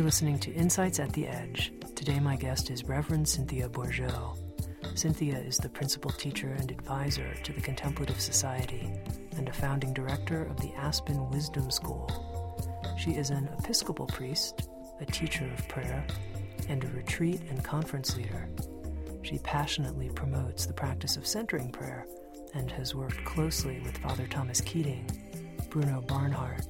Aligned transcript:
You're 0.00 0.06
listening 0.06 0.38
to 0.38 0.54
Insights 0.54 0.98
at 0.98 1.12
the 1.12 1.26
Edge. 1.26 1.74
Today, 1.94 2.18
my 2.20 2.34
guest 2.34 2.70
is 2.70 2.84
Reverend 2.84 3.28
Cynthia 3.28 3.68
Bourgeault. 3.68 4.38
Cynthia 4.94 5.36
is 5.36 5.58
the 5.58 5.68
principal 5.68 6.10
teacher 6.10 6.56
and 6.58 6.70
advisor 6.70 7.34
to 7.34 7.52
the 7.52 7.60
Contemplative 7.60 8.18
Society 8.18 8.90
and 9.36 9.46
a 9.46 9.52
founding 9.52 9.92
director 9.92 10.44
of 10.44 10.56
the 10.56 10.72
Aspen 10.72 11.28
Wisdom 11.28 11.70
School. 11.70 12.08
She 12.98 13.10
is 13.10 13.28
an 13.28 13.50
Episcopal 13.58 14.06
priest, 14.06 14.70
a 15.02 15.04
teacher 15.04 15.44
of 15.52 15.68
prayer, 15.68 16.06
and 16.70 16.82
a 16.82 16.88
retreat 16.96 17.42
and 17.50 17.62
conference 17.62 18.16
leader. 18.16 18.48
She 19.20 19.36
passionately 19.40 20.08
promotes 20.08 20.64
the 20.64 20.72
practice 20.72 21.18
of 21.18 21.26
centering 21.26 21.70
prayer 21.70 22.06
and 22.54 22.70
has 22.70 22.94
worked 22.94 23.22
closely 23.26 23.80
with 23.80 23.98
Father 23.98 24.26
Thomas 24.26 24.62
Keating, 24.62 25.04
Bruno 25.68 26.00
Barnhart, 26.00 26.64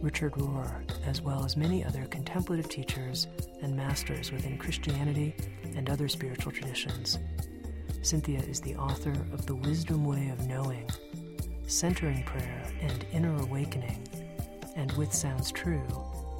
Richard 0.00 0.32
Rohr, 0.32 0.82
as 1.06 1.20
well 1.20 1.44
as 1.44 1.56
many 1.56 1.84
other 1.84 2.06
contemplative 2.06 2.68
teachers 2.68 3.26
and 3.60 3.76
masters 3.76 4.32
within 4.32 4.56
Christianity 4.56 5.34
and 5.76 5.90
other 5.90 6.08
spiritual 6.08 6.52
traditions. 6.52 7.18
Cynthia 8.02 8.40
is 8.40 8.60
the 8.60 8.76
author 8.76 9.12
of 9.32 9.44
The 9.44 9.54
Wisdom 9.54 10.04
Way 10.04 10.30
of 10.30 10.46
Knowing, 10.46 10.88
Centering 11.66 12.22
Prayer 12.24 12.64
and 12.80 13.04
Inner 13.12 13.36
Awakening, 13.42 14.08
and 14.74 14.90
with 14.92 15.12
Sounds 15.12 15.52
True, 15.52 15.86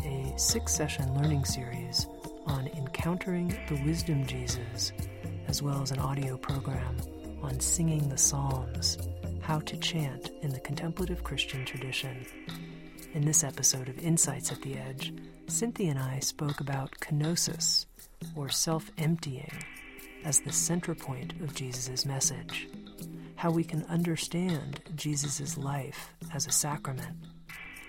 a 0.05 0.33
six 0.39 0.73
session 0.73 1.13
learning 1.15 1.45
series 1.45 2.07
on 2.47 2.67
encountering 2.69 3.49
the 3.69 3.83
wisdom 3.85 4.27
Jesus, 4.27 4.93
as 5.49 5.63
well 5.63 5.83
as 5.83 5.91
an 5.91 5.99
audio 5.99 6.39
program 6.39 6.97
on 7.43 7.61
singing 7.61 8.09
the 8.09 8.17
Psalms, 8.17 8.97
how 9.43 9.59
to 9.61 9.77
chant 9.77 10.31
in 10.41 10.51
the 10.51 10.61
contemplative 10.61 11.23
Christian 11.23 11.65
tradition. 11.67 12.25
In 13.13 13.25
this 13.25 13.43
episode 13.43 13.89
of 13.89 13.99
Insights 13.99 14.53
at 14.53 14.63
the 14.63 14.77
Edge, 14.77 15.13
Cynthia 15.49 15.91
and 15.91 15.99
I 15.99 16.21
spoke 16.21 16.61
about 16.61 16.95
kenosis, 17.01 17.87
or 18.37 18.49
self 18.49 18.89
emptying, 18.99 19.51
as 20.25 20.39
the 20.39 20.53
center 20.53 20.95
point 20.95 21.33
of 21.41 21.53
Jesus' 21.53 22.07
message, 22.07 22.69
how 23.35 23.51
we 23.51 23.65
can 23.65 23.85
understand 23.87 24.81
Jesus' 24.95 25.59
life 25.59 26.15
as 26.33 26.47
a 26.47 26.53
sacrament, 26.53 27.17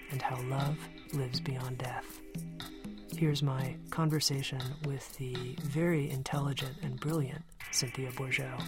and 0.10 0.24
how 0.24 0.42
love 0.44 0.78
lives 1.14 1.40
beyond 1.40 1.78
death. 1.78 2.20
Here's 3.16 3.44
my 3.44 3.76
conversation 3.92 4.62
with 4.86 5.16
the 5.18 5.56
very 5.62 6.10
intelligent 6.10 6.78
and 6.82 7.00
brilliant 7.00 7.44
Cynthia 7.72 8.10
Bourgeault. 8.14 8.64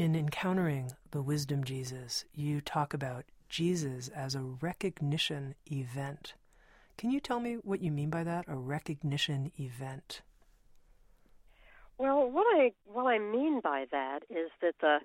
In 0.00 0.16
encountering 0.16 0.92
the 1.10 1.20
wisdom 1.20 1.62
Jesus, 1.62 2.24
you 2.34 2.62
talk 2.62 2.94
about 2.94 3.26
Jesus 3.50 4.08
as 4.08 4.34
a 4.34 4.40
recognition 4.40 5.54
event. 5.70 6.32
Can 6.96 7.10
you 7.10 7.20
tell 7.20 7.38
me 7.38 7.56
what 7.64 7.82
you 7.82 7.92
mean 7.92 8.08
by 8.08 8.24
that, 8.24 8.46
a 8.48 8.56
recognition 8.56 9.52
event? 9.60 10.22
Well, 11.98 12.30
what 12.30 12.46
I 12.46 12.72
what 12.86 13.08
I 13.08 13.18
mean 13.18 13.60
by 13.62 13.84
that 13.90 14.20
is 14.30 14.48
that 14.62 14.76
the 14.80 15.00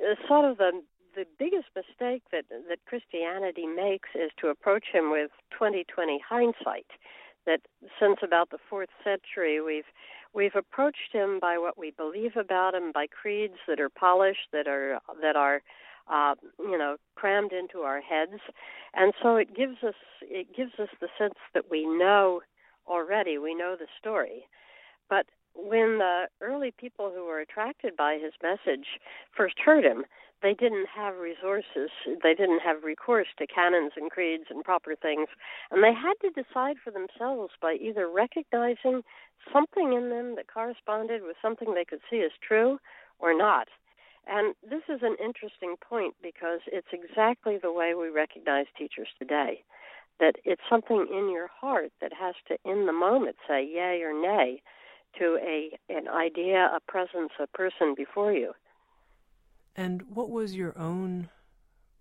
uh, 0.00 0.14
sort 0.28 0.48
of 0.48 0.58
the 0.58 0.80
the 1.16 1.24
biggest 1.36 1.66
mistake 1.74 2.22
that 2.30 2.44
that 2.50 2.84
Christianity 2.86 3.66
makes 3.66 4.10
is 4.14 4.30
to 4.40 4.46
approach 4.46 4.84
him 4.92 5.10
with 5.10 5.32
2020 5.50 6.20
hindsight. 6.20 6.86
That 7.46 7.62
since 7.98 8.18
about 8.22 8.50
the 8.50 8.58
fourth 8.68 8.90
century, 9.02 9.60
we've 9.60 9.90
we've 10.34 10.54
approached 10.54 11.12
him 11.12 11.38
by 11.40 11.58
what 11.58 11.78
we 11.78 11.90
believe 11.90 12.36
about 12.36 12.74
him, 12.74 12.92
by 12.92 13.06
creeds 13.06 13.58
that 13.66 13.80
are 13.80 13.88
polished, 13.88 14.48
that 14.52 14.66
are 14.66 15.00
that 15.20 15.36
are 15.36 15.62
uh, 16.08 16.34
you 16.58 16.78
know 16.78 16.96
crammed 17.14 17.52
into 17.52 17.80
our 17.80 18.00
heads, 18.00 18.40
and 18.94 19.12
so 19.22 19.36
it 19.36 19.54
gives 19.54 19.82
us 19.86 19.94
it 20.22 20.54
gives 20.56 20.72
us 20.78 20.88
the 21.00 21.08
sense 21.18 21.38
that 21.54 21.70
we 21.70 21.86
know 21.86 22.40
already, 22.86 23.38
we 23.38 23.54
know 23.54 23.76
the 23.78 23.86
story, 23.98 24.46
but 25.08 25.26
when 25.54 25.98
the 25.98 26.24
early 26.40 26.72
people 26.76 27.12
who 27.14 27.24
were 27.24 27.40
attracted 27.40 27.96
by 27.96 28.18
his 28.22 28.32
message 28.42 28.86
first 29.36 29.58
heard 29.58 29.84
him, 29.84 30.04
they 30.42 30.54
didn't 30.54 30.88
have 30.94 31.18
resources. 31.18 31.90
They 32.22 32.34
didn't 32.34 32.60
have 32.60 32.82
recourse 32.82 33.28
to 33.38 33.46
canons 33.46 33.92
and 33.96 34.10
creeds 34.10 34.44
and 34.50 34.64
proper 34.64 34.96
things. 34.96 35.28
And 35.70 35.82
they 35.84 35.92
had 35.92 36.14
to 36.22 36.30
decide 36.30 36.76
for 36.82 36.90
themselves 36.90 37.52
by 37.60 37.74
either 37.74 38.08
recognizing 38.08 39.02
something 39.52 39.92
in 39.92 40.08
them 40.10 40.36
that 40.36 40.52
corresponded 40.52 41.22
with 41.22 41.36
something 41.42 41.74
they 41.74 41.84
could 41.84 42.00
see 42.10 42.22
as 42.22 42.32
true 42.46 42.78
or 43.18 43.36
not. 43.36 43.68
And 44.26 44.54
this 44.62 44.82
is 44.88 45.00
an 45.02 45.16
interesting 45.22 45.76
point 45.80 46.14
because 46.22 46.60
it's 46.66 46.92
exactly 46.92 47.58
the 47.60 47.72
way 47.72 47.94
we 47.94 48.08
recognize 48.08 48.66
teachers 48.76 49.08
today. 49.18 49.62
That 50.20 50.36
it's 50.44 50.62
something 50.68 51.06
in 51.10 51.30
your 51.30 51.48
heart 51.48 51.92
that 52.00 52.12
has 52.12 52.34
to, 52.48 52.56
in 52.70 52.86
the 52.86 52.92
moment, 52.92 53.36
say 53.48 53.64
yay 53.64 54.02
or 54.02 54.12
nay 54.12 54.62
to 55.18 55.38
a 55.42 55.70
an 55.88 56.08
idea, 56.08 56.70
a 56.74 56.80
presence, 56.86 57.32
a 57.40 57.46
person 57.46 57.94
before 57.96 58.32
you. 58.32 58.52
And 59.80 60.02
what 60.12 60.28
was 60.28 60.54
your 60.54 60.78
own 60.78 61.30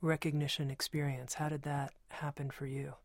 recognition 0.02 0.70
experience? 0.70 1.36
How 1.36 1.48
did 1.48 1.62
that 1.62 1.94
happen 2.10 2.50
for 2.50 2.66
you? 2.66 2.96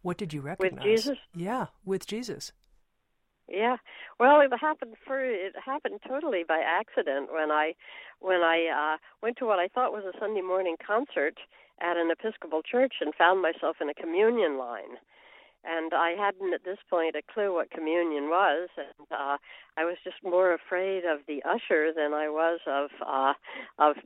What 0.00 0.16
did 0.16 0.32
you 0.32 0.40
recognize? 0.40 0.82
With 0.82 0.96
Jesus? 0.96 1.18
Yeah, 1.34 1.66
with 1.84 2.06
Jesus. 2.06 2.52
Yeah. 3.46 3.76
Well, 4.18 4.40
it 4.40 4.50
happened 4.58 4.94
for 5.06 5.22
it 5.22 5.52
happened 5.62 6.00
totally 6.08 6.42
by 6.42 6.62
accident 6.66 7.34
when 7.34 7.50
I 7.50 7.74
when 8.18 8.40
I 8.40 8.94
uh 8.94 8.96
went 9.22 9.36
to 9.38 9.44
what 9.44 9.58
I 9.58 9.68
thought 9.68 9.92
was 9.92 10.04
a 10.06 10.18
Sunday 10.18 10.40
morning 10.40 10.76
concert 10.84 11.36
at 11.82 11.98
an 11.98 12.10
Episcopal 12.10 12.62
church 12.62 12.94
and 13.02 13.14
found 13.14 13.42
myself 13.42 13.76
in 13.82 13.90
a 13.90 13.94
communion 13.94 14.56
line 14.56 14.96
and 15.64 15.92
I 15.94 16.14
hadn't 16.18 16.54
at 16.54 16.64
this 16.64 16.78
point 16.90 17.16
a 17.16 17.32
clue 17.32 17.54
what 17.54 17.70
communion 17.70 18.24
was, 18.24 18.68
and 18.76 19.06
uh, 19.10 19.36
I 19.76 19.84
was 19.84 19.96
just 20.04 20.16
more 20.22 20.52
afraid 20.52 21.04
of 21.04 21.20
the 21.26 21.42
usher 21.44 21.92
than 21.94 22.12
I 22.12 22.28
was 22.28 22.60
of 22.66 22.90
uh, 23.06 23.34
of 23.78 23.96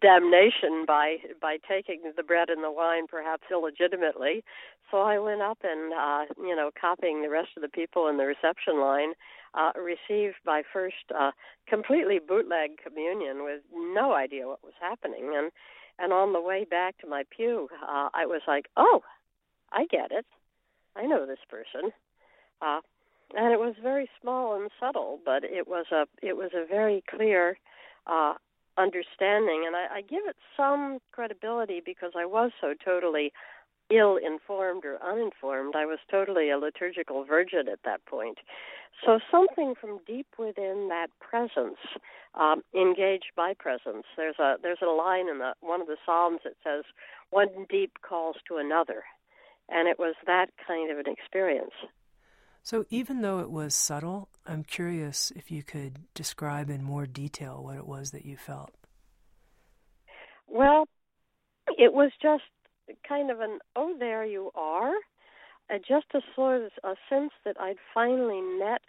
damnation 0.00 0.84
by 0.86 1.16
by 1.40 1.58
taking 1.68 2.00
the 2.16 2.22
bread 2.22 2.48
and 2.48 2.62
the 2.62 2.70
wine 2.70 3.06
perhaps 3.06 3.44
illegitimately. 3.50 4.44
So 4.90 5.02
I 5.02 5.18
went 5.18 5.42
up 5.42 5.58
and 5.62 5.92
uh, 5.92 6.32
you 6.38 6.56
know, 6.56 6.70
copying 6.78 7.22
the 7.22 7.30
rest 7.30 7.50
of 7.56 7.62
the 7.62 7.68
people 7.68 8.08
in 8.08 8.16
the 8.16 8.24
reception 8.24 8.80
line, 8.80 9.12
uh, 9.54 9.72
received 9.76 10.36
my 10.46 10.62
first 10.72 11.12
uh, 11.16 11.32
completely 11.68 12.18
bootleg 12.26 12.78
communion 12.82 13.44
with 13.44 13.60
no 13.72 14.14
idea 14.14 14.48
what 14.48 14.64
was 14.64 14.74
happening, 14.80 15.34
and 15.36 15.50
and 15.98 16.12
on 16.14 16.32
the 16.32 16.40
way 16.40 16.64
back 16.64 16.96
to 16.98 17.06
my 17.06 17.24
pew, 17.36 17.68
uh, 17.82 18.08
I 18.14 18.24
was 18.24 18.40
like, 18.48 18.66
oh, 18.78 19.02
I 19.70 19.84
get 19.90 20.10
it 20.10 20.24
I 20.96 21.06
know 21.06 21.26
this 21.26 21.38
person. 21.48 21.90
Uh, 22.60 22.80
and 23.36 23.52
it 23.52 23.60
was 23.60 23.74
very 23.82 24.08
small 24.20 24.60
and 24.60 24.70
subtle, 24.80 25.20
but 25.24 25.44
it 25.44 25.68
was 25.68 25.86
a 25.92 26.06
it 26.22 26.36
was 26.36 26.50
a 26.54 26.66
very 26.66 27.02
clear 27.08 27.58
uh, 28.06 28.34
understanding, 28.76 29.64
and 29.66 29.76
I, 29.76 29.98
I 29.98 30.00
give 30.02 30.22
it 30.26 30.36
some 30.56 30.98
credibility 31.12 31.80
because 31.84 32.12
I 32.16 32.26
was 32.26 32.50
so 32.60 32.74
totally 32.84 33.32
ill 33.90 34.16
informed 34.16 34.84
or 34.84 34.98
uninformed. 35.02 35.74
I 35.76 35.84
was 35.84 35.98
totally 36.10 36.50
a 36.50 36.58
liturgical 36.58 37.24
virgin 37.24 37.68
at 37.70 37.80
that 37.84 38.04
point. 38.06 38.38
So 39.04 39.18
something 39.30 39.74
from 39.80 40.00
deep 40.06 40.26
within 40.38 40.88
that 40.90 41.08
presence, 41.20 41.78
um, 42.34 42.62
engaged 42.74 43.32
by 43.36 43.54
presence. 43.54 44.04
There's 44.16 44.38
a 44.38 44.56
there's 44.62 44.82
a 44.82 44.90
line 44.90 45.28
in 45.28 45.38
the 45.38 45.54
one 45.60 45.80
of 45.80 45.86
the 45.86 45.96
psalms 46.04 46.40
that 46.44 46.54
says, 46.64 46.84
"One 47.30 47.66
deep 47.68 47.92
calls 48.02 48.36
to 48.48 48.56
another." 48.56 49.04
And 49.70 49.88
it 49.88 49.98
was 49.98 50.14
that 50.26 50.50
kind 50.66 50.90
of 50.90 50.98
an 50.98 51.12
experience. 51.12 51.72
So, 52.62 52.84
even 52.90 53.22
though 53.22 53.38
it 53.38 53.50
was 53.50 53.74
subtle, 53.74 54.28
I'm 54.46 54.64
curious 54.64 55.32
if 55.34 55.50
you 55.50 55.62
could 55.62 55.98
describe 56.14 56.68
in 56.68 56.82
more 56.82 57.06
detail 57.06 57.62
what 57.62 57.76
it 57.76 57.86
was 57.86 58.10
that 58.10 58.26
you 58.26 58.36
felt. 58.36 58.74
Well, 60.46 60.86
it 61.78 61.94
was 61.94 62.10
just 62.20 62.42
kind 63.08 63.30
of 63.30 63.40
an, 63.40 63.60
oh, 63.76 63.94
there 63.98 64.24
you 64.24 64.50
are. 64.54 64.92
Uh, 65.72 65.78
just 65.78 66.06
a 66.14 66.20
sort 66.34 66.62
of 66.62 66.70
a 66.82 66.94
sense 67.08 67.30
that 67.44 67.56
I'd 67.60 67.78
finally 67.94 68.40
met 68.40 68.82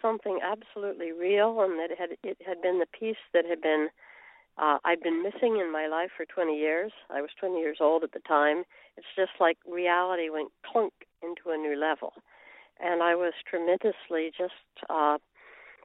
something 0.00 0.40
absolutely 0.42 1.12
real 1.12 1.60
and 1.60 1.78
that 1.78 1.90
it 1.90 1.98
had, 1.98 2.10
it 2.22 2.38
had 2.46 2.62
been 2.62 2.78
the 2.78 2.86
piece 2.98 3.16
that 3.32 3.44
had 3.44 3.60
been 3.60 3.88
uh, 4.56 4.78
I'd 4.84 5.00
been 5.00 5.22
missing 5.22 5.58
in 5.60 5.72
my 5.72 5.86
life 5.88 6.10
for 6.16 6.24
20 6.24 6.56
years. 6.56 6.92
I 7.10 7.20
was 7.20 7.30
20 7.38 7.58
years 7.58 7.78
old 7.80 8.04
at 8.04 8.12
the 8.12 8.20
time. 8.20 8.64
It's 8.96 9.06
just 9.16 9.32
like 9.40 9.58
reality 9.66 10.30
went 10.30 10.52
clunk 10.64 10.92
into 11.22 11.50
a 11.50 11.56
new 11.56 11.76
level. 11.76 12.12
And 12.80 13.02
I 13.02 13.14
was 13.14 13.32
tremendously 13.48 14.30
just, 14.36 14.54
uh, 14.88 15.18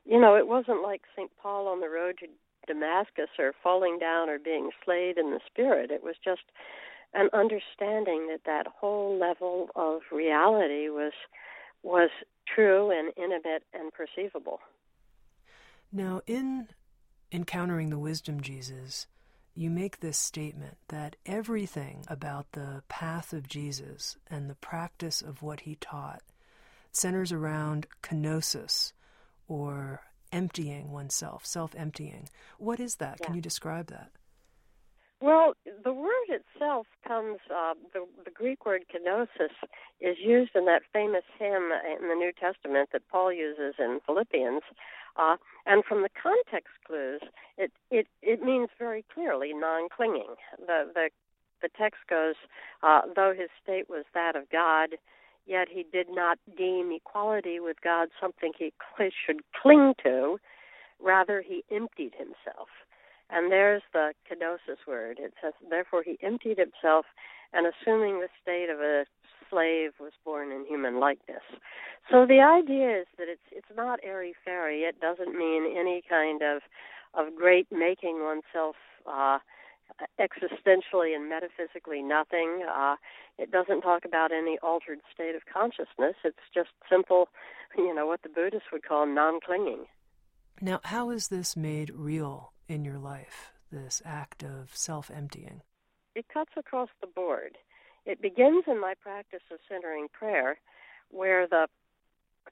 you 0.06 0.20
know, 0.20 0.36
it 0.36 0.48
wasn't 0.48 0.84
like 0.84 1.02
St. 1.16 1.32
Paul 1.42 1.68
on 1.68 1.82
the 1.82 1.90
road 1.90 2.18
to 2.20 2.28
Damascus 2.68 3.30
or 3.40 3.54
falling 3.64 3.98
down 4.00 4.30
or 4.30 4.38
being 4.38 4.70
slayed 4.86 5.18
in 5.18 5.32
the 5.32 5.40
spirit. 5.48 5.90
It 5.90 6.04
was 6.04 6.16
just 6.24 6.44
an 7.14 7.30
understanding 7.34 8.28
that 8.28 8.42
that 8.46 8.68
whole 8.68 9.18
level 9.18 9.70
of 9.76 10.02
reality 10.12 10.90
was 10.90 11.14
was 11.82 12.10
true 12.46 12.92
and 12.92 13.14
intimate 13.16 13.64
and 13.74 13.92
perceivable. 13.94 14.60
Now, 15.92 16.22
in 16.28 16.68
encountering 17.32 17.90
the 17.90 18.00
wisdom 18.00 18.42
Jesus, 18.42 19.08
you 19.56 19.70
make 19.70 20.00
this 20.00 20.18
statement 20.18 20.78
that 20.88 21.16
everything 21.26 22.06
about 22.08 22.52
the 22.54 22.84
path 22.88 23.34
of 23.34 23.48
Jesus 23.48 24.18
and 24.30 24.50
the 24.50 24.56
practice 24.56 25.22
of 25.22 25.42
what 25.42 25.62
he 25.62 25.76
taught 25.76 26.22
centers 26.92 27.32
around 27.32 27.88
kenosis 28.02 28.94
or 29.48 30.02
emptying 30.32 30.92
oneself, 30.92 31.46
self 31.46 31.76
emptying. 31.76 32.30
What 32.58 32.80
is 32.80 32.96
that? 32.96 33.18
Yeah. 33.20 33.26
Can 33.26 33.36
you 33.36 33.42
describe 33.42 33.88
that? 33.88 34.12
Well, 35.22 35.54
the 35.84 35.92
word 35.92 36.30
itself 36.30 36.88
comes, 37.06 37.40
uh, 37.54 37.74
the, 37.94 38.06
the 38.24 38.32
Greek 38.32 38.66
word 38.66 38.86
kenosis 38.94 39.52
is 40.00 40.16
used 40.18 40.52
in 40.56 40.66
that 40.66 40.84
famous 40.94 41.24
hymn 41.38 41.72
in 42.02 42.08
the 42.08 42.16
New 42.16 42.32
Testament 42.32 42.90
that 42.94 43.02
Paul 43.12 43.34
uses 43.34 43.76
in 43.80 44.00
Philippians. 44.06 44.62
Uh, 45.20 45.36
and 45.66 45.84
from 45.84 46.02
the 46.02 46.10
context 46.22 46.74
clues, 46.88 47.22
it, 47.58 47.72
it, 47.92 48.08
it 48.22 48.42
means 48.42 48.70
very 48.80 49.04
clearly 49.14 49.52
non 49.54 49.90
clinging. 49.96 50.36
The, 50.60 50.90
the, 50.94 51.10
the 51.62 51.70
text 51.78 52.00
goes, 52.10 52.36
uh, 52.84 53.02
though 53.16 53.34
his 53.38 53.50
state 53.62 53.90
was 53.90 54.06
that 54.14 54.36
of 54.36 54.50
God, 54.50 54.92
yet 55.46 55.68
he 55.70 55.86
did 55.92 56.08
not 56.10 56.40
deem 56.58 56.92
equality 56.94 57.60
with 57.60 57.78
God 57.84 58.08
something 58.20 58.54
he 58.58 58.72
cl- 58.98 59.10
should 59.26 59.42
cling 59.62 59.94
to. 60.04 60.40
Rather, 61.02 61.42
he 61.46 61.64
emptied 61.72 62.14
himself 62.18 62.70
and 63.30 63.52
there's 63.52 63.84
the 63.94 64.14
kenosis 64.30 64.88
word. 64.88 65.18
It 65.20 65.34
says, 65.42 65.54
therefore 65.70 66.04
he 66.04 66.18
emptied 66.22 66.58
himself 66.58 67.06
and 67.54 67.68
assuming 67.68 68.20
the 68.20 68.30
state 68.42 68.70
of 68.70 68.80
a 68.80 69.06
slave 69.50 69.92
was 70.00 70.12
born 70.24 70.52
in 70.52 70.66
human 70.66 71.00
likeness. 71.00 71.44
So 72.10 72.26
the 72.26 72.42
idea 72.42 73.02
is 73.02 73.08
that 73.18 73.28
it's 73.28 73.42
it's 73.52 73.76
not 73.76 74.00
airy 74.04 74.34
fairy. 74.44 74.82
It 74.82 75.00
doesn't 75.00 75.38
mean 75.38 75.76
any 75.78 76.02
kind 76.08 76.42
of 76.42 76.62
of 77.14 77.36
great 77.36 77.68
making 77.72 78.22
oneself 78.24 78.76
uh, 79.06 79.40
existentially 80.20 81.16
and 81.16 81.30
metaphysically 81.30 82.02
nothing. 82.02 82.64
Uh, 82.70 82.96
it 83.38 83.52
doesn't 83.52 83.82
talk 83.82 84.06
about 84.06 84.32
any 84.32 84.58
altered 84.62 85.00
state 85.14 85.36
of 85.36 85.42
consciousness. 85.52 86.16
It's 86.24 86.38
just 86.54 86.70
simple, 86.90 87.30
you 87.78 87.94
know, 87.94 88.06
what 88.06 88.22
the 88.22 88.30
Buddhists 88.30 88.68
would 88.72 88.84
call 88.84 89.06
non-clinging. 89.06 89.86
Now, 90.62 90.82
how 90.84 91.10
is 91.10 91.30
this 91.30 91.56
made 91.56 91.92
real 91.96 92.54
in 92.68 92.84
your 92.84 93.00
life, 93.00 93.54
this 93.72 94.02
act 94.06 94.44
of 94.44 94.76
self 94.76 95.10
emptying? 95.10 95.62
It 96.16 96.26
cuts 96.34 96.52
across 96.58 96.90
the 97.02 97.08
board. 97.08 97.58
It 98.10 98.24
begins 98.24 98.64
in 98.66 98.82
my 98.82 98.96
practice 99.00 99.44
of 99.52 99.60
centering 99.70 100.08
prayer, 100.12 100.58
where 101.12 101.48
the 101.48 101.68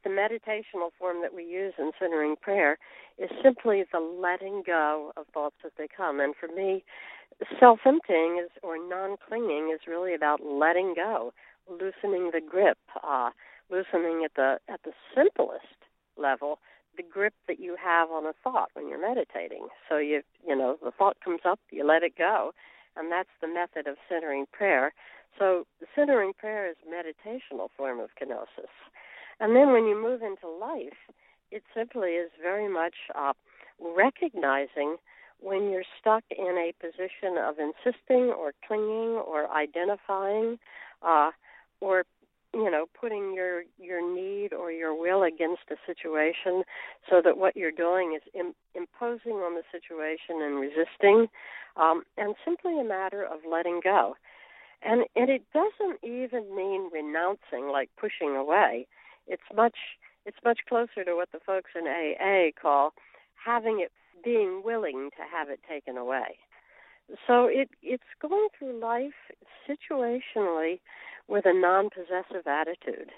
the 0.03 0.09
meditational 0.11 0.91
form 0.99 1.23
that 1.23 1.33
we 1.33 1.43
use 1.43 1.73
in 1.79 1.91
centering 1.99 2.35
prayer 2.39 2.77
is 3.17 3.31
simply 3.41 3.83
the 3.91 3.99
letting 3.99 4.61
go 4.63 5.11
of 5.17 5.25
thoughts 5.33 5.55
as 5.65 5.71
they 5.75 5.87
come. 5.87 6.19
And 6.19 6.35
for 6.39 6.47
me, 6.47 6.83
self 7.59 7.79
emptying 7.87 8.39
is 8.43 8.51
or 8.61 8.77
non 8.77 9.17
clinging 9.27 9.71
is 9.73 9.87
really 9.87 10.13
about 10.13 10.45
letting 10.45 10.93
go, 10.95 11.33
loosening 11.67 12.29
the 12.31 12.41
grip, 12.47 12.77
uh, 13.03 13.31
loosening 13.71 14.21
at 14.23 14.35
the 14.35 14.59
at 14.69 14.81
the 14.83 14.91
simplest 15.15 15.81
level 16.17 16.59
the 16.97 17.03
grip 17.03 17.33
that 17.47 17.59
you 17.59 17.75
have 17.83 18.09
on 18.09 18.25
a 18.25 18.33
thought 18.43 18.69
when 18.73 18.87
you're 18.89 19.01
meditating. 19.01 19.69
So 19.89 19.97
you 19.97 20.21
you 20.47 20.55
know 20.55 20.77
the 20.83 20.91
thought 20.91 21.17
comes 21.25 21.41
up, 21.45 21.59
you 21.71 21.83
let 21.83 22.03
it 22.03 22.15
go, 22.15 22.51
and 22.95 23.11
that's 23.11 23.29
the 23.41 23.47
method 23.47 23.87
of 23.87 23.97
centering 24.09 24.45
prayer. 24.51 24.93
So 25.37 25.65
centering 25.95 26.33
prayer 26.33 26.69
is 26.69 26.75
meditational 26.87 27.69
form 27.75 27.99
of 27.99 28.09
kenosis. 28.21 28.71
And 29.39 29.55
then 29.55 29.71
when 29.71 29.85
you 29.85 30.01
move 30.01 30.21
into 30.21 30.47
life, 30.47 30.97
it 31.51 31.63
simply 31.75 32.11
is 32.11 32.31
very 32.41 32.71
much 32.71 32.95
uh, 33.15 33.33
recognizing 33.79 34.97
when 35.39 35.69
you're 35.69 35.83
stuck 35.99 36.23
in 36.31 36.57
a 36.57 36.73
position 36.81 37.37
of 37.37 37.55
insisting 37.59 38.31
or 38.31 38.53
clinging 38.67 39.21
or 39.25 39.49
identifying 39.51 40.57
uh, 41.03 41.29
or 41.79 42.03
you 42.53 42.71
know 42.71 42.85
putting 42.99 43.33
your 43.35 43.63
your 43.77 44.01
need 44.01 44.51
or 44.51 44.71
your 44.71 44.99
will 44.99 45.23
against 45.23 45.63
a 45.69 45.75
situation 45.85 46.63
so 47.09 47.21
that 47.23 47.37
what 47.37 47.55
you're 47.55 47.71
doing 47.71 48.15
is 48.15 48.23
Im- 48.33 48.55
imposing 48.73 49.33
on 49.33 49.53
the 49.53 49.63
situation 49.71 50.41
and 50.41 50.59
resisting 50.59 51.27
um, 51.75 52.03
and 52.17 52.35
simply 52.43 52.79
a 52.79 52.83
matter 52.83 53.23
of 53.23 53.39
letting 53.49 53.79
go 53.83 54.15
and 54.81 55.05
and 55.15 55.29
it 55.29 55.43
doesn't 55.53 55.99
even 56.03 56.55
mean 56.55 56.89
renouncing 56.91 57.69
like 57.71 57.89
pushing 57.99 58.35
away 58.35 58.87
it's 59.27 59.49
much 59.55 59.77
it's 60.25 60.37
much 60.43 60.59
closer 60.67 61.03
to 61.03 61.15
what 61.15 61.31
the 61.31 61.39
folks 61.45 61.71
in 61.75 61.87
AA 61.87 62.51
call 62.59 62.93
having 63.43 63.79
it 63.79 63.91
being 64.23 64.61
willing 64.63 65.09
to 65.11 65.23
have 65.31 65.49
it 65.49 65.59
taken 65.69 65.97
away 65.97 66.37
so 67.25 67.45
it 67.45 67.69
it's 67.81 68.03
going 68.21 68.47
through 68.57 68.79
life 68.79 69.13
situationally 69.67 70.79
with 71.27 71.45
a 71.45 71.53
non 71.53 71.89
possessive 71.89 72.47
attitude. 72.47 73.11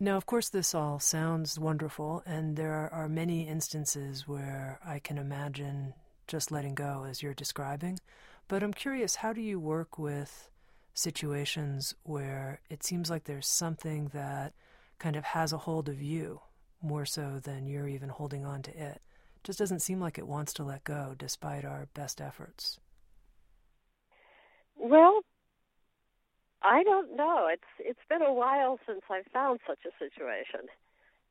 Now, 0.00 0.16
of 0.16 0.26
course, 0.26 0.48
this 0.48 0.74
all 0.74 0.98
sounds 0.98 1.58
wonderful, 1.58 2.22
and 2.26 2.56
there 2.56 2.92
are 2.92 3.08
many 3.08 3.46
instances 3.46 4.26
where 4.26 4.80
I 4.84 4.98
can 4.98 5.18
imagine 5.18 5.94
just 6.26 6.50
letting 6.50 6.74
go 6.74 7.06
as 7.08 7.22
you're 7.22 7.34
describing. 7.34 8.00
But 8.48 8.62
I'm 8.62 8.74
curious, 8.74 9.16
how 9.16 9.32
do 9.32 9.40
you 9.40 9.58
work 9.58 9.98
with 9.98 10.50
situations 10.92 11.94
where 12.02 12.60
it 12.68 12.82
seems 12.82 13.10
like 13.10 13.24
there's 13.24 13.48
something 13.48 14.10
that 14.12 14.52
kind 14.98 15.16
of 15.16 15.24
has 15.24 15.52
a 15.52 15.58
hold 15.58 15.88
of 15.88 16.00
you 16.02 16.40
more 16.82 17.06
so 17.06 17.40
than 17.42 17.66
you're 17.66 17.88
even 17.88 18.10
holding 18.10 18.44
on 18.44 18.62
to 18.62 18.78
it? 18.78 19.00
Just 19.42 19.58
doesn't 19.58 19.80
seem 19.80 20.00
like 20.00 20.18
it 20.18 20.26
wants 20.26 20.52
to 20.54 20.64
let 20.64 20.84
go 20.84 21.14
despite 21.18 21.64
our 21.64 21.88
best 21.94 22.20
efforts. 22.20 22.80
Well, 24.76 25.20
I 26.62 26.82
don't 26.82 27.14
know. 27.16 27.48
It's 27.50 27.62
it's 27.78 28.00
been 28.08 28.22
a 28.22 28.32
while 28.32 28.78
since 28.86 29.02
I've 29.10 29.26
found 29.32 29.60
such 29.66 29.80
a 29.86 29.92
situation. 29.98 30.68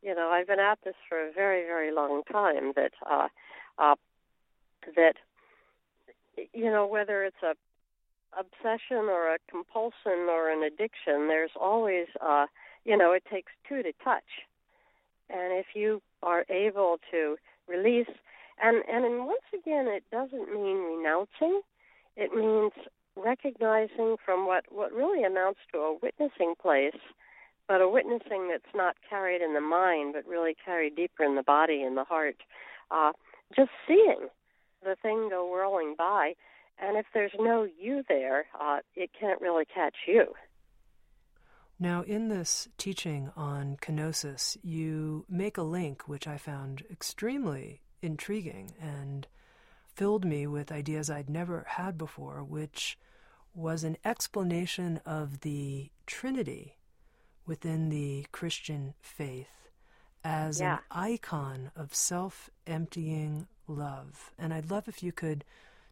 You 0.03 0.13
know, 0.13 0.29
I've 0.29 0.48
been 0.48 0.60
at 0.60 0.79
this 0.84 0.96
for 1.10 1.17
a 1.27 1.32
very 1.32 1.63
very 1.65 1.91
long 1.91 2.22
time. 2.32 2.74
That 2.75 2.93
uh, 3.10 3.27
uh, 3.79 3.96
that 4.96 5.15
you 6.54 6.66
know 6.66 6.88
whether 6.88 7.24
it's 7.24 7.44
a 7.44 7.56
obsession 8.38 9.10
or 9.10 9.36
a 9.36 9.38
compulsion 9.50 10.28
or 10.30 10.50
an 10.50 10.63
addiction, 10.63 11.28
there's 11.28 11.52
always 11.60 12.08
uh, 12.22 12.48
you 12.86 12.98
know 12.98 13.12
it 13.12 13.24
takes 13.32 13.52
two 13.68 13.84
to 13.84 13.94
touch, 14.04 14.24
and 15.30 15.54
if 15.54 15.68
you 15.75 16.02
are 16.22 16.46
able 16.50 16.98
to 17.12 17.36
release 17.68 18.08
and 18.62 18.84
and 18.88 19.25
once 19.25 19.48
again, 19.54 19.88
it 19.88 20.04
doesn't 20.12 20.54
mean 20.54 20.78
renouncing. 20.78 21.62
It 22.16 22.34
means 22.34 22.72
recognizing 23.16 24.18
from 24.24 24.48
what, 24.48 24.66
what 24.70 24.92
really 24.92 25.24
amounts 25.24 25.60
to 25.72 25.80
a 25.80 25.98
witnessing 26.02 26.54
place, 26.62 27.00
but 27.68 27.82
a 27.82 27.90
witnessing 27.90 28.50
that's 28.50 28.75
not 28.75 28.96
carried 29.08 29.42
in 29.42 29.54
the 29.54 29.62
mind, 29.62 30.13
but 30.13 30.28
really 30.28 30.56
carried 30.63 30.96
deeper 30.96 31.24
in 31.24 31.36
the 31.36 31.44
body 31.44 31.82
and 31.82 31.98
the 31.98 32.04
heart. 32.04 32.38
Uh, 32.92 33.12
just 33.56 33.72
seeing 33.88 34.30
the 34.84 34.96
thing 35.02 35.30
go 35.30 35.50
whirling 35.50 35.96
by, 35.98 36.34
and 36.80 36.98
if 36.98 37.06
there's 37.13 37.34
no 37.40 37.68
you 37.80 38.04
there, 38.08 38.46
uh, 38.60 38.80
it 38.96 39.12
can't 39.20 39.42
really 39.42 39.66
catch 39.66 39.96
you. 40.08 40.34
Now, 41.80 42.02
in 42.04 42.30
this 42.30 42.68
teaching 42.78 43.32
on 43.36 43.78
kenosis, 43.82 44.58
you 44.63 45.25
make 45.28 45.58
a 45.58 45.63
link 45.63 46.08
which 46.08 46.28
I 46.28 46.38
found 46.38 46.84
extremely 46.92 47.82
intriguing 48.02 48.72
and 48.80 49.28
filled 49.96 50.25
me 50.25 50.48
with 50.48 50.72
ideas 50.72 51.10
I'd 51.10 51.30
never 51.30 51.66
had 51.68 51.98
before, 51.98 52.44
which 52.44 52.98
was 53.54 53.84
an 53.84 53.98
explanation 54.04 55.00
of 55.06 55.42
the 55.42 55.90
Trinity 56.06 56.78
within 57.46 57.90
the 57.90 58.25
Christian 58.32 58.94
faith 59.02 59.70
as 60.24 60.60
yeah. 60.60 60.75
an 60.75 60.80
icon 60.90 61.72
of 61.75 61.94
self 61.94 62.50
emptying 62.66 63.48
love. 63.67 64.32
And 64.38 64.53
I'd 64.53 64.72
love 64.72 64.88
if 64.88 65.03
you 65.03 65.12
could 65.12 65.43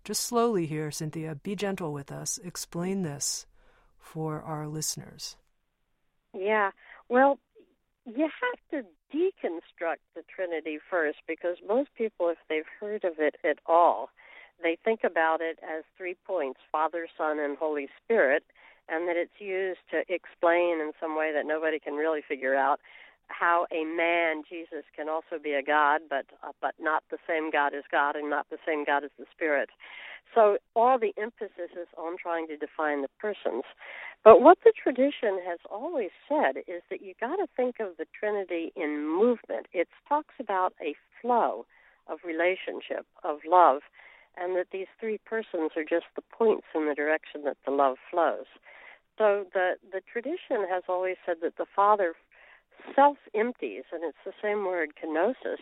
just 0.03 0.23
slowly 0.23 0.65
here, 0.65 0.91
Cynthia, 0.91 1.35
be 1.35 1.55
gentle 1.55 1.93
with 1.93 2.11
us, 2.11 2.39
explain 2.43 3.03
this 3.03 3.45
for 3.99 4.41
our 4.41 4.67
listeners. 4.67 5.35
Yeah. 6.33 6.71
Well, 7.07 7.37
you 8.05 8.23
have 8.23 8.83
to 8.83 8.87
deconstruct 9.15 10.01
the 10.15 10.23
Trinity 10.33 10.79
first 10.89 11.19
because 11.27 11.57
most 11.67 11.89
people, 11.95 12.29
if 12.29 12.37
they've 12.49 12.65
heard 12.79 13.03
of 13.03 13.13
it 13.19 13.35
at 13.43 13.59
all, 13.65 14.09
they 14.63 14.77
think 14.83 15.01
about 15.03 15.41
it 15.41 15.59
as 15.63 15.83
three 15.97 16.15
points 16.25 16.59
Father, 16.71 17.07
Son, 17.17 17.39
and 17.39 17.57
Holy 17.57 17.87
Spirit, 18.03 18.43
and 18.89 19.07
that 19.07 19.17
it's 19.17 19.39
used 19.39 19.79
to 19.91 19.99
explain 20.13 20.79
in 20.79 20.91
some 20.99 21.17
way 21.17 21.31
that 21.33 21.45
nobody 21.45 21.79
can 21.79 21.95
really 21.95 22.21
figure 22.27 22.55
out 22.55 22.79
how 23.27 23.65
a 23.71 23.85
man 23.85 24.43
Jesus 24.49 24.83
can 24.95 25.09
also 25.09 25.41
be 25.41 25.53
a 25.53 25.63
God, 25.63 26.01
but 26.09 26.25
uh, 26.43 26.51
but 26.61 26.75
not 26.79 27.03
the 27.09 27.17
same 27.27 27.51
God 27.51 27.73
as 27.73 27.83
God, 27.91 28.15
and 28.15 28.29
not 28.29 28.47
the 28.49 28.57
same 28.65 28.83
God 28.85 29.03
as 29.03 29.11
the 29.17 29.25
Spirit. 29.31 29.69
So 30.35 30.57
all 30.75 30.97
the 30.97 31.13
emphasis 31.17 31.71
is 31.73 31.87
on 31.97 32.15
trying 32.17 32.47
to 32.47 32.57
define 32.57 33.01
the 33.01 33.09
persons. 33.19 33.63
But 34.23 34.41
what 34.41 34.59
the 34.63 34.71
tradition 34.71 35.39
has 35.45 35.59
always 35.69 36.11
said 36.29 36.57
is 36.67 36.83
that 36.89 37.01
you 37.01 37.13
got 37.19 37.37
to 37.37 37.47
think 37.57 37.75
of 37.79 37.97
the 37.97 38.05
Trinity 38.17 38.71
in 38.75 39.07
movement. 39.07 39.67
It 39.73 39.87
talks 40.07 40.35
about 40.39 40.73
a 40.81 40.95
flow 41.21 41.65
of 42.07 42.19
relationship, 42.23 43.05
of 43.23 43.39
love, 43.45 43.81
and 44.37 44.55
that 44.55 44.67
these 44.71 44.87
three 44.99 45.19
persons 45.25 45.71
are 45.75 45.83
just 45.83 46.05
the 46.15 46.23
points 46.31 46.67
in 46.73 46.87
the 46.87 46.95
direction 46.95 47.43
that 47.45 47.57
the 47.65 47.71
love 47.71 47.97
flows. 48.09 48.45
So 49.17 49.45
the 49.53 49.73
the 49.91 50.01
tradition 50.11 50.65
has 50.69 50.83
always 50.87 51.17
said 51.25 51.37
that 51.41 51.57
the 51.57 51.65
Father 51.75 52.13
self 52.95 53.17
empties, 53.35 53.83
and 53.91 54.03
it's 54.03 54.17
the 54.25 54.33
same 54.41 54.65
word, 54.65 54.91
kenosis, 55.01 55.61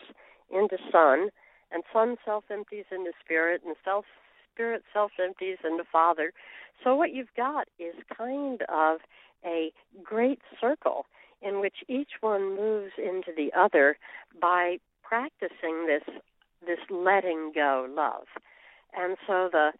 into 0.52 0.78
Son, 0.92 1.30
and 1.72 1.84
Son 1.92 2.16
self 2.26 2.46
empties 2.52 2.86
into 2.92 3.12
Spirit, 3.24 3.62
and 3.66 3.76
self 3.84 4.06
Spirit 4.54 4.84
self 4.94 5.12
empties 5.24 5.58
into 5.64 5.84
Father. 5.90 6.34
So 6.84 6.96
what 6.96 7.14
you've 7.14 7.34
got 7.36 7.68
is 7.78 7.96
kind 8.16 8.62
of 8.70 9.00
a 9.46 9.72
great 10.04 10.42
circle 10.60 11.06
in 11.42 11.62
which 11.62 11.76
each 11.88 12.12
one 12.22 12.56
moves 12.56 12.92
into 12.98 13.32
the 13.36 13.52
other 13.58 13.98
by 14.42 14.78
practicing 15.04 15.88
this 15.88 16.04
this 16.66 16.80
letting 16.90 17.52
go 17.56 17.88
love. 17.90 18.26
And 18.94 19.18
so 19.26 19.50
the 19.52 19.72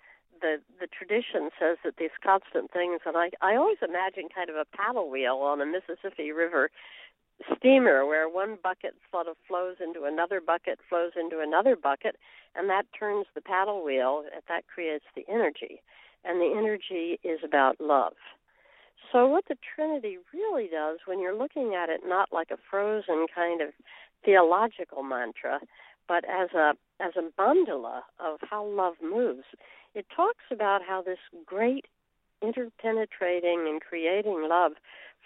the 0.42 0.58
the 0.80 0.88
tradition 0.88 1.50
says 1.60 1.78
that 1.84 1.98
these 1.98 2.16
constant 2.24 2.72
things 2.72 3.02
and 3.06 3.18
I 3.18 3.32
I 3.42 3.56
always 3.56 3.80
imagine 3.82 4.30
kind 4.34 4.50
of 4.50 4.56
a 4.56 4.66
paddle 4.76 5.10
wheel 5.10 5.38
on 5.38 5.62
a 5.62 5.66
Mississippi 5.66 6.32
River 6.32 6.70
steamer 7.56 8.06
where 8.06 8.28
one 8.28 8.58
bucket 8.62 8.96
sort 9.12 9.28
of 9.28 9.36
flows 9.48 9.78
into 9.84 10.04
another 10.06 10.42
bucket, 10.42 10.80
flows 10.88 11.12
into 11.20 11.40
another 11.40 11.76
bucket, 11.76 12.16
and 12.56 12.70
that 12.70 12.86
turns 12.98 13.26
the 13.34 13.42
paddle 13.42 13.84
wheel, 13.84 14.24
and 14.34 14.42
that 14.48 14.68
creates 14.68 15.06
the 15.16 15.26
energy. 15.30 15.82
And 16.26 16.42
the 16.42 16.54
energy 16.58 17.20
is 17.24 17.40
about 17.46 17.80
love. 17.80 18.14
So, 19.12 19.26
what 19.28 19.46
the 19.48 19.56
Trinity 19.76 20.18
really 20.34 20.68
does, 20.68 21.00
when 21.06 21.20
you're 21.20 21.36
looking 21.36 21.74
at 21.76 21.90
it 21.90 22.02
not 22.06 22.30
like 22.32 22.52
a 22.52 22.58
frozen 22.70 23.26
kind 23.34 23.62
of 23.62 23.70
theological 24.24 25.02
mantra, 25.02 25.60
but 26.08 26.26
as 26.26 26.50
a 26.54 26.74
as 27.00 27.14
a 27.16 27.42
mandala 27.42 28.02
of 28.20 28.40
how 28.42 28.66
love 28.66 28.96
moves, 29.02 29.46
it 29.96 30.06
talks 30.14 30.44
about 30.52 30.82
how 30.86 31.02
this 31.02 31.20
great 31.46 31.86
interpenetrating 32.42 33.68
and 33.68 33.82
creating 33.82 34.48
love 34.50 34.74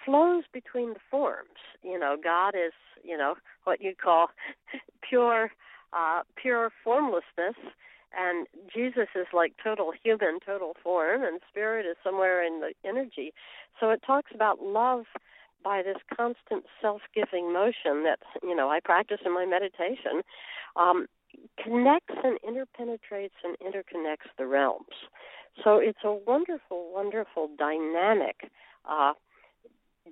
flows 0.05 0.43
between 0.51 0.93
the 0.93 0.99
forms. 1.09 1.59
You 1.83 1.99
know, 1.99 2.17
God 2.21 2.55
is, 2.55 2.73
you 3.03 3.17
know, 3.17 3.35
what 3.63 3.81
you 3.81 3.93
call 3.95 4.27
pure 5.09 5.51
uh 5.93 6.21
pure 6.35 6.71
formlessness 6.83 7.55
and 8.17 8.47
Jesus 8.73 9.07
is 9.15 9.27
like 9.33 9.53
total 9.63 9.91
human, 10.03 10.39
total 10.45 10.73
form, 10.83 11.23
and 11.23 11.39
spirit 11.49 11.85
is 11.85 11.97
somewhere 12.03 12.43
in 12.45 12.61
the 12.61 12.73
energy. 12.87 13.33
So 13.79 13.89
it 13.89 14.01
talks 14.05 14.31
about 14.33 14.61
love 14.61 15.05
by 15.63 15.81
this 15.81 15.97
constant 16.15 16.65
self-giving 16.81 17.51
motion 17.51 18.03
that 18.03 18.19
you 18.41 18.55
know 18.55 18.69
I 18.69 18.79
practice 18.79 19.19
in 19.25 19.33
my 19.33 19.45
meditation, 19.45 20.21
um, 20.75 21.07
connects 21.61 22.15
and 22.23 22.37
interpenetrates 22.43 23.37
and 23.43 23.57
interconnects 23.59 24.29
the 24.37 24.45
realms. 24.45 25.09
So 25.63 25.77
it's 25.77 25.99
a 26.03 26.13
wonderful, 26.13 26.91
wonderful 26.93 27.49
dynamic 27.57 28.51
uh, 28.89 29.13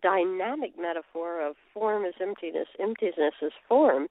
dynamic 0.01 0.73
metaphor 0.79 1.45
of 1.45 1.55
form 1.73 2.05
is 2.05 2.13
emptiness, 2.21 2.67
emptiness 2.79 3.33
is 3.41 3.51
form, 3.67 4.07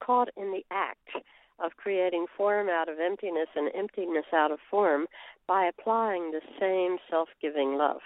caught 0.00 0.28
in 0.36 0.52
the 0.52 0.64
act 0.70 1.10
of 1.58 1.76
creating 1.76 2.26
form 2.36 2.68
out 2.68 2.88
of 2.88 2.98
emptiness 2.98 3.48
and 3.54 3.70
emptiness 3.74 4.26
out 4.34 4.50
of 4.50 4.58
form 4.70 5.06
by 5.46 5.64
applying 5.64 6.30
the 6.30 6.40
same 6.58 6.98
self 7.08 7.28
giving 7.40 7.76
love. 7.76 8.00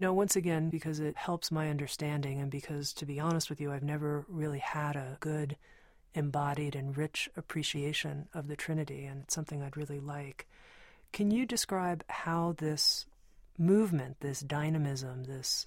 No, 0.00 0.12
once 0.12 0.36
again, 0.36 0.70
because 0.70 1.00
it 1.00 1.16
helps 1.16 1.50
my 1.50 1.70
understanding, 1.70 2.40
and 2.40 2.50
because, 2.50 2.92
to 2.94 3.06
be 3.06 3.18
honest 3.18 3.50
with 3.50 3.60
you, 3.60 3.72
I've 3.72 3.82
never 3.82 4.24
really 4.28 4.60
had 4.60 4.94
a 4.94 5.16
good, 5.18 5.56
embodied, 6.14 6.76
and 6.76 6.96
rich 6.96 7.28
appreciation 7.36 8.28
of 8.32 8.46
the 8.46 8.54
Trinity, 8.54 9.06
and 9.06 9.22
it's 9.22 9.34
something 9.34 9.60
I'd 9.60 9.76
really 9.76 9.98
like. 9.98 10.46
Can 11.12 11.32
you 11.32 11.46
describe 11.46 12.04
how 12.08 12.54
this 12.58 13.06
movement, 13.58 14.20
this 14.20 14.40
dynamism, 14.40 15.24
this 15.24 15.66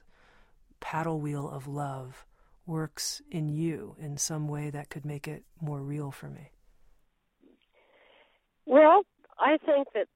paddle 0.81 1.21
wheel 1.21 1.49
of 1.49 1.67
love 1.67 2.25
works 2.65 3.21
in 3.31 3.47
you 3.47 3.95
in 3.99 4.17
some 4.17 4.47
way 4.47 4.69
that 4.69 4.89
could 4.89 5.05
make 5.05 5.27
it 5.27 5.43
more 5.61 5.81
real 5.81 6.11
for 6.11 6.27
me? 6.27 6.51
Well, 8.65 9.03
I 9.39 9.57
think 9.65 9.87
that 9.93 10.07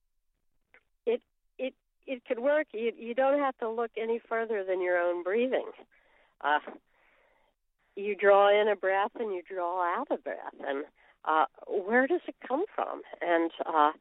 it 1.05 1.21
it 1.57 1.73
it 2.05 2.25
could 2.25 2.39
work. 2.39 2.67
You 2.73 2.91
you 2.97 3.13
don't 3.13 3.39
have 3.39 3.57
to 3.59 3.69
look 3.69 3.91
any 3.97 4.19
further 4.19 4.63
than 4.63 4.81
your 4.81 4.97
own 4.97 5.23
breathing. 5.23 5.69
Uh, 6.41 6.59
you 7.95 8.15
draw 8.15 8.49
in 8.49 8.67
a 8.67 8.75
breath 8.75 9.11
and 9.19 9.33
you 9.33 9.41
draw 9.41 9.81
out 9.97 10.07
a 10.11 10.17
breath, 10.17 10.53
and 10.67 10.85
uh, 11.25 11.45
where 11.67 12.07
does 12.07 12.21
it 12.27 12.35
come 12.47 12.65
from? 12.73 13.01
And 13.21 13.51
uh, 13.65 13.91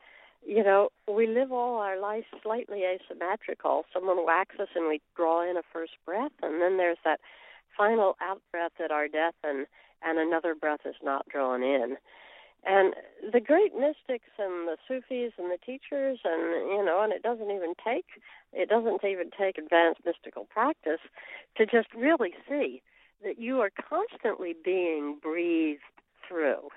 you 0.47 0.63
know, 0.63 0.89
we 1.13 1.27
live 1.27 1.53
all 1.53 1.79
our 1.79 1.99
lives 1.99 2.27
slightly 2.43 2.83
asymmetrical. 2.85 3.85
Someone 3.93 4.25
whacks 4.25 4.57
us 4.61 4.69
and 4.75 4.89
we 4.89 5.01
draw 5.17 5.49
in 5.49 5.57
a 5.57 5.63
first 5.73 5.93
breath, 6.05 6.33
and 6.43 6.61
then 6.61 6.77
there's 6.77 6.99
that 7.05 7.21
final 7.77 8.17
out 8.21 8.41
breath 8.51 8.73
at 8.83 8.91
our 8.91 9.09
death, 9.09 9.35
and 9.43 9.67
and 10.03 10.19
another 10.19 10.55
breath 10.55 10.81
is 10.85 10.97
not 11.03 11.27
drawn 11.29 11.63
in. 11.63 11.97
And 12.67 12.95
the 13.33 13.41
great 13.41 13.75
mystics 13.75 14.31
and 14.39 14.69
the 14.69 14.77
Sufis 14.89 15.33
and 15.39 15.51
the 15.51 15.59
teachers, 15.65 16.19
and 16.25 16.71
you 16.71 16.85
know, 16.85 17.03
and 17.03 17.13
it 17.13 17.23
doesn't 17.23 17.51
even 17.51 17.75
take 17.85 18.07
it 18.53 18.69
doesn't 18.69 19.05
even 19.05 19.31
take 19.37 19.59
advanced 19.59 20.01
mystical 20.05 20.47
practice 20.51 21.01
to 21.57 21.67
just 21.67 21.89
really 21.95 22.35
see 22.49 22.83
that 23.23 23.39
you 23.39 23.61
are 23.61 23.71
constantly 23.71 24.55
being 24.65 25.19
breathed 25.23 25.81
through, 26.27 26.69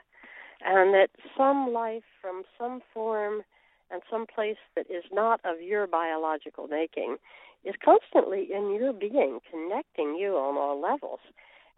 and 0.62 0.94
that 0.94 1.10
some 1.38 1.72
life 1.74 2.04
from 2.22 2.44
some 2.58 2.82
form 2.94 3.44
and 3.92 4.02
some 4.10 4.26
place 4.26 4.58
that 4.76 4.90
is 4.90 5.04
not 5.12 5.40
of 5.44 5.62
your 5.62 5.88
biological 5.88 6.68
making 6.68 7.18
is 7.64 7.76
constantly 7.84 8.48
in 8.54 8.76
your 8.76 8.94
being, 8.94 9.40
connecting 9.50 10.16
you 10.16 10.36
on 10.38 10.58
all 10.58 10.80
levels. 10.80 11.20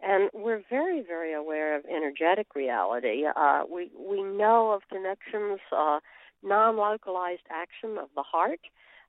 And 0.02 0.30
we're 0.32 0.62
very, 0.70 1.02
very 1.06 1.34
aware 1.34 1.76
of 1.76 1.84
energetic 1.84 2.54
reality. 2.54 3.24
Uh, 3.36 3.62
we 3.70 3.90
we 3.98 4.22
know 4.22 4.72
of 4.72 4.82
connections, 4.88 5.60
uh, 5.76 6.00
non-localized 6.42 7.42
action 7.50 7.98
of 7.98 8.08
the 8.14 8.22
heart. 8.22 8.60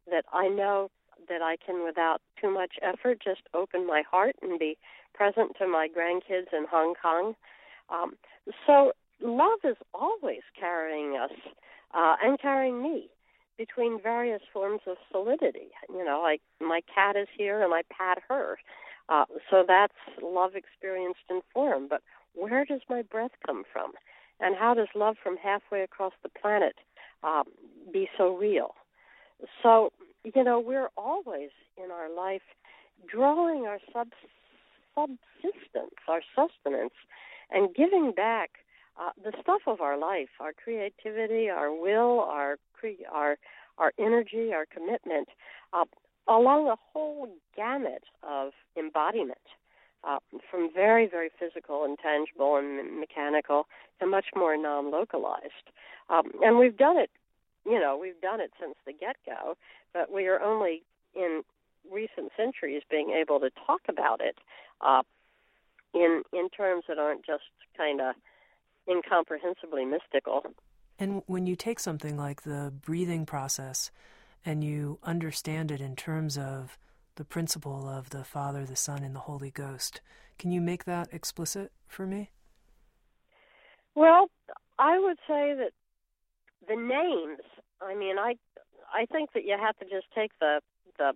That 0.09 0.25
I 0.33 0.49
know 0.49 0.89
that 1.29 1.41
I 1.41 1.55
can, 1.63 1.85
without 1.85 2.21
too 2.41 2.51
much 2.51 2.73
effort, 2.81 3.21
just 3.23 3.41
open 3.53 3.87
my 3.87 4.03
heart 4.09 4.35
and 4.41 4.59
be 4.59 4.77
present 5.13 5.53
to 5.59 5.67
my 5.67 5.87
grandkids 5.87 6.51
in 6.51 6.65
Hong 6.69 6.95
Kong. 7.01 7.35
Um, 7.89 8.13
so 8.65 8.91
love 9.21 9.59
is 9.63 9.77
always 9.93 10.41
carrying 10.59 11.15
us 11.15 11.31
uh, 11.93 12.15
and 12.23 12.39
carrying 12.39 12.81
me 12.81 13.09
between 13.57 14.01
various 14.01 14.41
forms 14.51 14.81
of 14.87 14.97
solidity. 15.11 15.69
You 15.89 16.03
know, 16.03 16.21
like 16.21 16.41
my 16.59 16.81
cat 16.93 17.15
is 17.15 17.27
here 17.37 17.63
and 17.63 17.73
I 17.73 17.81
pat 17.95 18.19
her. 18.27 18.57
Uh, 19.09 19.25
so 19.49 19.63
that's 19.67 19.93
love 20.21 20.55
experienced 20.55 21.19
in 21.29 21.41
form. 21.53 21.87
But 21.89 22.01
where 22.33 22.65
does 22.65 22.81
my 22.89 23.01
breath 23.01 23.31
come 23.45 23.63
from? 23.71 23.91
And 24.39 24.55
how 24.55 24.73
does 24.73 24.87
love 24.95 25.17
from 25.21 25.37
halfway 25.37 25.81
across 25.81 26.13
the 26.23 26.29
planet 26.29 26.75
um, 27.23 27.43
be 27.93 28.09
so 28.17 28.35
real? 28.35 28.73
So, 29.61 29.91
you 30.23 30.43
know, 30.43 30.59
we're 30.59 30.89
always 30.97 31.49
in 31.77 31.91
our 31.91 32.13
life 32.13 32.41
drawing 33.07 33.65
our 33.65 33.79
sub- 33.93 34.13
subsistence, 34.95 35.95
our 36.07 36.21
sustenance, 36.35 36.93
and 37.51 37.73
giving 37.75 38.13
back 38.15 38.51
uh, 39.01 39.09
the 39.23 39.31
stuff 39.41 39.61
of 39.65 39.81
our 39.81 39.97
life, 39.97 40.29
our 40.39 40.53
creativity, 40.53 41.49
our 41.49 41.73
will, 41.73 42.19
our 42.19 42.57
cre- 42.73 43.07
our 43.11 43.37
our 43.77 43.93
energy, 43.97 44.53
our 44.53 44.65
commitment, 44.65 45.29
uh, 45.73 45.85
along 46.27 46.67
a 46.67 46.75
whole 46.93 47.27
gamut 47.55 48.03
of 48.21 48.51
embodiment, 48.77 49.39
uh, 50.03 50.19
from 50.49 50.69
very 50.73 51.07
very 51.07 51.29
physical 51.39 51.83
and 51.83 51.97
tangible 51.97 52.57
and 52.57 52.99
mechanical 52.99 53.65
to 53.99 54.05
much 54.05 54.25
more 54.35 54.55
non-localized. 54.55 55.67
Um, 56.09 56.31
and 56.43 56.59
we've 56.59 56.77
done 56.77 56.97
it, 56.97 57.09
you 57.65 57.79
know, 57.79 57.97
we've 57.99 58.19
done 58.21 58.41
it 58.41 58.51
since 58.59 58.75
the 58.85 58.93
get-go, 58.93 59.55
but 59.93 60.11
we 60.11 60.27
are 60.27 60.41
only 60.41 60.83
in 61.15 61.41
recent 61.91 62.31
centuries 62.37 62.83
being 62.89 63.11
able 63.11 63.39
to 63.39 63.49
talk 63.65 63.81
about 63.89 64.21
it 64.21 64.37
uh, 64.81 65.01
in 65.93 66.21
in 66.33 66.49
terms 66.49 66.83
that 66.87 66.99
aren't 66.99 67.25
just 67.25 67.43
kind 67.75 67.99
of 68.01 68.13
incomprehensibly 68.87 69.85
mystical. 69.85 70.43
And 70.99 71.23
when 71.25 71.45
you 71.45 71.55
take 71.55 71.79
something 71.79 72.17
like 72.17 72.43
the 72.43 72.71
breathing 72.85 73.25
process 73.25 73.91
and 74.45 74.63
you 74.63 74.99
understand 75.03 75.71
it 75.71 75.81
in 75.81 75.95
terms 75.95 76.37
of 76.37 76.77
the 77.15 77.25
principle 77.25 77.87
of 77.87 78.09
the 78.11 78.23
Father, 78.23 78.65
the 78.65 78.75
Son, 78.75 79.03
and 79.03 79.15
the 79.15 79.21
Holy 79.21 79.51
Ghost, 79.51 80.01
can 80.37 80.51
you 80.51 80.61
make 80.61 80.85
that 80.85 81.09
explicit 81.11 81.71
for 81.87 82.05
me? 82.05 82.31
Well, 83.95 84.29
I 84.79 84.99
would 84.99 85.17
say 85.27 85.53
that 85.53 85.71
the 86.67 86.75
names. 86.75 87.41
I 87.81 87.95
mean, 87.95 88.17
I 88.17 88.35
I 88.93 89.05
think 89.05 89.33
that 89.33 89.43
you 89.45 89.57
have 89.59 89.77
to 89.79 89.85
just 89.85 90.07
take 90.15 90.31
the 90.39 90.61
the 90.97 91.13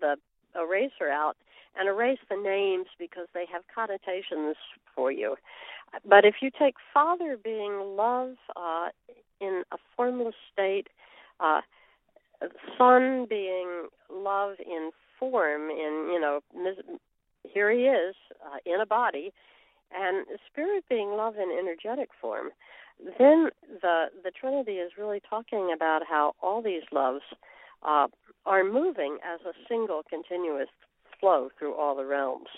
the 0.00 0.16
eraser 0.58 1.08
out 1.10 1.36
and 1.78 1.88
erase 1.88 2.18
the 2.28 2.36
names 2.36 2.86
because 2.98 3.26
they 3.34 3.46
have 3.52 3.62
connotations 3.72 4.56
for 4.94 5.12
you. 5.12 5.36
But 6.06 6.24
if 6.24 6.36
you 6.42 6.50
take 6.50 6.74
Father 6.92 7.38
being 7.42 7.96
love 7.96 8.34
uh, 8.56 8.88
in 9.40 9.62
a 9.72 9.76
formless 9.96 10.34
state, 10.52 10.88
uh, 11.40 11.60
Son 12.76 13.26
being 13.28 13.88
love 14.12 14.56
in 14.64 14.90
form, 15.18 15.70
in 15.70 16.08
you 16.12 16.20
know, 16.20 16.40
here 17.42 17.70
he 17.70 17.84
is 17.84 18.14
uh, 18.44 18.58
in 18.66 18.80
a 18.80 18.86
body, 18.86 19.32
and 19.92 20.26
Spirit 20.50 20.84
being 20.88 21.10
love 21.10 21.34
in 21.36 21.50
energetic 21.58 22.10
form, 22.20 22.50
then 23.18 23.48
the 23.82 24.06
the 24.22 24.30
Trinity 24.30 24.72
is 24.72 24.92
really 24.98 25.20
talking 25.28 25.72
about 25.74 26.02
how 26.08 26.34
all 26.42 26.62
these 26.62 26.82
loves 26.92 27.22
uh, 27.82 28.06
are 28.46 28.64
moving 28.64 29.18
as 29.24 29.40
a 29.46 29.52
single 29.68 30.02
continuous 30.08 30.68
flow 31.20 31.50
through 31.58 31.74
all 31.74 31.96
the 31.96 32.04
realms. 32.04 32.48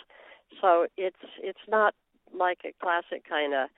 So 0.60 0.86
it's 0.96 1.16
it's 1.42 1.66
not 1.68 1.94
like 2.36 2.58
a 2.64 2.74
classic 2.82 3.28
kind 3.28 3.54
of 3.54 3.68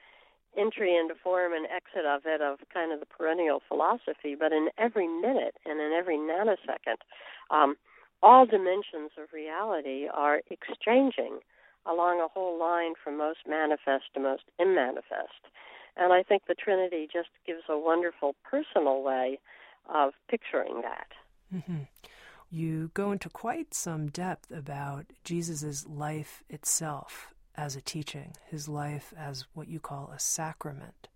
entry 0.56 0.94
into 0.96 1.14
form 1.14 1.52
and 1.52 1.66
exit 1.66 2.04
of 2.06 2.22
it 2.26 2.40
of 2.40 2.58
kind 2.72 2.92
of 2.92 3.00
the 3.00 3.06
perennial 3.06 3.62
philosophy, 3.68 4.36
but 4.38 4.52
in 4.52 4.68
every 4.78 5.08
minute 5.08 5.56
and 5.64 5.80
in 5.80 5.92
every 5.92 6.16
nanosecond, 6.16 7.00
um, 7.50 7.76
all 8.22 8.46
dimensions 8.46 9.10
of 9.18 9.32
reality 9.32 10.06
are 10.12 10.42
exchanging 10.50 11.38
along 11.86 12.20
a 12.20 12.28
whole 12.28 12.58
line 12.58 12.92
from 13.02 13.16
most 13.16 13.40
manifest 13.48 14.04
to 14.14 14.20
most 14.20 14.44
immanifest. 14.60 15.50
And 15.96 16.12
I 16.12 16.22
think 16.22 16.42
the 16.46 16.54
Trinity 16.54 17.08
just 17.12 17.28
gives 17.46 17.62
a 17.68 17.78
wonderful 17.78 18.34
personal 18.48 19.02
way 19.02 19.38
of 19.92 20.12
picturing 20.28 20.82
that. 20.82 21.08
Mm-hmm. 21.52 21.82
You 22.54 22.90
go 22.92 23.12
into 23.12 23.30
quite 23.30 23.72
some 23.72 24.08
depth 24.08 24.50
about 24.50 25.06
Jesus' 25.24 25.86
life 25.86 26.44
itself 26.50 27.32
as 27.56 27.76
a 27.76 27.80
teaching, 27.80 28.34
his 28.44 28.68
life 28.68 29.14
as 29.16 29.46
what 29.54 29.68
you 29.68 29.80
call 29.80 30.12
a 30.14 30.18
sacrament, 30.18 31.08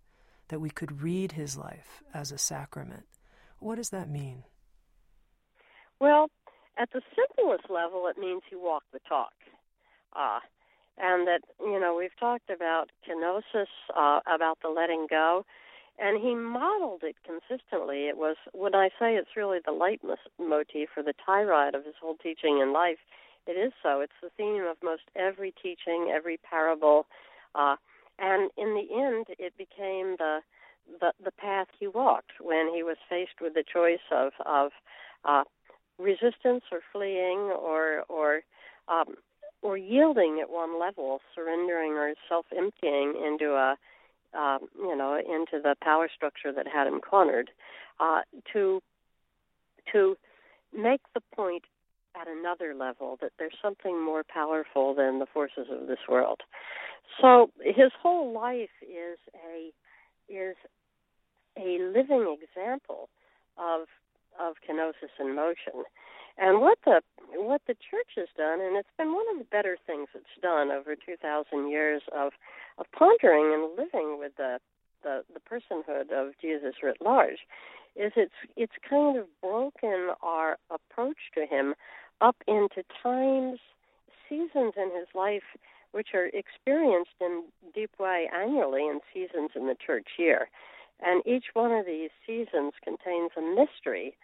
that 0.47 0.59
we 0.59 0.71
could 0.71 1.03
read 1.03 1.33
his 1.33 1.55
life 1.55 2.01
as 2.11 2.31
a 2.31 2.39
sacrament. 2.39 3.03
What 3.59 3.75
does 3.75 3.91
that 3.91 4.09
mean? 4.09 4.45
Well, 5.99 6.31
at 6.75 6.89
the 6.91 7.03
simplest 7.15 7.69
level, 7.69 8.07
it 8.07 8.17
means 8.17 8.41
he 8.49 8.55
walked 8.55 8.91
the 8.91 8.99
talk. 9.07 9.33
Uh, 10.13 10.39
and 10.97 11.27
that, 11.27 11.41
you 11.59 11.79
know, 11.79 11.95
we've 11.95 12.17
talked 12.19 12.49
about 12.49 12.89
kenosis, 13.07 13.67
uh, 13.95 14.21
about 14.25 14.57
the 14.63 14.69
letting 14.69 15.05
go, 15.07 15.45
and 15.99 16.21
he 16.21 16.35
modeled 16.35 17.03
it 17.03 17.15
consistently. 17.25 18.07
It 18.07 18.17
was, 18.17 18.35
when 18.53 18.75
I 18.75 18.89
say 18.99 19.15
it's 19.15 19.35
really 19.35 19.59
the 19.65 19.71
leitmotif 19.71 20.89
for 20.93 21.03
the 21.03 21.13
tirade 21.25 21.75
of 21.75 21.85
his 21.85 21.95
whole 21.99 22.15
teaching 22.21 22.59
in 22.59 22.71
life, 22.73 22.99
it 23.47 23.53
is 23.53 23.73
so. 23.81 24.01
It's 24.01 24.19
the 24.21 24.29
theme 24.37 24.63
of 24.63 24.77
most 24.83 25.03
every 25.15 25.53
teaching, 25.61 26.11
every 26.13 26.37
parable, 26.37 27.07
uh, 27.55 27.77
and 28.19 28.51
in 28.57 28.73
the 28.73 28.87
end, 28.93 29.27
it 29.39 29.57
became 29.57 30.15
the 30.17 30.39
the 30.99 31.11
the 31.23 31.31
path 31.31 31.67
he 31.77 31.87
walked 31.87 32.31
when 32.39 32.71
he 32.73 32.81
was 32.81 32.97
faced 33.09 33.41
with 33.41 33.53
the 33.53 33.63
choice 33.63 33.99
of 34.11 34.31
of 34.45 34.71
uh, 35.25 35.43
resistance 35.97 36.63
or 36.71 36.79
fleeing 36.91 37.39
or 37.39 38.03
or 38.09 38.41
um, 38.87 39.15
or 39.61 39.77
yielding 39.77 40.39
at 40.41 40.49
one 40.49 40.79
level, 40.79 41.19
surrendering 41.33 41.93
or 41.93 42.13
self-emptying 42.29 43.15
into 43.25 43.53
a 43.53 43.75
um, 44.33 44.67
you 44.77 44.95
know 44.95 45.17
into 45.17 45.61
the 45.61 45.75
power 45.81 46.09
structure 46.13 46.51
that 46.51 46.67
had 46.67 46.87
him 46.87 46.99
cornered, 46.99 47.51
uh, 47.99 48.21
to 48.53 48.81
to 49.91 50.17
make 50.75 51.01
the 51.13 51.21
point 51.35 51.63
at 52.19 52.27
another 52.27 52.73
level 52.73 53.17
that 53.21 53.31
there's 53.37 53.57
something 53.61 54.03
more 54.03 54.23
powerful 54.23 54.93
than 54.93 55.19
the 55.19 55.27
forces 55.33 55.67
of 55.71 55.87
this 55.87 55.99
world. 56.09 56.41
So 57.21 57.51
his 57.63 57.91
whole 58.01 58.33
life 58.33 58.69
is 58.81 59.17
a 59.49 59.71
is 60.31 60.55
a 61.57 61.79
living 61.79 62.37
example 62.41 63.09
of 63.57 63.87
of 64.39 64.55
kenosis 64.67 65.13
in 65.19 65.35
motion. 65.35 65.83
And 66.37 66.61
what 66.61 66.77
the 66.85 67.01
what 67.33 67.61
the 67.67 67.73
church 67.73 68.11
has 68.15 68.27
done, 68.37 68.61
and 68.61 68.77
it's 68.77 68.95
been 68.97 69.13
one 69.13 69.25
of 69.33 69.39
the 69.39 69.49
better 69.51 69.77
things 69.85 70.07
it's 70.13 70.25
done 70.41 70.69
over 70.71 70.95
two 70.95 71.17
thousand 71.21 71.69
years 71.69 72.01
of 72.15 72.33
of 72.77 72.85
pondering 72.91 73.53
and 73.53 73.77
living 73.77 74.17
with 74.19 74.33
the 74.37 74.59
the, 75.03 75.23
the 75.33 75.39
personhood 75.39 76.11
of 76.11 76.33
Jesus 76.41 76.75
writ 76.83 76.97
large, 77.01 77.39
is 77.95 78.11
it's 78.15 78.33
it's 78.55 78.73
kind 78.87 79.17
of 79.17 79.25
broken 79.41 80.09
our 80.21 80.57
approach 80.69 81.17
to 81.35 81.45
him 81.45 81.73
up 82.21 82.35
into 82.47 82.83
times, 83.03 83.59
seasons 84.27 84.73
in 84.75 84.91
his 84.95 85.07
life 85.13 85.43
which 85.91 86.09
are 86.13 86.27
experienced 86.27 87.17
in 87.21 87.43
deep 87.73 87.91
way 87.99 88.29
annually 88.35 88.81
in 88.83 88.99
seasons 89.13 89.51
in 89.55 89.67
the 89.67 89.75
church 89.75 90.07
year. 90.19 90.49
And 91.01 91.25
each 91.25 91.45
one 91.53 91.71
of 91.71 91.85
these 91.85 92.09
seasons 92.25 92.73
contains 92.83 93.31
a 93.37 93.41
mystery 93.41 94.15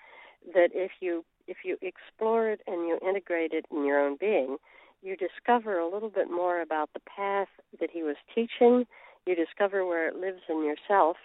that 0.54 0.70
if 0.74 0.92
you 1.00 1.24
if 1.48 1.58
you 1.64 1.78
explore 1.82 2.50
it 2.50 2.62
and 2.68 2.88
you 2.88 3.00
integrate 3.08 3.52
it 3.54 3.66
in 3.72 3.86
your 3.86 4.00
own 4.00 4.18
being, 4.20 4.58
you 5.02 5.18
discover 5.18 5.80
a 5.80 5.90
little 5.90 6.10
bit 6.10 6.30
more 6.32 6.62
about 6.62 6.90
the 6.94 7.02
path 7.02 7.50
that 7.80 7.90
he 7.92 8.04
was 8.04 8.16
teaching, 8.34 8.86
you 9.26 9.36
discover 9.36 9.86
where 9.86 10.08
it 10.08 10.16
lives 10.16 10.42
in 10.50 10.64
yourself, 10.64 11.18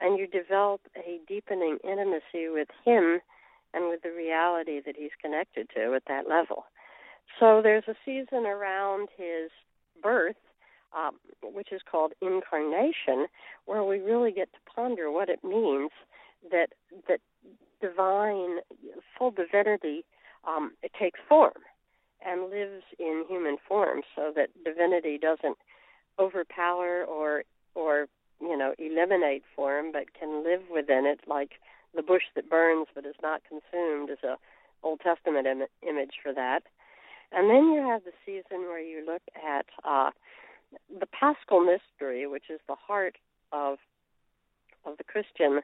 and 0.00 0.18
you 0.18 0.26
develop 0.26 0.80
a 0.96 1.20
deepening 1.28 1.78
intimacy 1.84 2.48
with 2.48 2.68
him 2.84 3.20
and 3.72 3.88
with 3.88 4.02
the 4.02 4.10
reality 4.10 4.80
that 4.84 4.96
he's 4.96 5.10
connected 5.22 5.68
to 5.74 5.94
at 5.94 6.02
that 6.08 6.28
level. 6.28 6.64
So 7.38 7.60
there's 7.62 7.84
a 7.86 7.94
season 8.04 8.46
around 8.46 9.08
his 9.16 9.50
birth, 10.02 10.36
um, 10.96 11.16
which 11.42 11.68
is 11.70 11.80
called 11.88 12.12
incarnation, 12.20 13.26
where 13.66 13.84
we 13.84 13.98
really 13.98 14.32
get 14.32 14.52
to 14.52 14.58
ponder 14.74 15.10
what 15.10 15.28
it 15.28 15.44
means 15.44 15.90
that 16.50 16.70
that 17.06 17.20
divine, 17.80 18.58
full 19.16 19.30
divinity, 19.30 20.04
um, 20.46 20.72
it 20.82 20.92
takes 20.98 21.20
form 21.28 21.52
and 22.24 22.50
lives 22.50 22.82
in 22.98 23.24
human 23.28 23.56
form, 23.66 24.02
so 24.14 24.32
that 24.34 24.48
divinity 24.64 25.18
doesn't 25.18 25.56
overpower 26.18 27.04
or 27.04 27.44
or 27.74 28.06
you 28.40 28.56
know 28.56 28.74
eliminate 28.78 29.42
form, 29.56 29.92
but 29.92 30.14
can 30.18 30.44
live 30.44 30.62
within 30.72 31.06
it 31.06 31.20
like 31.26 31.52
the 31.94 32.02
bush 32.02 32.24
that 32.34 32.48
burns 32.48 32.86
but 32.94 33.06
is 33.06 33.14
not 33.22 33.42
consumed 33.48 34.10
is 34.10 34.22
a 34.22 34.36
Old 34.82 35.00
Testament 35.00 35.46
Im- 35.46 35.88
image 35.88 36.14
for 36.22 36.32
that. 36.32 36.62
And 37.32 37.48
then 37.48 37.72
you 37.72 37.82
have 37.86 38.02
the 38.04 38.12
season 38.24 38.62
where 38.62 38.80
you 38.80 39.04
look 39.06 39.22
at 39.36 39.66
uh, 39.84 40.10
the 40.98 41.06
Paschal 41.06 41.60
mystery, 41.60 42.26
which 42.26 42.50
is 42.50 42.60
the 42.68 42.74
heart 42.74 43.16
of 43.52 43.78
of 44.84 44.96
the 44.96 45.04
Christian 45.04 45.60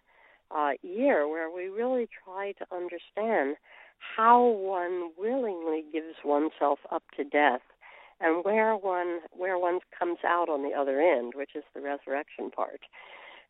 uh, 0.51 0.73
year, 0.83 1.29
where 1.29 1.51
we 1.51 1.69
really 1.69 2.09
try 2.25 2.53
to 2.53 2.67
understand 2.75 3.57
how 3.99 4.45
one 4.45 5.11
willingly 5.19 5.85
gives 5.93 6.17
oneself 6.25 6.79
up 6.91 7.03
to 7.17 7.25
death, 7.25 7.63
and 8.21 8.45
where 8.45 8.75
one 8.75 9.21
where 9.33 9.59
one 9.59 9.81
comes 9.99 10.19
out 10.25 10.49
on 10.49 10.63
the 10.63 10.75
other 10.75 11.01
end, 11.01 11.35
which 11.35 11.51
is 11.55 11.65
the 11.75 11.81
resurrection 11.81 12.51
part. 12.51 12.81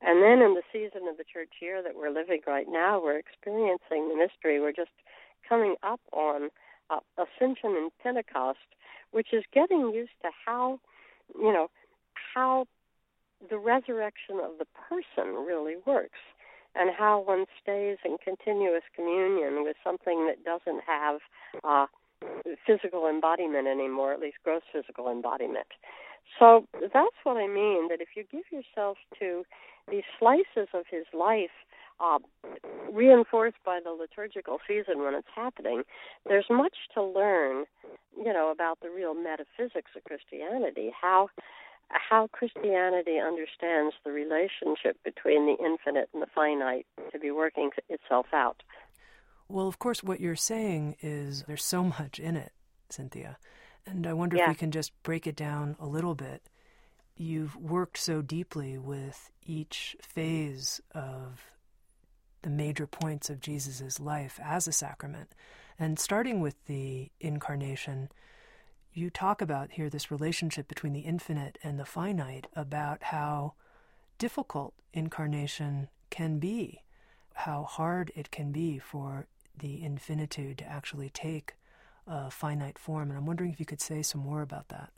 And 0.02 0.22
then 0.22 0.42
in 0.42 0.54
the 0.54 0.62
season 0.72 1.08
of 1.08 1.16
the 1.16 1.24
church 1.24 1.52
year 1.60 1.82
that 1.82 1.96
we're 1.96 2.10
living 2.10 2.40
right 2.46 2.66
now, 2.68 3.02
we're 3.02 3.18
experiencing 3.18 4.08
the 4.08 4.16
mystery. 4.16 4.60
We're 4.60 4.72
just 4.72 4.90
coming 5.48 5.76
up 5.82 6.00
on 6.12 6.50
uh, 6.90 7.00
Ascension 7.16 7.76
and 7.76 7.90
Pentecost, 8.02 8.58
which 9.12 9.28
is 9.32 9.44
getting 9.54 9.92
used 9.94 10.12
to 10.22 10.30
how, 10.44 10.80
you 11.34 11.52
know, 11.52 11.68
how 12.34 12.66
the 13.48 13.58
resurrection 13.58 14.36
of 14.42 14.58
the 14.58 14.66
person 14.88 15.34
really 15.46 15.76
works 15.86 16.18
and 16.78 16.90
how 16.96 17.20
one 17.20 17.46
stays 17.62 17.98
in 18.04 18.16
continuous 18.22 18.82
communion 18.94 19.64
with 19.64 19.76
something 19.82 20.26
that 20.26 20.44
doesn't 20.44 20.82
have 20.86 21.20
uh, 21.64 21.86
physical 22.66 23.06
embodiment 23.08 23.66
anymore, 23.66 24.12
at 24.12 24.20
least 24.20 24.36
gross 24.44 24.62
physical 24.72 25.10
embodiment. 25.10 25.66
So 26.38 26.66
that's 26.80 27.16
what 27.24 27.36
I 27.36 27.46
mean, 27.46 27.88
that 27.88 28.00
if 28.00 28.08
you 28.16 28.24
give 28.30 28.44
yourself 28.50 28.98
to 29.18 29.44
these 29.90 30.02
slices 30.18 30.68
of 30.74 30.84
his 30.90 31.04
life 31.12 31.54
uh, 32.00 32.18
reinforced 32.92 33.56
by 33.64 33.80
the 33.82 33.90
liturgical 33.90 34.58
season 34.66 34.98
when 35.02 35.14
it's 35.14 35.28
happening, 35.34 35.82
there's 36.26 36.46
much 36.50 36.74
to 36.94 37.02
learn, 37.02 37.64
you 38.16 38.32
know, 38.32 38.50
about 38.50 38.80
the 38.80 38.90
real 38.90 39.14
metaphysics 39.14 39.92
of 39.96 40.04
Christianity, 40.04 40.92
how 41.00 41.28
how 41.88 42.28
Christianity 42.28 43.18
understands 43.18 43.94
the 44.04 44.10
relationship 44.10 44.96
between 45.04 45.46
the 45.46 45.56
infinite 45.64 46.08
and 46.12 46.22
the 46.22 46.26
finite 46.34 46.86
to 47.12 47.18
be 47.18 47.30
working 47.30 47.70
itself 47.88 48.26
out. 48.32 48.62
Well, 49.48 49.68
of 49.68 49.78
course, 49.78 50.02
what 50.02 50.20
you're 50.20 50.36
saying 50.36 50.96
is 51.00 51.44
there's 51.46 51.64
so 51.64 51.84
much 51.84 52.18
in 52.18 52.36
it, 52.36 52.52
Cynthia. 52.90 53.38
And 53.86 54.06
I 54.06 54.12
wonder 54.12 54.36
yeah. 54.36 54.44
if 54.44 54.48
we 54.48 54.54
can 54.56 54.72
just 54.72 54.92
break 55.02 55.26
it 55.26 55.36
down 55.36 55.76
a 55.78 55.86
little 55.86 56.14
bit. 56.14 56.42
You've 57.16 57.56
worked 57.56 57.98
so 57.98 58.20
deeply 58.20 58.76
with 58.76 59.30
each 59.44 59.96
phase 60.02 60.80
of 60.92 61.40
the 62.42 62.50
major 62.50 62.86
points 62.86 63.30
of 63.30 63.40
Jesus' 63.40 64.00
life 64.00 64.40
as 64.42 64.66
a 64.66 64.72
sacrament. 64.72 65.34
And 65.78 65.98
starting 65.98 66.40
with 66.40 66.56
the 66.66 67.10
incarnation, 67.20 68.08
you 68.96 69.10
talk 69.10 69.42
about 69.42 69.72
here 69.72 69.90
this 69.90 70.10
relationship 70.10 70.68
between 70.68 70.92
the 70.92 71.00
infinite 71.00 71.58
and 71.62 71.78
the 71.78 71.84
finite, 71.84 72.46
about 72.54 73.04
how 73.04 73.54
difficult 74.18 74.74
incarnation 74.92 75.88
can 76.10 76.38
be, 76.38 76.82
how 77.34 77.64
hard 77.64 78.10
it 78.14 78.30
can 78.30 78.52
be 78.52 78.78
for 78.78 79.26
the 79.58 79.82
infinitude 79.82 80.58
to 80.58 80.64
actually 80.64 81.10
take 81.10 81.54
a 82.06 82.30
finite 82.30 82.78
form. 82.78 83.10
And 83.10 83.18
I'm 83.18 83.26
wondering 83.26 83.50
if 83.52 83.60
you 83.60 83.66
could 83.66 83.80
say 83.80 84.02
some 84.02 84.22
more 84.22 84.42
about 84.42 84.68
that. 84.68 84.90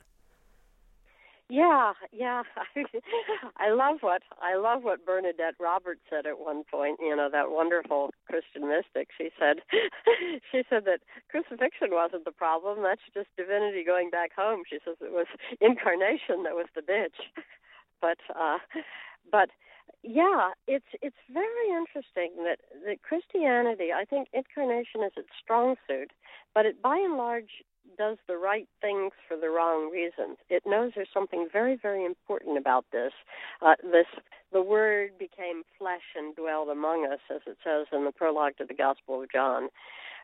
Yeah, 1.49 1.93
yeah. 2.11 2.43
I 3.57 3.71
love 3.71 3.97
what 4.01 4.21
I 4.41 4.55
love 4.55 4.83
what 4.83 5.05
Bernadette 5.05 5.55
Roberts 5.59 6.01
said 6.09 6.25
at 6.25 6.39
one 6.39 6.63
point. 6.69 6.99
You 7.01 7.15
know 7.15 7.29
that 7.31 7.51
wonderful 7.51 8.11
Christian 8.29 8.69
mystic. 8.69 9.09
She 9.17 9.29
said, 9.39 9.57
she 10.51 10.63
said 10.69 10.85
that 10.85 11.01
crucifixion 11.29 11.89
wasn't 11.91 12.25
the 12.25 12.31
problem. 12.31 12.83
That's 12.83 13.01
just 13.13 13.27
divinity 13.35 13.83
going 13.83 14.09
back 14.11 14.31
home. 14.37 14.63
She 14.69 14.79
says 14.85 14.95
it 15.01 15.11
was 15.11 15.27
incarnation 15.61 16.43
that 16.43 16.55
was 16.55 16.67
the 16.75 16.81
bitch. 16.81 17.17
But, 18.01 18.19
uh, 18.39 18.59
but 19.31 19.49
yeah, 20.03 20.51
it's 20.67 20.87
it's 21.01 21.17
very 21.33 21.69
interesting 21.75 22.43
that 22.45 22.59
that 22.85 23.01
Christianity. 23.03 23.89
I 23.93 24.05
think 24.05 24.29
incarnation 24.33 25.03
is 25.03 25.13
its 25.17 25.29
strong 25.43 25.75
suit, 25.87 26.11
but 26.55 26.65
it 26.65 26.81
by 26.81 26.97
and 26.97 27.17
large 27.17 27.51
does 27.97 28.17
the 28.27 28.37
right 28.37 28.67
things 28.81 29.11
for 29.27 29.35
the 29.35 29.49
wrong 29.49 29.91
reasons. 29.91 30.37
It 30.49 30.63
knows 30.65 30.93
there's 30.95 31.09
something 31.13 31.47
very, 31.51 31.75
very 31.75 32.05
important 32.05 32.57
about 32.57 32.85
this. 32.91 33.11
Uh, 33.61 33.75
this 33.83 34.05
the 34.51 34.61
Word 34.61 35.11
became 35.19 35.63
flesh 35.77 36.15
and 36.15 36.35
dwelled 36.35 36.69
among 36.69 37.05
us, 37.05 37.19
as 37.33 37.41
it 37.45 37.57
says 37.63 37.87
in 37.91 38.05
the 38.05 38.11
prologue 38.11 38.53
to 38.57 38.65
the 38.65 38.73
Gospel 38.73 39.21
of 39.21 39.31
John. 39.31 39.69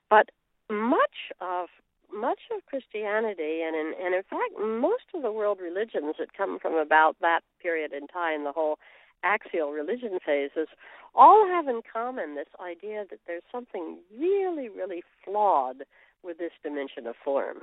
But 0.09 0.29
much 0.69 1.31
of 1.41 1.67
much 2.13 2.39
of 2.55 2.65
Christianity, 2.65 3.61
and 3.65 3.75
in, 3.75 3.93
and 4.03 4.15
in 4.15 4.23
fact, 4.23 4.53
most 4.59 5.03
of 5.13 5.21
the 5.21 5.31
world 5.31 5.59
religions 5.61 6.15
that 6.19 6.37
come 6.37 6.59
from 6.59 6.75
about 6.75 7.17
that 7.19 7.41
period 7.61 7.91
in 7.93 8.07
time, 8.07 8.43
the 8.43 8.51
whole 8.51 8.77
axial 9.23 9.71
religion 9.71 10.19
phases, 10.25 10.67
all 11.15 11.47
have 11.47 11.67
in 11.67 11.81
common 11.91 12.35
this 12.35 12.47
idea 12.63 13.05
that 13.09 13.19
there's 13.25 13.43
something 13.51 13.97
really, 14.17 14.69
really 14.69 15.01
flawed 15.23 15.83
with 16.25 16.37
this 16.37 16.51
dimension 16.63 17.07
of 17.07 17.15
form. 17.23 17.59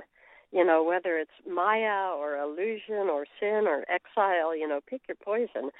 You 0.51 0.63
know, 0.63 0.83
whether 0.83 1.17
it's 1.17 1.31
Maya 1.49 2.13
or 2.15 2.37
illusion 2.37 3.09
or 3.11 3.25
sin 3.39 3.65
or 3.67 3.85
exile, 3.89 4.55
you 4.55 4.67
know, 4.67 4.79
pick 4.87 5.01
your 5.07 5.17
poison. 5.23 5.71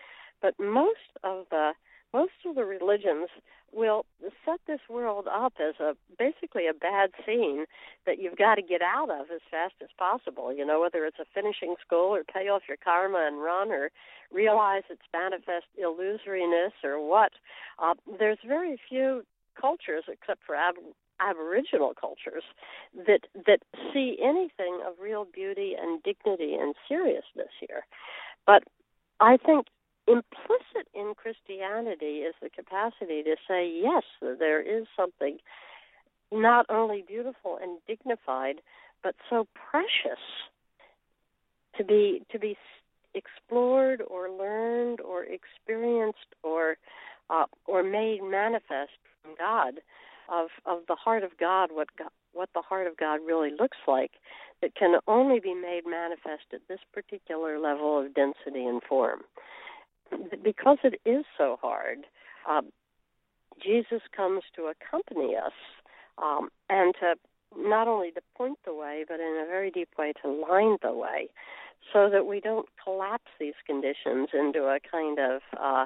But 0.42 0.56
most 0.60 1.14
of 1.24 1.46
the 1.52 1.74
most 2.14 2.34
of 2.46 2.56
the 2.56 2.66
religions 2.66 3.30
will 3.72 4.06
set 4.46 4.60
this 4.68 4.82
world 4.88 5.28
up 5.28 5.54
as 5.60 5.76
a 5.80 5.96
basically 6.20 6.68
a 6.68 6.74
bad 6.74 7.10
scene 7.26 7.66
that 8.06 8.20
you've 8.20 8.38
got 8.38 8.56
to 8.56 8.62
get 8.62 8.82
out 8.82 9.10
of 9.10 9.32
as 9.34 9.42
fast 9.50 9.74
as 9.82 9.90
possible. 9.98 10.54
You 10.56 10.66
know, 10.66 10.82
whether 10.82 11.06
it's 11.06 11.20
a 11.20 11.26
finishing 11.34 11.76
school 11.86 12.16
or 12.16 12.24
pay 12.24 12.50
off 12.50 12.64
your 12.68 12.78
karma 12.78 13.26
and 13.28 13.42
run 13.42 13.72
or 13.72 13.90
realize 14.32 14.84
its 14.90 15.02
manifest 15.12 15.66
illusoriness 15.82 16.74
or 16.84 17.00
what. 17.00 17.32
Uh, 17.80 17.94
there's 18.20 18.40
very 18.46 18.80
few 18.90 19.24
cultures, 19.60 20.04
except 20.08 20.42
for 20.46 20.56
ab- 20.56 20.76
Aboriginal 21.24 21.94
cultures 22.00 22.44
that 22.96 23.22
that 23.46 23.60
see 23.94 24.18
anything 24.22 24.82
of 24.86 24.94
real 25.02 25.26
beauty 25.26 25.74
and 25.80 26.02
dignity 26.04 26.56
and 26.56 26.76
seriousness 26.88 27.54
here. 27.60 27.86
But 28.46 28.64
I 29.20 29.38
think 29.38 29.68
implicit 30.08 30.88
in 30.94 31.14
Christianity 31.16 32.24
is 32.28 32.36
the 32.42 32.50
capacity 32.50 33.24
to 33.24 33.36
say 33.48 33.72
yes, 33.72 34.04
there 34.22 34.62
is 34.62 34.86
something 34.98 35.38
not 36.32 36.66
only 36.70 37.04
beautiful 37.08 37.58
and 37.62 37.80
dignified, 37.88 38.56
but 39.02 39.16
so 39.30 39.48
precious 39.54 40.22
to 41.78 41.84
be 41.84 42.24
to 42.32 42.40
be 42.40 42.58
explored 43.14 44.02
or 44.08 44.30
learned 44.30 45.00
or 45.00 45.24
experienced 45.24 46.36
or 46.44 46.78
uh, 47.30 47.46
or 47.66 47.84
made 47.84 48.22
manifest 48.24 48.92
from 49.22 49.36
God 49.38 49.76
of 50.30 50.50
of 50.66 50.80
the 50.88 50.96
heart 50.96 51.24
of 51.24 51.38
God, 51.40 51.70
what 51.72 51.88
God, 51.98 52.10
what 52.34 52.50
the 52.54 52.62
heart 52.62 52.88
of 52.88 52.98
God 52.98 53.20
really 53.26 53.52
looks 53.52 53.78
like, 53.88 54.12
that 54.62 54.76
can 54.76 55.00
only 55.08 55.40
be 55.40 55.54
made 55.54 55.82
manifest 55.86 56.46
at 56.54 56.62
this 56.68 56.80
particular 56.94 57.60
level 57.60 58.00
of 58.00 58.14
density 58.14 58.66
and 58.66 58.82
form. 58.84 59.22
Because 60.44 60.78
it 60.84 61.00
is 61.06 61.26
so 61.38 61.58
hard, 61.62 62.00
um, 62.50 62.72
Jesus 63.64 64.02
comes 64.16 64.44
to 64.56 64.72
accompany 64.72 65.36
us 65.36 65.54
um, 66.22 66.50
and 66.70 66.94
to 67.00 67.16
not 67.58 67.88
only 67.88 68.12
to 68.12 68.22
point 68.36 68.58
the 68.66 68.74
way, 68.74 69.06
but 69.08 69.20
in 69.20 69.42
a 69.44 69.48
very 69.48 69.72
deep 69.72 69.90
way 69.98 70.14
to 70.22 70.30
line 70.30 70.78
the 70.82 70.92
way, 70.92 71.30
so 71.92 72.10
that 72.10 72.26
we 72.26 72.40
don't 72.40 72.68
collapse 72.84 73.32
these 73.40 73.54
conditions 73.66 74.30
into 74.34 74.64
a 74.64 74.80
kind 74.92 75.20
of 75.20 75.42
uh, 75.60 75.86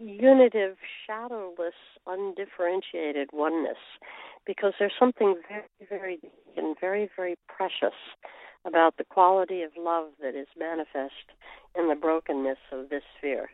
unitive, 0.00 0.76
shadowless, 1.06 1.74
undifferentiated 2.06 3.30
oneness, 3.32 3.78
because 4.46 4.72
there's 4.78 4.92
something 4.98 5.36
very, 5.48 5.88
very 5.88 6.16
deep 6.16 6.32
and 6.56 6.76
very, 6.80 7.08
very 7.16 7.36
precious 7.48 7.96
about 8.64 8.96
the 8.96 9.04
quality 9.04 9.62
of 9.62 9.70
love 9.76 10.08
that 10.20 10.34
is 10.34 10.46
manifest 10.58 11.32
in 11.76 11.88
the 11.88 11.94
brokenness 11.94 12.58
of 12.72 12.88
this 12.88 13.02
sphere. 13.16 13.50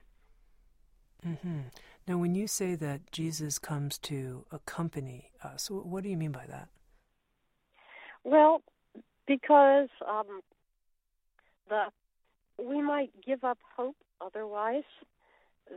Mm-hmm. 1.26 1.60
Now, 2.06 2.18
when 2.18 2.34
you 2.34 2.46
say 2.46 2.74
that 2.74 3.10
Jesus 3.12 3.58
comes 3.58 3.98
to 3.98 4.44
accompany 4.52 5.30
us, 5.42 5.70
what 5.70 6.02
do 6.02 6.08
you 6.10 6.16
mean 6.16 6.32
by 6.32 6.44
that? 6.48 6.68
Well, 8.24 8.62
because 9.26 9.88
um, 10.06 10.40
the 11.68 11.84
we 12.58 12.80
might 12.82 13.10
give 13.24 13.42
up 13.42 13.58
hope 13.76 13.96
otherwise 14.20 14.84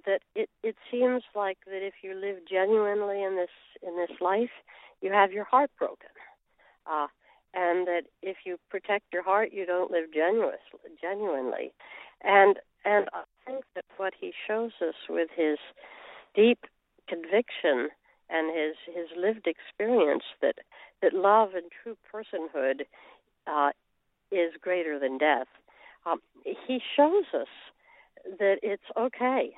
that 0.05 0.21
it 0.35 0.49
it 0.63 0.75
seems 0.91 1.23
like 1.35 1.57
that 1.65 1.85
if 1.85 1.95
you 2.01 2.13
live 2.13 2.37
genuinely 2.49 3.23
in 3.23 3.35
this 3.35 3.49
in 3.81 3.95
this 3.97 4.17
life, 4.21 4.51
you 5.01 5.11
have 5.11 5.31
your 5.31 5.45
heart 5.45 5.71
broken, 5.77 6.09
uh, 6.85 7.07
and 7.53 7.87
that 7.87 8.03
if 8.21 8.37
you 8.45 8.57
protect 8.69 9.05
your 9.13 9.23
heart, 9.23 9.49
you 9.53 9.65
don't 9.65 9.91
live 9.91 10.05
genuous, 10.15 10.63
genuinely, 11.01 11.73
and 12.23 12.57
and 12.85 13.07
I 13.13 13.23
think 13.45 13.63
that 13.75 13.85
what 13.97 14.13
he 14.19 14.33
shows 14.47 14.71
us 14.81 14.95
with 15.09 15.29
his 15.35 15.57
deep 16.35 16.65
conviction 17.07 17.89
and 18.29 18.55
his 18.55 18.75
his 18.93 19.07
lived 19.17 19.47
experience 19.47 20.23
that 20.41 20.55
that 21.01 21.13
love 21.13 21.49
and 21.53 21.65
true 21.83 21.97
personhood 22.13 22.81
uh, 23.47 23.71
is 24.31 24.53
greater 24.61 24.99
than 24.99 25.17
death. 25.17 25.47
Um, 26.05 26.19
he 26.43 26.81
shows 26.95 27.25
us 27.33 27.47
that 28.39 28.57
it's 28.61 28.83
okay 28.97 29.55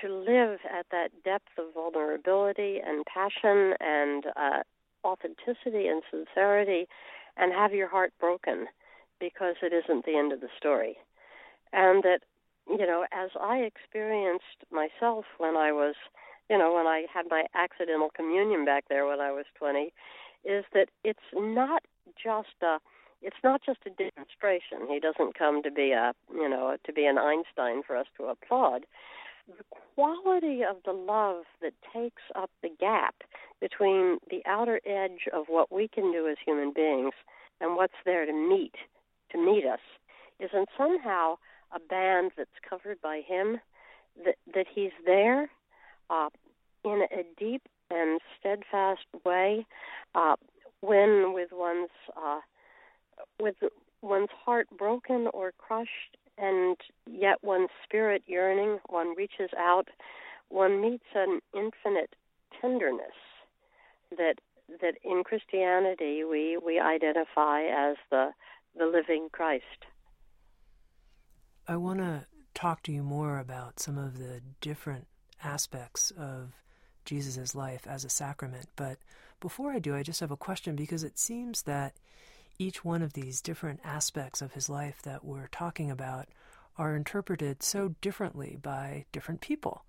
to 0.00 0.12
live 0.12 0.58
at 0.72 0.86
that 0.90 1.10
depth 1.24 1.50
of 1.58 1.74
vulnerability 1.74 2.78
and 2.84 3.04
passion 3.06 3.74
and 3.80 4.24
uh, 4.36 4.62
authenticity 5.04 5.86
and 5.86 6.02
sincerity 6.10 6.86
and 7.36 7.52
have 7.52 7.72
your 7.72 7.88
heart 7.88 8.12
broken 8.20 8.66
because 9.18 9.56
it 9.62 9.72
isn't 9.72 10.04
the 10.04 10.16
end 10.16 10.32
of 10.32 10.40
the 10.40 10.48
story. 10.56 10.96
And 11.72 12.02
that, 12.02 12.20
you 12.68 12.86
know, 12.86 13.06
as 13.12 13.30
I 13.40 13.58
experienced 13.58 14.64
myself 14.70 15.24
when 15.38 15.56
I 15.56 15.72
was, 15.72 15.94
you 16.48 16.58
know, 16.58 16.74
when 16.74 16.86
I 16.86 17.06
had 17.12 17.26
my 17.30 17.44
accidental 17.54 18.10
communion 18.14 18.64
back 18.64 18.84
there 18.88 19.06
when 19.06 19.20
I 19.20 19.30
was 19.30 19.44
20, 19.58 19.92
is 20.44 20.64
that 20.72 20.88
it's 21.04 21.18
not 21.34 21.82
just 22.22 22.48
a 22.62 22.78
it's 23.22 23.36
not 23.44 23.60
just 23.62 23.80
a 23.84 23.90
demonstration. 23.90 24.88
He 24.88 24.98
doesn't 24.98 25.38
come 25.38 25.62
to 25.62 25.70
be 25.70 25.92
a, 25.92 26.14
you 26.32 26.48
know, 26.48 26.78
to 26.82 26.92
be 26.92 27.04
an 27.04 27.18
Einstein 27.18 27.82
for 27.86 27.94
us 27.94 28.06
to 28.16 28.24
applaud 28.24 28.86
the 29.58 29.64
quality 29.94 30.62
of 30.62 30.76
the 30.84 30.92
love 30.92 31.44
that 31.62 31.72
takes 31.92 32.22
up 32.34 32.50
the 32.62 32.70
gap 32.80 33.14
between 33.60 34.18
the 34.30 34.42
outer 34.46 34.80
edge 34.86 35.28
of 35.32 35.46
what 35.48 35.72
we 35.72 35.88
can 35.88 36.12
do 36.12 36.28
as 36.28 36.36
human 36.44 36.72
beings 36.74 37.12
and 37.60 37.76
what's 37.76 37.92
there 38.04 38.26
to 38.26 38.32
meet 38.32 38.74
to 39.30 39.38
meet 39.38 39.64
us 39.64 39.80
isn't 40.38 40.68
somehow 40.76 41.36
a 41.72 41.78
band 41.78 42.32
that's 42.36 42.50
covered 42.68 43.00
by 43.00 43.20
him 43.26 43.58
that 44.24 44.36
that 44.54 44.66
he's 44.72 44.92
there 45.04 45.50
uh, 46.08 46.28
in 46.84 47.02
a 47.12 47.22
deep 47.38 47.62
and 47.90 48.20
steadfast 48.38 49.06
way 49.24 49.66
uh, 50.14 50.36
when 50.80 51.32
with 51.32 51.50
one's 51.52 51.90
uh, 52.16 52.40
with 53.38 53.56
one's 54.02 54.30
heart 54.44 54.66
broken 54.76 55.28
or 55.32 55.52
crushed, 55.58 56.16
and 56.38 56.76
yet 57.06 57.36
one's 57.42 57.70
spirit 57.84 58.22
yearning, 58.26 58.78
one 58.88 59.14
reaches 59.16 59.50
out, 59.58 59.88
one 60.48 60.80
meets 60.80 61.04
an 61.14 61.40
infinite 61.54 62.14
tenderness 62.60 63.16
that 64.16 64.34
that 64.80 64.94
in 65.04 65.22
Christianity 65.24 66.24
we 66.24 66.56
we 66.56 66.78
identify 66.78 67.62
as 67.64 67.96
the 68.10 68.30
the 68.76 68.86
living 68.86 69.28
Christ. 69.32 69.64
I 71.66 71.76
want 71.76 71.98
to 71.98 72.26
talk 72.54 72.82
to 72.84 72.92
you 72.92 73.02
more 73.02 73.38
about 73.38 73.80
some 73.80 73.98
of 73.98 74.18
the 74.18 74.40
different 74.60 75.06
aspects 75.42 76.10
of 76.12 76.52
Jesus' 77.04 77.54
life 77.54 77.86
as 77.86 78.04
a 78.04 78.10
sacrament, 78.10 78.66
but 78.76 78.98
before 79.40 79.72
I 79.72 79.78
do, 79.78 79.96
I 79.96 80.02
just 80.02 80.20
have 80.20 80.30
a 80.30 80.36
question 80.36 80.76
because 80.76 81.02
it 81.02 81.18
seems 81.18 81.62
that 81.62 81.94
each 82.60 82.84
one 82.84 83.00
of 83.00 83.14
these 83.14 83.40
different 83.40 83.80
aspects 83.82 84.42
of 84.42 84.52
his 84.52 84.68
life 84.68 85.00
that 85.02 85.24
we're 85.24 85.48
talking 85.48 85.90
about 85.90 86.28
are 86.76 86.94
interpreted 86.94 87.62
so 87.62 87.94
differently 88.02 88.58
by 88.60 89.06
different 89.12 89.40
people. 89.40 89.84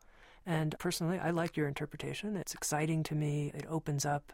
And 0.46 0.74
personally, 0.80 1.20
I 1.20 1.32
like 1.32 1.58
your 1.58 1.68
interpretation. 1.68 2.38
It's 2.38 2.54
exciting 2.54 3.04
to 3.04 3.16
me. 3.16 3.52
It 3.54 3.66
opens 3.70 4.06
up 4.06 4.32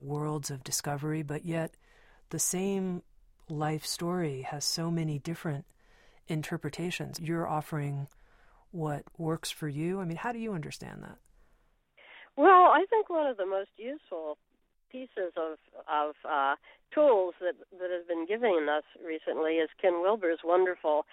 worlds 0.00 0.50
of 0.50 0.62
discovery, 0.62 1.22
but 1.22 1.46
yet 1.46 1.72
the 2.28 2.38
same 2.38 3.02
life 3.48 3.86
story 3.86 4.42
has 4.42 4.64
so 4.64 4.90
many 4.90 5.18
different 5.18 5.64
interpretations. 6.28 7.18
You're 7.18 7.48
offering 7.48 8.08
what 8.72 9.04
works 9.16 9.50
for 9.50 9.68
you. 9.68 10.00
I 10.00 10.04
mean, 10.04 10.18
how 10.18 10.32
do 10.32 10.38
you 10.38 10.52
understand 10.52 11.02
that? 11.02 11.16
Well, 12.36 12.70
I 12.72 12.84
think 12.90 13.08
one 13.08 13.26
of 13.26 13.38
the 13.38 13.46
most 13.46 13.70
useful 13.76 14.36
pieces 14.90 15.32
of 15.36 15.58
of 15.88 16.14
uh, 16.28 16.56
tools 16.92 17.34
that 17.40 17.54
that 17.78 17.90
have 17.90 18.08
been 18.08 18.26
given 18.26 18.68
us 18.70 18.84
recently 19.04 19.54
is 19.54 19.68
Ken 19.80 20.00
Wilber's 20.00 20.40
wonderful 20.44 21.06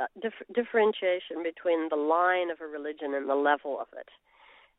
uh, 0.00 0.06
dif- 0.20 0.46
differentiation 0.52 1.42
between 1.42 1.88
the 1.88 1.96
line 1.96 2.50
of 2.50 2.60
a 2.60 2.66
religion 2.66 3.14
and 3.14 3.28
the 3.28 3.34
level 3.34 3.78
of 3.80 3.88
it, 3.96 4.08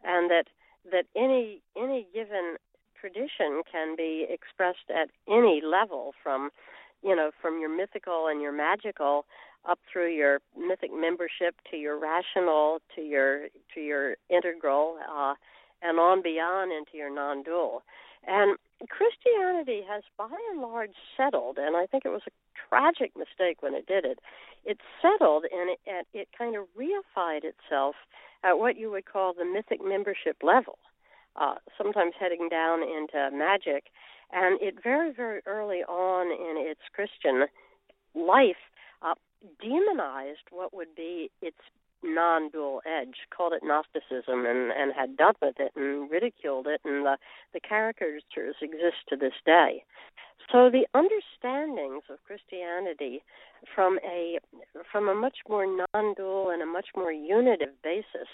and 0.04 0.30
that 0.30 0.48
that 0.91 1.06
any 1.15 1.62
any 1.78 2.08
given 2.13 2.56
tradition 3.00 3.62
can 3.70 3.96
be 3.96 4.26
expressed 4.30 4.89
at 4.89 5.10
any 5.28 5.62
level 5.63 6.13
from 6.22 6.50
you 7.04 7.15
know 7.15 7.32
from 7.41 7.60
your 7.60 7.76
mythical 7.76 8.28
and 8.28 8.41
your 8.41 8.52
magical 8.52 9.26
up 9.68 9.80
through 9.91 10.13
your 10.13 10.39
mythic 10.58 10.91
membership 10.94 11.56
to 11.70 11.78
your 11.78 12.00
rational 12.00 12.80
to 12.96 13.02
your 13.02 13.48
to 13.74 13.80
your 13.82 14.15
integral 14.30 14.98
uh, 15.10 15.34
and 15.86 16.00
on 16.00 16.21
beyond 16.21 16.71
into 16.71 16.98
your 16.98 17.13
non-dual 17.13 17.84
and 18.28 18.58
Christianity 18.89 19.82
has 19.88 20.04
by 20.17 20.30
and 20.52 20.62
large 20.62 20.95
settled, 21.15 21.58
and 21.58 21.76
I 21.76 21.86
think 21.86 22.06
it 22.06 22.10
was 22.10 22.24
a 22.28 22.32
tragic 22.69 23.12
mistake 23.15 23.62
when 23.62 23.74
it 23.74 23.88
did 23.88 24.06
it. 24.06 24.19
It 24.65 24.80
settled 25.02 25.45
and 25.52 25.69
it, 25.71 25.80
and 25.86 26.06
it 26.13 26.28
kind 26.38 26.56
of 26.56 26.65
reified 26.78 27.43
itself 27.43 27.95
at 28.43 28.58
what 28.58 28.78
you 28.78 28.91
would 28.91 29.06
call 29.06 29.34
the 29.34 29.45
mythic 29.45 29.80
membership 29.84 30.38
level, 30.41 30.78
uh, 31.36 31.56
sometimes 31.78 32.13
heading 32.19 32.50
down 32.50 32.82
into 32.82 33.30
magic. 33.36 33.86
And 34.32 34.60
it 34.62 34.76
very, 34.84 35.13
very 35.13 35.41
early 35.45 35.84
on 35.84 36.28
in 36.28 36.69
its 36.69 36.82
Christian 36.93 37.45
life 38.15 38.56
uh, 39.02 39.13
demonized 39.62 40.50
what 40.50 40.74
would 40.74 40.95
be 40.95 41.30
its 41.41 41.58
non-dual 42.06 42.82
edge, 42.86 43.28
called 43.36 43.54
it 43.54 43.63
Gnosticism, 43.63 44.46
and 44.46 44.72
and 44.72 44.94
had 44.96 45.18
done 45.18 45.36
with 45.41 45.56
it 45.60 45.72
and 45.76 46.10
ridiculed 46.10 46.68
it, 46.68 46.82
and 46.86 47.06
the 47.06 47.18
the 47.54 47.60
caricatures 47.60 48.56
exist 48.62 49.08
to 49.10 49.15
this 49.15 49.34
day. 49.46 49.84
So 50.52 50.70
the 50.70 50.86
understandings 50.94 52.04
of 52.10 52.24
Christianity 52.24 53.24
from 53.74 54.00
a 54.06 54.38
from 54.91 55.10
a 55.10 55.15
much 55.15 55.38
more 55.50 55.65
non-dual 55.65 56.52
and 56.52 56.62
a 56.62 56.65
much 56.65 56.88
more 56.96 57.12
unitive 57.12 57.82
basis, 57.84 58.30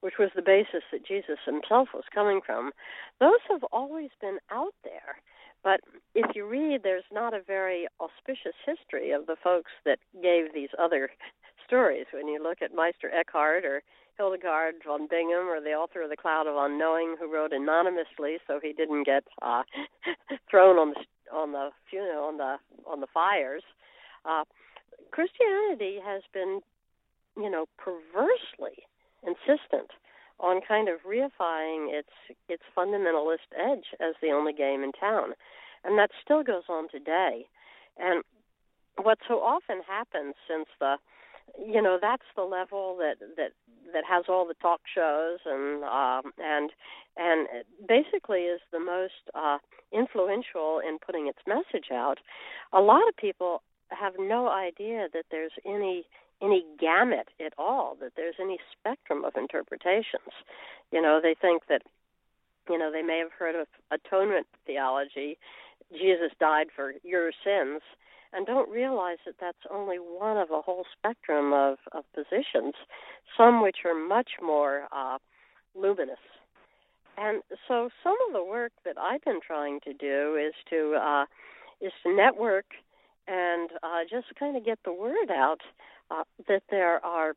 which 0.00 0.14
was 0.18 0.30
the 0.34 0.42
basis 0.42 0.82
that 0.90 1.06
Jesus 1.06 1.38
himself 1.46 1.88
was 1.94 2.04
coming 2.12 2.40
from, 2.44 2.72
those 3.20 3.40
have 3.48 3.64
always 3.72 4.10
been 4.20 4.38
out 4.50 4.74
there. 4.82 5.22
But 5.62 5.80
if 6.16 6.34
you 6.34 6.46
read, 6.46 6.82
there's 6.82 7.04
not 7.12 7.34
a 7.34 7.42
very 7.46 7.86
auspicious 8.00 8.56
history 8.66 9.12
of 9.12 9.26
the 9.26 9.36
folks 9.42 9.70
that 9.84 10.00
gave 10.20 10.52
these 10.52 10.70
other 10.76 11.10
stories. 11.72 12.04
When 12.12 12.28
you 12.28 12.42
look 12.42 12.60
at 12.60 12.74
Meister 12.74 13.10
Eckhart 13.10 13.64
or 13.64 13.82
Hildegard 14.18 14.74
von 14.86 15.08
Bingen 15.08 15.48
or 15.48 15.58
the 15.58 15.70
author 15.70 16.02
of 16.02 16.10
The 16.10 16.18
Cloud 16.18 16.46
of 16.46 16.54
Unknowing, 16.54 17.16
who 17.18 17.32
wrote 17.32 17.54
anonymously 17.54 18.36
so 18.46 18.60
he 18.62 18.74
didn't 18.74 19.04
get 19.04 19.24
uh, 19.40 19.62
thrown 20.50 20.76
on 20.76 20.90
the 20.90 21.00
on 21.34 21.52
the 21.52 21.70
you 21.90 22.00
know 22.00 22.28
on 22.28 22.36
the 22.36 22.56
on 22.86 23.00
the 23.00 23.06
fires. 23.06 23.62
Uh, 24.26 24.44
Christianity 25.12 25.96
has 26.04 26.20
been, 26.34 26.60
you 27.38 27.50
know, 27.50 27.64
perversely 27.78 28.84
insistent 29.24 29.88
on 30.40 30.60
kind 30.68 30.90
of 30.90 31.00
reifying 31.08 31.88
its 31.88 32.12
its 32.50 32.64
fundamentalist 32.76 33.48
edge 33.56 33.96
as 33.98 34.14
the 34.20 34.28
only 34.28 34.52
game 34.52 34.82
in 34.82 34.92
town, 34.92 35.32
and 35.84 35.98
that 35.98 36.10
still 36.22 36.42
goes 36.42 36.64
on 36.68 36.90
today. 36.90 37.46
And 37.96 38.22
what 39.00 39.16
so 39.26 39.40
often 39.40 39.80
happens 39.88 40.34
since 40.46 40.66
the 40.78 40.96
you 41.58 41.82
know 41.82 41.98
that's 42.00 42.26
the 42.36 42.42
level 42.42 42.96
that 42.98 43.16
that 43.36 43.52
that 43.92 44.04
has 44.08 44.24
all 44.28 44.46
the 44.46 44.54
talk 44.54 44.80
shows 44.92 45.38
and 45.44 45.84
um 45.84 46.32
and 46.38 46.70
and 47.16 47.48
basically 47.86 48.40
is 48.42 48.60
the 48.72 48.80
most 48.80 49.30
uh 49.34 49.58
influential 49.92 50.80
in 50.86 50.98
putting 51.04 51.28
its 51.28 51.38
message 51.46 51.90
out. 51.92 52.18
A 52.72 52.80
lot 52.80 53.06
of 53.08 53.16
people 53.16 53.62
have 53.90 54.14
no 54.18 54.48
idea 54.48 55.08
that 55.12 55.24
there's 55.30 55.52
any 55.66 56.04
any 56.40 56.64
gamut 56.80 57.28
at 57.44 57.52
all 57.58 57.96
that 58.00 58.12
there's 58.16 58.36
any 58.40 58.58
spectrum 58.72 59.24
of 59.24 59.34
interpretations. 59.36 60.32
You 60.90 61.02
know 61.02 61.20
they 61.22 61.34
think 61.40 61.64
that 61.68 61.82
you 62.68 62.78
know 62.78 62.90
they 62.90 63.02
may 63.02 63.18
have 63.18 63.32
heard 63.38 63.54
of 63.54 63.66
atonement 63.90 64.46
theology. 64.66 65.38
Jesus 65.92 66.30
died 66.40 66.68
for 66.74 66.94
your 67.02 67.32
sins 67.44 67.82
and 68.32 68.46
don't 68.46 68.70
realize 68.70 69.18
that 69.26 69.34
that's 69.40 69.58
only 69.70 69.96
one 69.96 70.36
of 70.36 70.50
a 70.50 70.60
whole 70.60 70.84
spectrum 70.96 71.52
of, 71.52 71.78
of 71.92 72.04
positions, 72.14 72.74
some 73.36 73.62
which 73.62 73.78
are 73.84 73.94
much 73.94 74.30
more 74.42 74.88
uh, 74.92 75.18
luminous. 75.74 76.18
And 77.18 77.42
so, 77.68 77.90
some 78.02 78.16
of 78.26 78.32
the 78.32 78.42
work 78.42 78.72
that 78.84 78.96
I've 78.98 79.22
been 79.22 79.40
trying 79.46 79.80
to 79.80 79.92
do 79.92 80.36
is 80.36 80.54
to 80.70 80.94
uh, 80.94 81.24
is 81.80 81.92
to 82.04 82.16
network 82.16 82.64
and 83.28 83.70
uh, 83.82 84.00
just 84.08 84.26
kind 84.38 84.56
of 84.56 84.64
get 84.64 84.78
the 84.84 84.92
word 84.92 85.30
out 85.30 85.60
uh, 86.10 86.24
that 86.48 86.62
there 86.70 87.04
are 87.04 87.34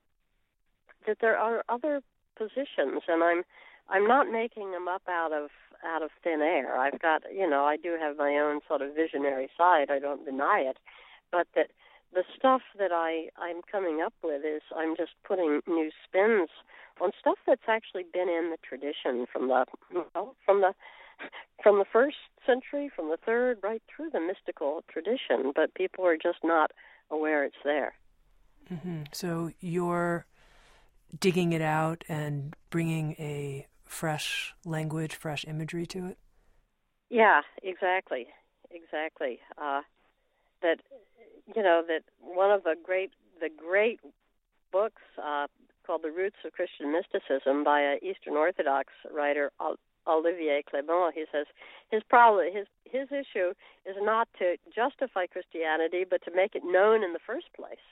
that 1.08 1.18
there 1.20 1.38
are 1.38 1.64
other 1.68 2.02
positions, 2.38 3.02
and 3.08 3.22
I'm 3.22 3.44
I'm 3.90 4.08
not 4.08 4.32
making 4.32 4.72
them 4.72 4.88
up 4.88 5.04
out 5.10 5.34
of 5.34 5.50
out 5.84 6.02
of 6.02 6.12
thin 6.24 6.42
air. 6.42 6.78
I've 6.80 7.00
got, 7.00 7.24
you 7.34 7.50
know, 7.50 7.66
I 7.66 7.78
do 7.78 7.98
have 8.00 8.18
my 8.18 8.36
own 8.38 8.62
sort 8.68 8.82
of 8.82 8.96
visionary 8.96 9.50
side. 9.58 9.90
I 9.90 10.00
don't 10.00 10.26
deny 10.26 10.60
it, 10.60 10.78
but 11.32 11.48
that 11.56 11.68
the 12.14 12.24
stuff 12.38 12.62
that 12.78 12.92
I 12.92 13.30
I'm 13.38 13.62
coming 13.70 14.02
up 14.02 14.14
with 14.24 14.44
is 14.46 14.62
I'm 14.76 14.96
just 14.96 15.12
putting 15.28 15.62
new 15.68 15.92
spins 16.08 16.50
on 17.02 17.12
stuff 17.20 17.38
that's 17.46 17.68
actually 17.68 18.04
been 18.12 18.30
in 18.30 18.52
the 18.52 18.58
tradition 18.64 19.26
from 19.32 19.50
the 19.50 19.66
from 20.46 20.62
the 20.62 20.74
from 21.62 21.80
the 21.80 21.86
first 21.92 22.18
century, 22.46 22.90
from 22.94 23.10
the 23.10 23.18
third, 23.18 23.60
right 23.64 23.82
through 23.94 24.10
the 24.12 24.20
mystical 24.20 24.84
tradition, 24.92 25.52
but 25.56 25.74
people 25.74 26.06
are 26.06 26.18
just 26.18 26.40
not 26.44 26.72
aware 27.10 27.44
it's 27.44 27.56
there. 27.64 27.94
Mm-hmm. 28.72 29.04
So 29.12 29.52
you're 29.60 30.26
digging 31.20 31.54
it 31.54 31.62
out 31.62 32.04
and 32.10 32.56
bringing 32.70 33.14
a 33.14 33.68
fresh 33.86 34.54
language, 34.66 35.16
fresh 35.16 35.46
imagery 35.48 35.86
to 35.88 36.08
it? 36.08 36.18
Yeah, 37.10 37.42
exactly, 37.64 38.28
exactly. 38.72 39.40
Uh, 39.58 39.82
that 40.62 40.80
you 41.56 41.62
know 41.62 41.84
that 41.88 42.04
one 42.20 42.52
of 42.52 42.64
the 42.64 42.76
great 42.84 43.12
the 43.40 43.50
great 43.50 44.00
books 44.72 45.02
uh, 45.22 45.48
called 45.86 46.02
The 46.04 46.12
Roots 46.12 46.38
of 46.44 46.54
Christian 46.54 46.92
Mysticism 46.92 47.64
by 47.64 47.80
an 47.82 48.00
Eastern 48.02 48.34
Orthodox 48.34 48.90
writer 49.14 49.52
Olivier 50.08 50.64
Clément. 50.64 51.12
He 51.14 51.26
says 51.32 51.46
his 51.92 52.04
problem 52.04 52.48
his 52.54 52.68
his 52.86 53.08
issue 53.12 53.54
is 53.86 53.96
not 54.00 54.28
to 54.40 54.58
justify 54.74 55.28
Christianity, 55.28 56.06
but 56.10 56.24
to 56.26 56.32
make 56.36 56.56
it 56.56 56.64
known 56.66 57.04
in 57.04 57.14
the 57.14 57.20
first 57.26 57.48
place, 57.56 57.86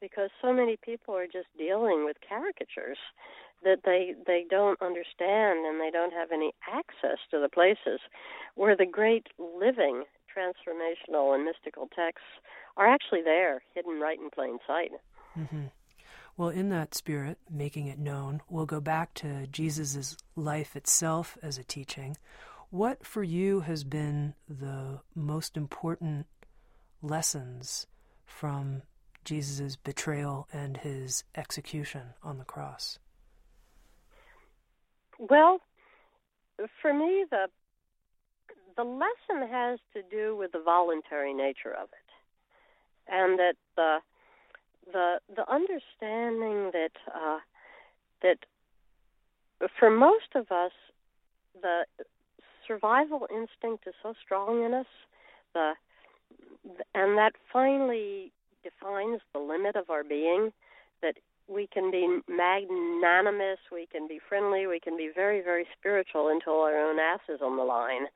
because 0.00 0.30
so 0.42 0.52
many 0.52 0.76
people 0.76 1.14
are 1.14 1.26
just 1.26 1.48
dealing 1.58 2.04
with 2.04 2.16
caricatures 2.26 2.98
that 3.64 3.80
they 3.84 4.14
they 4.26 4.44
don't 4.48 4.80
understand 4.82 5.66
and 5.66 5.80
they 5.80 5.90
don't 5.90 6.12
have 6.12 6.30
any 6.32 6.52
access 6.72 7.18
to 7.30 7.40
the 7.40 7.48
places 7.48 8.00
where 8.54 8.76
the 8.76 8.86
great 8.86 9.28
living 9.38 10.04
transformational 10.36 11.34
and 11.34 11.44
mystical 11.44 11.88
texts 11.94 12.28
are 12.76 12.86
actually 12.86 13.22
there 13.22 13.62
hidden 13.74 14.00
right 14.00 14.18
in 14.20 14.28
plain 14.30 14.58
sight 14.66 14.92
mm-hmm. 15.36 15.64
well 16.36 16.50
in 16.50 16.68
that 16.68 16.94
spirit 16.94 17.38
making 17.50 17.86
it 17.86 17.98
known 17.98 18.42
we'll 18.50 18.66
go 18.66 18.80
back 18.80 19.14
to 19.14 19.46
jesus' 19.46 20.16
life 20.34 20.76
itself 20.76 21.38
as 21.42 21.56
a 21.56 21.64
teaching 21.64 22.16
what 22.70 23.06
for 23.06 23.22
you 23.22 23.60
has 23.60 23.84
been 23.84 24.34
the 24.48 25.00
most 25.14 25.56
important 25.56 26.26
lessons 27.00 27.86
from 28.26 28.82
Jesus' 29.26 29.76
betrayal 29.76 30.48
and 30.52 30.78
his 30.78 31.24
execution 31.34 32.14
on 32.22 32.38
the 32.38 32.44
cross? 32.44 32.98
Well, 35.18 35.60
for 36.80 36.94
me, 36.94 37.24
the 37.30 37.48
the 38.76 38.84
lesson 38.84 39.48
has 39.50 39.78
to 39.94 40.02
do 40.10 40.36
with 40.36 40.52
the 40.52 40.60
voluntary 40.62 41.32
nature 41.32 41.72
of 41.72 41.88
it, 41.88 43.12
and 43.12 43.38
that 43.38 43.56
the 43.74 43.98
the 44.92 45.18
the 45.34 45.50
understanding 45.50 46.70
that 46.72 46.92
uh, 47.12 47.38
that 48.22 48.38
for 49.78 49.90
most 49.90 50.34
of 50.34 50.52
us, 50.52 50.72
the 51.60 51.84
survival 52.66 53.26
instinct 53.30 53.86
is 53.86 53.94
so 54.02 54.14
strong 54.22 54.64
in 54.64 54.74
us, 54.74 54.86
the 55.54 55.72
and 56.94 57.16
that 57.18 57.32
finally 57.52 58.32
defines 58.66 59.20
the 59.32 59.38
limit 59.38 59.76
of 59.76 59.90
our 59.90 60.04
being. 60.04 60.52
That 61.02 61.16
we 61.48 61.68
can 61.72 61.90
be 61.90 62.20
magnanimous, 62.28 63.58
we 63.70 63.86
can 63.86 64.08
be 64.08 64.18
friendly, 64.28 64.66
we 64.66 64.80
can 64.80 64.96
be 64.96 65.10
very, 65.14 65.40
very 65.42 65.66
spiritual 65.78 66.28
until 66.28 66.54
our 66.54 66.76
own 66.76 66.98
ass 66.98 67.20
is 67.28 67.40
on 67.40 67.56
the 67.56 67.62
line, 67.62 68.06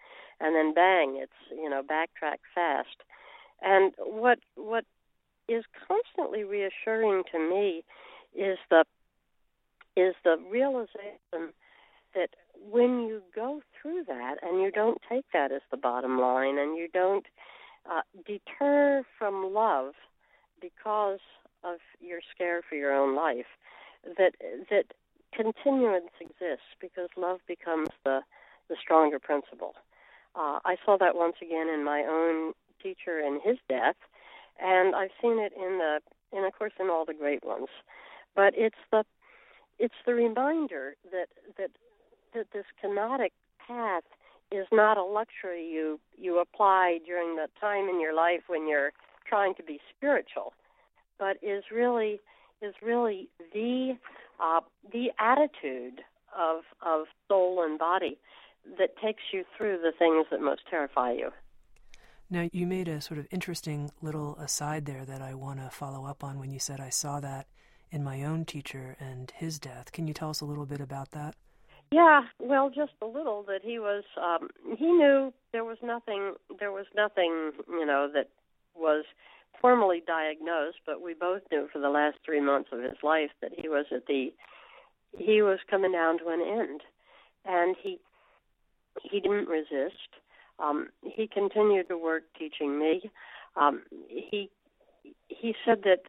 and 0.41 0.55
then 0.57 0.75
bang, 0.75 1.19
it's 1.21 1.33
you 1.51 1.69
know 1.69 1.83
backtrack 1.83 2.39
fast. 2.55 2.97
And 3.63 3.93
what 3.99 4.39
what 4.57 4.85
is 5.49 5.65
constantly 5.87 6.45
reassuring 6.45 7.23
to 7.33 7.39
me 7.39 7.85
is 8.35 8.59
the 8.71 8.85
is 9.97 10.15
the 10.25 10.37
realization 10.51 11.53
that 12.15 12.31
when 12.71 13.03
you 13.03 13.23
go 13.35 13.61
through 13.81 14.05
that 14.07 14.37
and 14.43 14.61
you 14.61 14.71
don't 14.71 15.01
take 15.09 15.25
that 15.33 15.53
as 15.53 15.63
the 15.71 15.77
bottom 15.77 16.19
line 16.19 16.59
and 16.59 16.77
you 16.77 16.89
don't 16.93 17.27
uh, 17.91 18.03
deter 18.27 19.03
from 19.19 19.53
love 19.53 19.95
because 20.61 21.21
of 21.65 21.79
your 22.01 22.21
scare 22.35 22.63
for 22.69 22.75
your 22.75 22.93
own 22.93 23.15
life, 23.15 23.47
that 24.17 24.33
that 24.71 24.85
continuance 25.33 26.11
exists 26.21 26.75
because 26.81 27.09
love 27.17 27.41
becomes 27.47 27.89
the 28.05 28.21
the 28.69 28.77
stronger 28.81 29.19
principle. 29.19 29.75
Uh, 30.35 30.61
I 30.65 30.77
saw 30.85 30.97
that 30.99 31.17
once 31.17 31.37
again 31.43 31.69
in 31.69 31.85
my 31.85 32.05
own 32.09 32.53
teacher 32.83 33.19
and 33.19 33.41
his 33.43 33.59
death, 33.69 33.97
and 34.61 34.95
I've 34.95 35.11
seen 35.21 35.39
it 35.39 35.53
in 35.57 35.79
the 35.79 36.01
and 36.33 36.47
of 36.47 36.53
course 36.57 36.73
in 36.79 36.89
all 36.89 37.05
the 37.05 37.15
great 37.15 37.45
ones. 37.45 37.69
But 38.35 38.55
it's 38.57 38.77
the 38.91 39.05
it's 39.79 39.95
the 40.07 40.15
reminder 40.15 40.95
that 41.11 41.29
that 41.59 41.71
that 42.35 42.47
this 42.53 42.67
kenotic 42.83 43.33
path 43.67 44.05
is 44.53 44.67
not 44.73 44.97
a 44.97 45.03
luxury 45.03 45.67
you 45.67 46.01
you 46.17 46.39
apply 46.39 46.99
during 47.05 47.37
the 47.37 47.49
time 47.61 47.89
in 47.89 48.01
your 48.01 48.15
life 48.15 48.43
when 48.47 48.69
you're 48.69 48.93
trying 49.31 49.55
to 49.55 49.63
be 49.63 49.79
spiritual, 49.97 50.53
but 51.19 51.37
is 51.43 51.65
really 51.73 52.21
is 52.61 52.75
really 52.83 53.29
the 53.55 53.97
uh, 54.43 54.61
the 54.93 55.07
attitude 55.19 56.03
of 56.37 56.63
of 56.85 57.07
soul 57.29 57.63
and 57.65 57.79
body 57.79 58.19
that 58.79 58.91
takes 59.03 59.23
you 59.33 59.45
through 59.57 59.79
the 59.79 59.93
things 59.99 60.27
that 60.31 60.41
most 60.41 60.63
terrify 60.69 61.13
you. 61.13 61.31
Now, 62.33 62.49
you 62.53 62.67
made 62.67 62.87
a 62.87 63.01
sort 63.01 63.19
of 63.19 63.27
interesting 63.33 63.91
little 64.01 64.37
aside 64.37 64.87
there 64.87 65.05
that 65.05 65.21
I 65.21 65.35
want 65.35 65.59
to 65.59 65.69
follow 65.71 66.05
up 66.07 66.23
on 66.23 66.39
when 66.39 66.53
you 66.53 66.61
said, 66.61 66.79
I 66.79 66.91
saw 66.91 67.19
that 67.21 67.47
in 67.91 68.05
my 68.05 68.23
own 68.23 68.45
teacher 68.45 68.97
and 69.01 69.33
his 69.37 69.59
death. 69.59 69.91
Can 69.91 70.07
you 70.07 70.15
tell 70.15 70.31
us 70.31 70.41
a 70.41 70.45
little 70.45 70.67
bit 70.67 70.81
about 70.81 71.11
that? 71.11 71.35
Yeah, 71.91 72.23
well, 72.39 72.71
just 72.71 72.93
a 73.03 73.07
little. 73.07 73.43
That 73.43 73.63
he 73.65 73.81
was, 73.81 74.05
um, 74.17 74.49
he 74.77 74.87
knew 74.87 75.33
there 75.51 75.65
was 75.65 75.79
nothing, 75.83 76.35
there 76.61 76.71
was 76.71 76.87
nothing, 76.95 77.51
you 77.69 77.85
know, 77.85 78.09
that 78.15 78.29
was 78.81 79.05
formally 79.61 80.03
diagnosed, 80.07 80.79
but 80.87 81.03
we 81.03 81.15
both 81.15 81.43
knew 81.53 81.69
for 81.73 81.79
the 81.79 81.91
last 81.91 82.17
three 82.25 82.41
months 82.41 82.71
of 82.73 82.83
his 82.83 82.97
life 83.03 83.31
that 83.43 83.53
he 83.57 83.69
was 83.69 83.87
at 83.95 84.07
the, 84.07 84.33
he 85.17 85.43
was 85.43 85.59
coming 85.71 85.93
down 85.93 86.19
to 86.19 86.29
an 86.29 86.41
end, 86.41 86.81
and 87.45 87.77
he, 87.83 87.99
he 89.03 89.21
didn't 89.21 89.49
resist. 89.49 90.09
Um, 90.59 90.89
he 91.03 91.27
continued 91.27 91.89
to 91.89 91.99
work 91.99 92.25
teaching 92.39 92.79
me. 92.79 93.11
Um, 93.57 93.83
he 94.09 94.51
he 95.29 95.55
said 95.65 95.83
that 95.85 96.03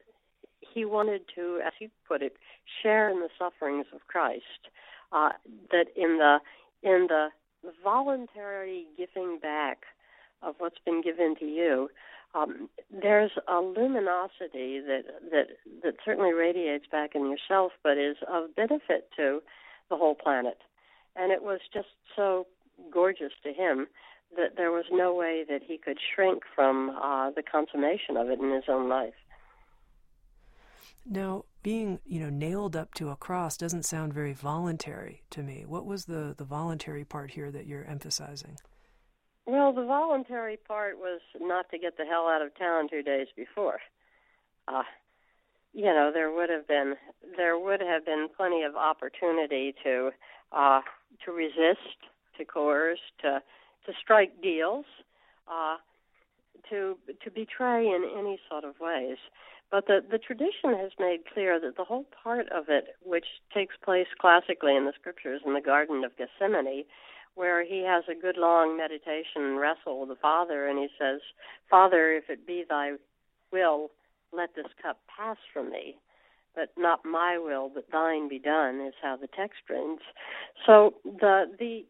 he 0.60 0.86
wanted 0.86 1.22
to, 1.36 1.60
as 1.66 1.74
he 1.80 1.90
put 2.08 2.22
it, 2.22 2.36
share 2.82 3.10
in 3.10 3.20
the 3.20 3.30
sufferings 3.40 3.86
of 3.94 4.02
Christ. 4.08 4.70
Uh, 5.12 5.30
that 5.72 5.86
in 5.96 6.18
the 6.18 6.38
in 6.84 7.08
the 7.10 7.28
voluntary 7.84 8.86
giving 8.98 9.40
back 9.42 9.84
of 10.42 10.56
what's 10.58 10.80
been 10.86 11.02
given 11.02 11.36
to 11.40 11.46
you, 11.46 11.90
um, 12.34 12.70
there's 12.90 13.32
a 13.48 13.60
luminosity 13.60 14.80
that 14.80 15.04
that 15.32 15.48
that 15.84 15.96
certainly 16.04 16.34
radiates 16.34 16.86
back 16.92 17.16
in 17.16 17.30
yourself, 17.30 17.72
but 17.84 17.98
is 17.98 18.18
of 18.28 18.56
benefit 18.56 19.10
to 19.18 19.42
the 19.90 19.98
whole 19.98 20.16
planet. 20.16 20.58
And 21.16 21.32
it 21.32 21.44
was 21.44 21.60
just 21.74 21.90
so 22.16 22.48
gorgeous 22.92 23.34
to 23.44 23.52
him 23.52 23.88
that 24.38 24.56
there 24.56 24.72
was 24.72 24.86
no 24.92 25.14
way 25.14 25.44
that 25.50 25.62
he 25.62 25.78
could 25.78 25.98
shrink 26.16 26.44
from 26.56 26.92
uh, 26.92 27.32
the 27.32 27.44
consummation 27.44 28.16
of 28.16 28.30
it 28.30 28.40
in 28.40 28.52
his 28.52 28.64
own 28.70 28.88
life. 28.88 29.14
Now, 31.06 31.46
being 31.64 32.00
you 32.06 32.20
know 32.20 32.30
nailed 32.30 32.76
up 32.76 32.94
to 32.96 33.10
a 33.10 33.16
cross 33.16 33.58
doesn't 33.58 33.84
sound 33.84 34.14
very 34.14 34.34
voluntary 34.34 35.24
to 35.32 35.44
me. 35.44 35.66
What 35.68 35.86
was 35.86 36.06
the 36.06 36.34
the 36.38 36.46
voluntary 36.46 37.04
part 37.04 37.32
here 37.32 37.52
that 37.52 37.68
you're 37.68 37.86
emphasizing? 37.86 38.58
Well, 39.52 39.74
the 39.74 39.84
voluntary 39.84 40.56
part 40.56 40.98
was 40.98 41.20
not 41.38 41.70
to 41.72 41.78
get 41.78 41.98
the 41.98 42.06
hell 42.06 42.30
out 42.30 42.42
of 42.42 42.58
town 42.58 42.88
two 42.88 43.04
days 43.04 43.28
before. 43.36 43.80
Uh, 44.66 44.84
you 45.74 45.88
know, 45.88 46.10
there 46.14 46.32
would 46.32 46.50
have 46.50 46.66
been 46.70 46.96
there 47.36 47.60
would 47.60 47.82
have 47.82 48.06
been 48.06 48.30
plenty 48.38 48.64
of 48.64 48.78
opportunity 48.78 49.76
to 49.84 50.12
uh, 50.54 50.80
to 51.26 51.34
resist, 51.34 52.00
to 52.38 52.46
coerce, 52.46 53.02
to 53.24 53.42
to 53.88 53.92
strike 54.02 54.42
deals, 54.42 54.86
uh, 55.50 55.76
to 56.70 56.98
to 57.22 57.30
betray 57.30 57.88
in 57.88 58.10
any 58.18 58.40
sort 58.50 58.64
of 58.64 58.76
ways. 58.80 59.18
But 59.70 59.86
the, 59.88 60.00
the 60.10 60.18
tradition 60.18 60.80
has 60.80 60.92
made 60.98 61.24
clear 61.34 61.60
that 61.60 61.76
the 61.76 61.84
whole 61.84 62.06
part 62.24 62.48
of 62.54 62.70
it, 62.70 62.96
which 63.04 63.26
takes 63.54 63.76
place 63.84 64.08
classically 64.18 64.78
in 64.78 64.86
the 64.86 64.94
scriptures 64.98 65.42
in 65.46 65.54
the 65.56 65.62
Garden 65.62 66.06
of 66.06 66.12
Gethsemane, 66.16 66.86
where 67.36 67.64
he 67.66 67.84
has 67.86 68.04
a 68.10 68.20
good 68.20 68.38
long 68.38 68.78
meditation 68.78 69.44
and 69.44 69.60
wrestle 69.60 70.00
with 70.00 70.10
the 70.10 70.16
Father, 70.16 70.68
and 70.68 70.78
he 70.78 70.88
says, 71.00 71.22
Father, 71.70 72.12
if 72.12 72.30
it 72.30 72.46
be 72.46 72.66
thy 72.68 72.94
will, 73.52 73.90
let 74.34 74.56
this 74.56 74.68
cup 74.82 75.00
pass 75.08 75.38
from 75.54 75.72
me. 75.72 75.98
But 76.54 76.70
not 76.78 77.06
my 77.06 77.38
will, 77.38 77.72
but 77.74 77.90
thine 77.92 78.28
be 78.28 78.38
done, 78.40 78.82
is 78.82 78.94
how 79.02 79.16
the 79.16 79.28
text 79.28 79.62
reads. 79.70 80.02
So 80.66 80.96
the 81.06 81.46
the 81.58 81.86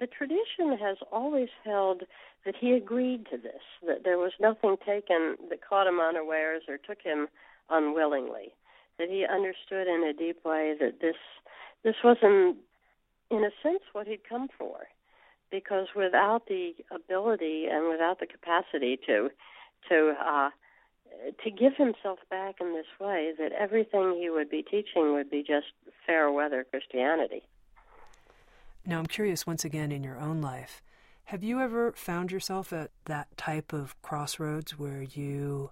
the 0.00 0.06
tradition 0.06 0.76
has 0.80 0.96
always 1.12 1.48
held 1.64 2.02
that 2.44 2.54
he 2.58 2.72
agreed 2.72 3.26
to 3.30 3.36
this, 3.36 3.62
that 3.86 4.04
there 4.04 4.18
was 4.18 4.32
nothing 4.40 4.76
taken 4.86 5.36
that 5.50 5.66
caught 5.66 5.86
him 5.86 6.00
unawares 6.00 6.62
or 6.68 6.78
took 6.78 7.02
him 7.02 7.28
unwillingly, 7.68 8.54
that 8.98 9.08
he 9.08 9.26
understood 9.26 9.86
in 9.86 10.04
a 10.04 10.12
deep 10.12 10.44
way 10.44 10.74
that 10.80 11.00
this 11.00 11.16
this 11.84 11.96
was 12.02 12.16
in 13.30 13.44
a 13.44 13.50
sense 13.62 13.82
what 13.92 14.06
he'd 14.06 14.28
come 14.28 14.48
for, 14.58 14.88
because 15.50 15.88
without 15.94 16.46
the 16.46 16.74
ability 16.90 17.66
and 17.70 17.88
without 17.88 18.20
the 18.20 18.26
capacity 18.26 18.98
to 19.06 19.30
to 19.88 20.14
uh, 20.20 20.50
to 21.42 21.50
give 21.50 21.74
himself 21.76 22.18
back 22.30 22.56
in 22.60 22.74
this 22.74 22.86
way, 23.00 23.32
that 23.38 23.52
everything 23.52 24.18
he 24.20 24.30
would 24.30 24.50
be 24.50 24.62
teaching 24.62 25.14
would 25.14 25.30
be 25.30 25.42
just 25.42 25.66
fair 26.06 26.30
weather 26.30 26.64
Christianity. 26.70 27.42
Now, 28.84 28.98
I'm 28.98 29.06
curious 29.06 29.46
once 29.46 29.64
again 29.64 29.92
in 29.92 30.02
your 30.02 30.18
own 30.18 30.40
life, 30.40 30.82
have 31.24 31.42
you 31.42 31.60
ever 31.60 31.92
found 31.92 32.32
yourself 32.32 32.72
at 32.72 32.90
that 33.04 33.36
type 33.36 33.72
of 33.72 34.00
crossroads 34.00 34.78
where 34.78 35.02
you 35.02 35.70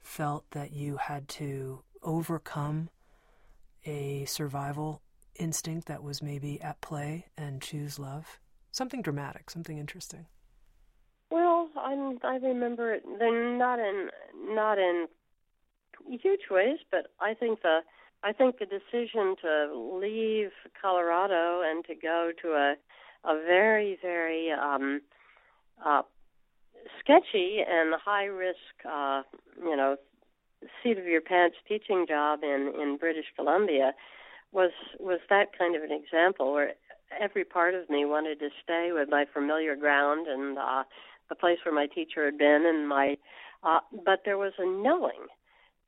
felt 0.00 0.48
that 0.52 0.72
you 0.72 0.98
had 0.98 1.28
to 1.28 1.82
overcome 2.02 2.90
a 3.86 4.24
survival 4.26 5.00
instinct 5.36 5.88
that 5.88 6.02
was 6.02 6.22
maybe 6.22 6.60
at 6.60 6.80
play 6.80 7.26
and 7.36 7.60
choose 7.60 7.98
love? 7.98 8.40
Something 8.70 9.02
dramatic, 9.02 9.50
something 9.50 9.78
interesting. 9.78 10.26
Well, 11.30 11.68
I'm, 11.80 12.18
I 12.22 12.36
remember 12.36 12.94
it. 12.94 13.04
Then 13.18 13.58
not 13.58 13.78
in 13.78 14.08
not 14.48 14.78
in 14.78 15.06
huge 16.08 16.50
ways, 16.50 16.78
but 16.90 17.08
I 17.20 17.34
think 17.34 17.62
the 17.62 17.80
I 18.22 18.32
think 18.32 18.58
the 18.58 18.66
decision 18.66 19.36
to 19.42 19.98
leave 20.00 20.50
Colorado 20.80 21.62
and 21.62 21.84
to 21.86 21.94
go 21.94 22.32
to 22.42 22.48
a 22.52 22.74
a 23.24 23.34
very 23.44 23.98
very 24.00 24.50
um, 24.50 25.00
uh, 25.84 26.02
sketchy 27.00 27.58
and 27.66 27.94
high 28.04 28.26
risk, 28.26 28.58
uh, 28.88 29.22
you 29.58 29.76
know, 29.76 29.96
seat 30.82 30.98
of 30.98 31.06
your 31.06 31.20
pants 31.20 31.56
teaching 31.68 32.06
job 32.08 32.40
in 32.42 32.72
in 32.80 32.96
British 32.96 33.26
Columbia 33.36 33.92
was 34.54 34.70
was 34.98 35.20
that 35.28 35.48
kind 35.58 35.76
of 35.76 35.82
an 35.82 35.92
example 35.92 36.52
where 36.54 36.72
every 37.20 37.44
part 37.44 37.74
of 37.74 37.90
me 37.90 38.04
wanted 38.06 38.38
to 38.40 38.48
stay 38.62 38.90
with 38.92 39.08
my 39.10 39.26
familiar 39.30 39.76
ground 39.76 40.26
and 40.26 40.56
uh, 40.56 40.84
the 41.28 41.34
place 41.34 41.58
where 41.64 41.74
my 41.74 41.86
teacher 41.86 42.24
had 42.24 42.38
been 42.38 42.64
and 42.66 42.88
my 42.88 43.16
Uh, 43.64 43.80
but 44.04 44.20
there 44.24 44.36
was 44.38 44.52
a 44.58 44.66
knowing 44.66 45.22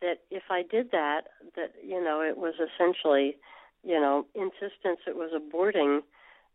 that 0.01 0.19
if 0.31 0.45
I 0.51 0.63
did 0.63 0.91
that, 0.93 1.23
that 1.57 1.73
you 1.85 2.03
know, 2.03 2.21
it 2.23 2.37
was 2.37 2.55
essentially, 2.69 3.37
you 3.85 4.01
know, 4.01 4.27
insistence. 4.35 5.01
It 5.07 5.17
was 5.17 5.33
aborting 5.41 6.01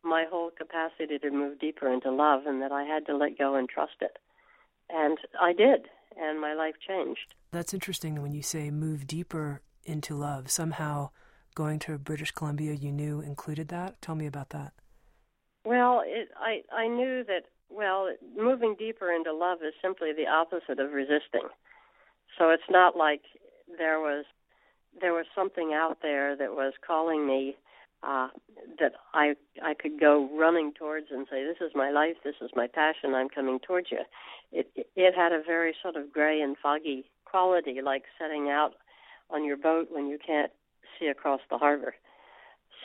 my 0.04 0.26
whole 0.30 0.50
capacity 0.58 1.20
to 1.20 1.30
move 1.30 1.60
deeper 1.60 1.88
into 1.92 2.12
love, 2.12 2.42
and 2.48 2.62
that 2.62 2.72
I 2.72 2.84
had 2.84 3.06
to 3.06 3.16
let 3.16 3.38
go 3.38 3.56
and 3.56 3.70
trust 3.70 4.02
it. 4.02 4.18
And 4.90 5.18
I 5.40 5.54
did, 5.54 5.88
and 6.20 6.42
my 6.42 6.54
life 6.54 6.76
changed. 6.88 7.36
That's 7.52 7.74
interesting 7.74 8.22
when 8.22 8.34
you 8.34 8.42
say 8.42 8.72
move 8.72 9.06
deeper 9.06 9.62
into 9.84 10.16
love. 10.16 10.50
Somehow, 10.50 11.12
going 11.56 11.80
to 11.80 11.98
British 11.98 12.32
Columbia, 12.32 12.74
you 12.74 12.92
knew 12.92 13.22
included 13.22 13.68
that. 13.70 14.02
Tell 14.02 14.16
me 14.16 14.26
about 14.26 14.50
that. 14.50 14.74
Well, 15.66 16.02
it, 16.06 16.30
I 16.38 16.62
I 16.74 16.88
knew 16.88 17.24
that. 17.26 17.44
Well, 17.70 18.10
moving 18.36 18.76
deeper 18.78 19.12
into 19.12 19.32
love 19.34 19.60
is 19.66 19.74
simply 19.82 20.12
the 20.12 20.28
opposite 20.28 20.80
of 20.80 20.92
resisting. 20.92 21.48
So 22.38 22.50
it's 22.50 22.70
not 22.70 22.98
like 22.98 23.22
there 23.78 24.00
was 24.00 24.26
there 25.00 25.14
was 25.14 25.26
something 25.34 25.72
out 25.74 26.00
there 26.02 26.36
that 26.36 26.52
was 26.52 26.74
calling 26.86 27.26
me 27.26 27.56
uh, 28.04 28.30
that 28.80 28.94
I 29.14 29.36
I 29.64 29.74
could 29.74 30.00
go 30.00 30.30
running 30.38 30.74
towards 30.74 31.08
and 31.12 31.28
say, 31.30 31.44
"This 31.44 31.62
is 31.62 31.72
my 31.76 31.92
life. 31.92 32.18
This 32.24 32.36
is 32.42 32.50
my 32.56 32.68
passion. 32.68 33.14
I'm 33.14 33.30
coming 33.30 33.60
towards 33.60 33.92
you." 33.92 34.00
It 34.52 34.72
it 34.96 35.16
had 35.16 35.32
a 35.32 35.42
very 35.46 35.76
sort 35.82 35.96
of 35.96 36.12
gray 36.12 36.42
and 36.42 36.58
foggy 36.58 37.06
quality, 37.26 37.80
like 37.82 38.04
setting 38.20 38.50
out 38.50 38.74
on 39.30 39.46
your 39.46 39.58
boat 39.58 39.88
when 39.92 40.08
you 40.08 40.18
can't 40.26 40.52
see 41.02 41.08
across 41.08 41.42
the 41.50 41.58
harbor. 41.58 41.96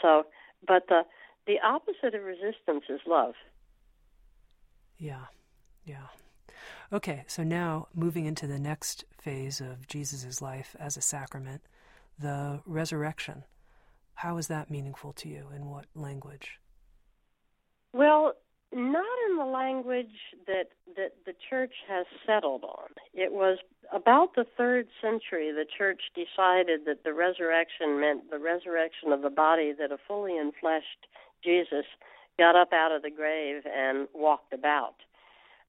So, 0.02 0.24
but 0.66 0.84
the 0.88 1.02
the 1.46 1.56
opposite 1.64 2.14
of 2.14 2.24
resistance 2.24 2.84
is 2.88 3.00
love. 3.06 3.34
Yeah, 4.98 5.26
yeah. 5.84 6.08
Okay, 6.92 7.24
so 7.28 7.44
now 7.44 7.88
moving 7.94 8.26
into 8.26 8.46
the 8.46 8.58
next 8.58 9.04
phase 9.20 9.60
of 9.60 9.86
Jesus' 9.86 10.40
life 10.42 10.74
as 10.80 10.96
a 10.96 11.02
sacrament, 11.02 11.62
the 12.18 12.60
resurrection. 12.66 13.44
How 14.14 14.38
is 14.38 14.48
that 14.48 14.70
meaningful 14.70 15.12
to 15.14 15.28
you? 15.28 15.48
In 15.54 15.66
what 15.66 15.86
language? 15.94 16.58
Well, 17.92 18.32
not 18.76 19.06
in 19.30 19.38
the 19.38 19.44
language 19.44 20.36
that 20.46 20.68
that 20.96 21.12
the 21.24 21.32
church 21.48 21.72
has 21.88 22.06
settled 22.26 22.62
on. 22.62 22.88
It 23.14 23.32
was 23.32 23.58
about 23.92 24.34
the 24.34 24.44
third 24.56 24.88
century 25.00 25.50
the 25.50 25.64
church 25.66 26.02
decided 26.14 26.84
that 26.84 27.02
the 27.02 27.14
resurrection 27.14 27.98
meant 28.00 28.30
the 28.30 28.38
resurrection 28.38 29.12
of 29.12 29.22
the 29.22 29.30
body 29.30 29.72
that 29.78 29.92
a 29.92 29.98
fully 30.06 30.32
enfleshed 30.32 31.08
Jesus 31.42 31.86
got 32.38 32.54
up 32.54 32.72
out 32.72 32.92
of 32.92 33.02
the 33.02 33.10
grave 33.10 33.62
and 33.66 34.08
walked 34.12 34.52
about. 34.52 34.96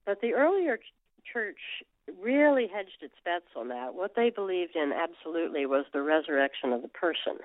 But 0.05 0.21
the 0.21 0.33
earlier 0.33 0.79
church 1.31 1.59
really 2.21 2.67
hedged 2.67 3.01
its 3.01 3.15
bets 3.23 3.51
on 3.55 3.69
that. 3.69 3.93
What 3.93 4.15
they 4.15 4.29
believed 4.29 4.75
in 4.75 4.91
absolutely 4.91 5.65
was 5.65 5.85
the 5.93 6.01
resurrection 6.01 6.73
of 6.73 6.81
the 6.81 6.87
person. 6.87 7.39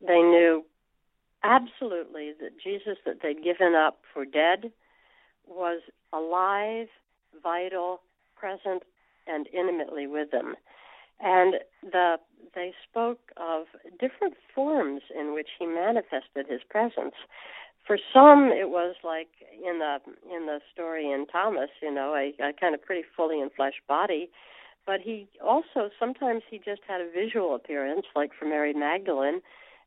They 0.00 0.20
knew 0.20 0.64
absolutely 1.42 2.32
that 2.40 2.60
Jesus 2.62 2.98
that 3.04 3.22
they'd 3.22 3.42
given 3.42 3.74
up 3.74 4.00
for 4.12 4.24
dead 4.24 4.72
was 5.46 5.82
alive, 6.12 6.88
vital, 7.42 8.00
present, 8.36 8.82
and 9.26 9.46
intimately 9.52 10.06
with 10.06 10.30
them. 10.30 10.54
And 11.20 11.54
the 11.82 12.16
they 12.54 12.72
spoke 12.88 13.32
of 13.36 13.66
different 14.00 14.34
forms 14.54 15.02
in 15.18 15.34
which 15.34 15.48
he 15.58 15.66
manifested 15.66 16.46
his 16.48 16.60
presence. 16.68 17.14
For 17.86 17.98
some, 18.12 18.50
it 18.52 18.70
was 18.70 18.96
like 19.04 19.28
in 19.52 19.78
the 19.78 19.98
in 20.34 20.46
the 20.46 20.60
story 20.72 21.10
in 21.10 21.26
Thomas, 21.26 21.70
you 21.80 21.92
know, 21.92 22.14
a, 22.14 22.34
a 22.42 22.52
kind 22.52 22.74
of 22.74 22.82
pretty 22.82 23.04
fully 23.16 23.40
in 23.40 23.50
flesh 23.50 23.74
body. 23.88 24.30
But 24.84 25.00
he 25.00 25.28
also 25.44 25.90
sometimes 25.98 26.42
he 26.50 26.58
just 26.58 26.82
had 26.86 27.00
a 27.00 27.10
visual 27.10 27.54
appearance, 27.54 28.06
like 28.14 28.30
for 28.38 28.44
Mary 28.44 28.72
Magdalene, 28.72 29.40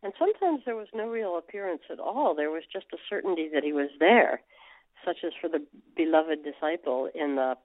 and 0.03 0.13
sometimes 0.17 0.61
there 0.65 0.75
was 0.75 0.87
no 0.93 1.09
real 1.09 1.37
appearance 1.37 1.81
at 1.91 1.99
all. 1.99 2.33
There 2.35 2.51
was 2.51 2.63
just 2.71 2.87
a 2.93 2.97
certainty 3.09 3.49
that 3.53 3.63
he 3.63 3.73
was 3.73 3.89
there, 3.99 4.41
such 5.05 5.17
as 5.25 5.31
for 5.39 5.49
the 5.49 5.65
beloved 5.95 6.39
disciple 6.43 7.09
in 7.13 7.35
the 7.35 7.55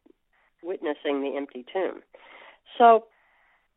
witnessing 0.62 1.20
the 1.20 1.35
empty 1.37 1.64
tomb. 1.72 2.01
So 2.78 3.05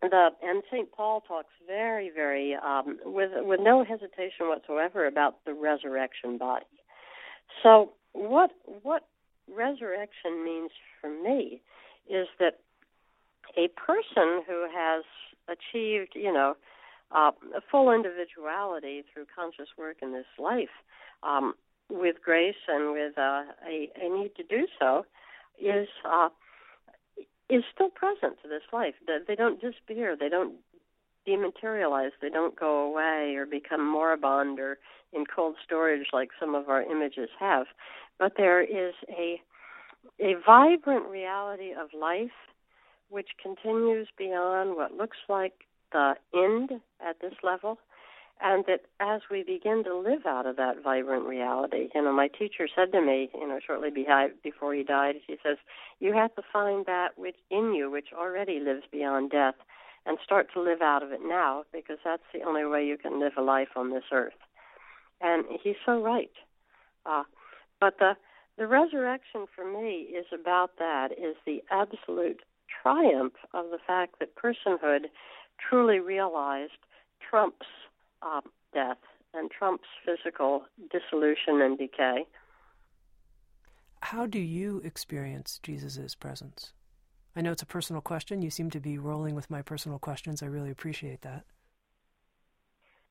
the 0.01 0.29
and 0.41 0.63
St. 0.71 0.91
Paul 0.91 1.21
talks 1.21 1.53
very, 1.65 2.11
very 2.13 2.55
um, 2.55 2.99
with 3.05 3.31
with 3.35 3.59
no 3.61 3.83
hesitation 3.83 4.47
whatsoever 4.47 5.07
about 5.07 5.43
the 5.45 5.53
resurrection 5.53 6.37
body. 6.37 6.65
So 7.63 7.91
what 8.13 8.51
what 8.83 9.07
resurrection 9.53 10.43
means 10.43 10.71
for 11.01 11.09
me 11.09 11.61
is 12.09 12.27
that 12.39 12.59
a 13.57 13.67
person 13.69 14.43
who 14.45 14.67
has 14.73 15.03
achieved, 15.47 16.11
you 16.13 16.31
know, 16.31 16.55
uh, 17.11 17.31
full 17.71 17.91
individuality 17.91 19.03
through 19.11 19.25
conscious 19.33 19.69
work 19.77 19.97
in 20.01 20.11
this 20.11 20.25
life, 20.37 20.69
um, 21.23 21.53
with 21.89 22.17
grace 22.23 22.55
and 22.67 22.91
with 22.91 23.17
uh, 23.17 23.43
a, 23.67 23.89
a 24.01 24.09
need 24.09 24.35
to 24.35 24.43
do 24.43 24.67
so, 24.79 25.05
is 25.59 25.87
uh, 26.05 26.29
is 27.49 27.63
still 27.73 27.89
present 27.89 28.41
to 28.43 28.49
this 28.49 28.63
life. 28.73 28.95
They 29.27 29.35
don't 29.35 29.61
disappear. 29.61 30.15
They 30.17 30.29
don't 30.29 30.55
dematerialize. 31.27 32.11
They 32.21 32.29
don't 32.29 32.59
go 32.59 32.81
away 32.81 33.35
or 33.35 33.45
become 33.45 33.85
moribund 33.85 34.59
or 34.59 34.77
in 35.13 35.25
cold 35.25 35.55
storage 35.63 36.07
like 36.13 36.29
some 36.39 36.55
of 36.55 36.69
our 36.69 36.83
images 36.83 37.29
have. 37.39 37.67
But 38.19 38.33
there 38.37 38.61
is 38.61 38.93
a 39.09 39.41
a 40.19 40.35
vibrant 40.45 41.07
reality 41.09 41.71
of 41.71 41.89
life 41.97 42.31
which 43.09 43.29
continues 43.41 44.07
beyond 44.17 44.75
what 44.75 44.93
looks 44.93 45.17
like 45.29 45.53
the 45.91 46.15
end 46.33 46.71
at 47.05 47.19
this 47.21 47.33
level 47.43 47.77
and 48.41 48.65
that 48.67 48.81
as 48.99 49.21
we 49.31 49.43
begin 49.43 49.83
to 49.83 49.97
live 49.97 50.25
out 50.25 50.45
of 50.45 50.55
that 50.57 50.83
vibrant 50.83 51.25
reality, 51.25 51.89
you 51.93 52.01
know, 52.01 52.13
my 52.13 52.27
teacher 52.27 52.67
said 52.73 52.91
to 52.91 53.01
me, 53.01 53.29
you 53.33 53.47
know, 53.47 53.59
shortly 53.65 53.89
before 54.43 54.73
he 54.73 54.83
died, 54.83 55.15
he 55.25 55.37
says, 55.43 55.57
you 55.99 56.13
have 56.13 56.33
to 56.35 56.41
find 56.53 56.85
that 56.85 57.17
which 57.17 57.37
in 57.49 57.73
you, 57.73 57.89
which 57.89 58.09
already 58.17 58.59
lives 58.59 58.83
beyond 58.91 59.31
death, 59.31 59.55
and 60.05 60.17
start 60.23 60.47
to 60.53 60.61
live 60.61 60.81
out 60.81 61.03
of 61.03 61.11
it 61.11 61.19
now, 61.23 61.63
because 61.73 61.97
that's 62.03 62.23
the 62.33 62.43
only 62.43 62.65
way 62.65 62.85
you 62.85 62.97
can 62.97 63.19
live 63.19 63.33
a 63.37 63.41
life 63.41 63.69
on 63.75 63.91
this 63.91 64.05
earth. 64.11 64.33
And 65.19 65.45
he's 65.63 65.75
so 65.85 66.01
right. 66.01 66.31
Uh, 67.05 67.23
but 67.79 67.95
the 67.99 68.13
the 68.57 68.67
resurrection 68.67 69.45
for 69.55 69.71
me 69.71 70.07
is 70.17 70.25
about 70.33 70.71
that, 70.79 71.11
is 71.11 71.35
the 71.45 71.63
absolute 71.69 72.41
triumph 72.81 73.35
of 73.53 73.65
the 73.69 73.77
fact 73.85 74.15
that 74.19 74.35
personhood 74.35 75.05
truly 75.59 75.99
realized 75.99 76.71
trumps 77.29 77.67
um, 78.21 78.41
death 78.73 78.97
and 79.33 79.51
trumps 79.51 79.87
physical 80.05 80.63
dissolution 80.91 81.61
and 81.61 81.77
decay. 81.77 82.25
How 84.01 84.25
do 84.25 84.39
you 84.39 84.81
experience 84.83 85.59
Jesus' 85.63 86.15
presence? 86.15 86.73
I 87.35 87.41
know 87.41 87.51
it's 87.51 87.61
a 87.61 87.67
personal 87.67 88.01
question. 88.01 88.41
You 88.41 88.49
seem 88.49 88.69
to 88.71 88.79
be 88.79 88.97
rolling 88.97 89.35
with 89.35 89.49
my 89.49 89.61
personal 89.61 89.99
questions. 89.99 90.41
I 90.41 90.47
really 90.47 90.71
appreciate 90.71 91.21
that. 91.21 91.43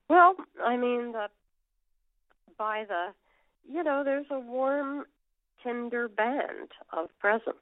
Well, 0.09 0.35
I 0.63 0.77
mean, 0.77 1.11
the, 1.11 1.27
by 2.57 2.85
the, 2.87 3.13
you 3.69 3.83
know, 3.83 4.03
there's 4.03 4.25
a 4.31 4.39
warm, 4.39 5.05
tender 5.63 6.07
band 6.07 6.71
of 6.91 7.09
presence. 7.19 7.55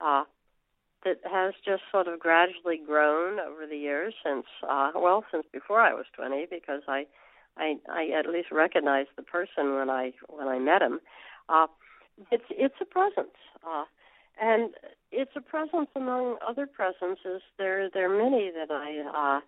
Uh, 0.00 0.24
that 1.04 1.18
has 1.30 1.54
just 1.64 1.82
sort 1.90 2.08
of 2.08 2.18
gradually 2.18 2.80
grown 2.84 3.38
over 3.38 3.66
the 3.66 3.76
years 3.76 4.14
since 4.24 4.46
uh 4.68 4.92
well 4.94 5.24
since 5.30 5.44
before 5.52 5.80
I 5.80 5.92
was 5.92 6.06
20 6.16 6.46
because 6.50 6.82
I 6.88 7.06
I 7.56 7.76
I 7.88 8.10
at 8.18 8.26
least 8.26 8.48
recognized 8.50 9.10
the 9.16 9.22
person 9.22 9.74
when 9.74 9.90
I 9.90 10.12
when 10.28 10.48
I 10.48 10.58
met 10.58 10.82
him. 10.82 11.00
Uh 11.48 11.66
it's 12.30 12.44
it's 12.50 12.76
a 12.80 12.84
presence 12.84 13.36
uh 13.66 13.84
and 14.40 14.70
it's 15.12 15.32
a 15.36 15.40
presence 15.40 15.88
among 15.94 16.36
other 16.46 16.66
presences. 16.66 17.42
There 17.58 17.88
there 17.90 18.12
are 18.12 18.24
many 18.24 18.50
that 18.50 18.70
I 18.70 19.38
uh 19.38 19.40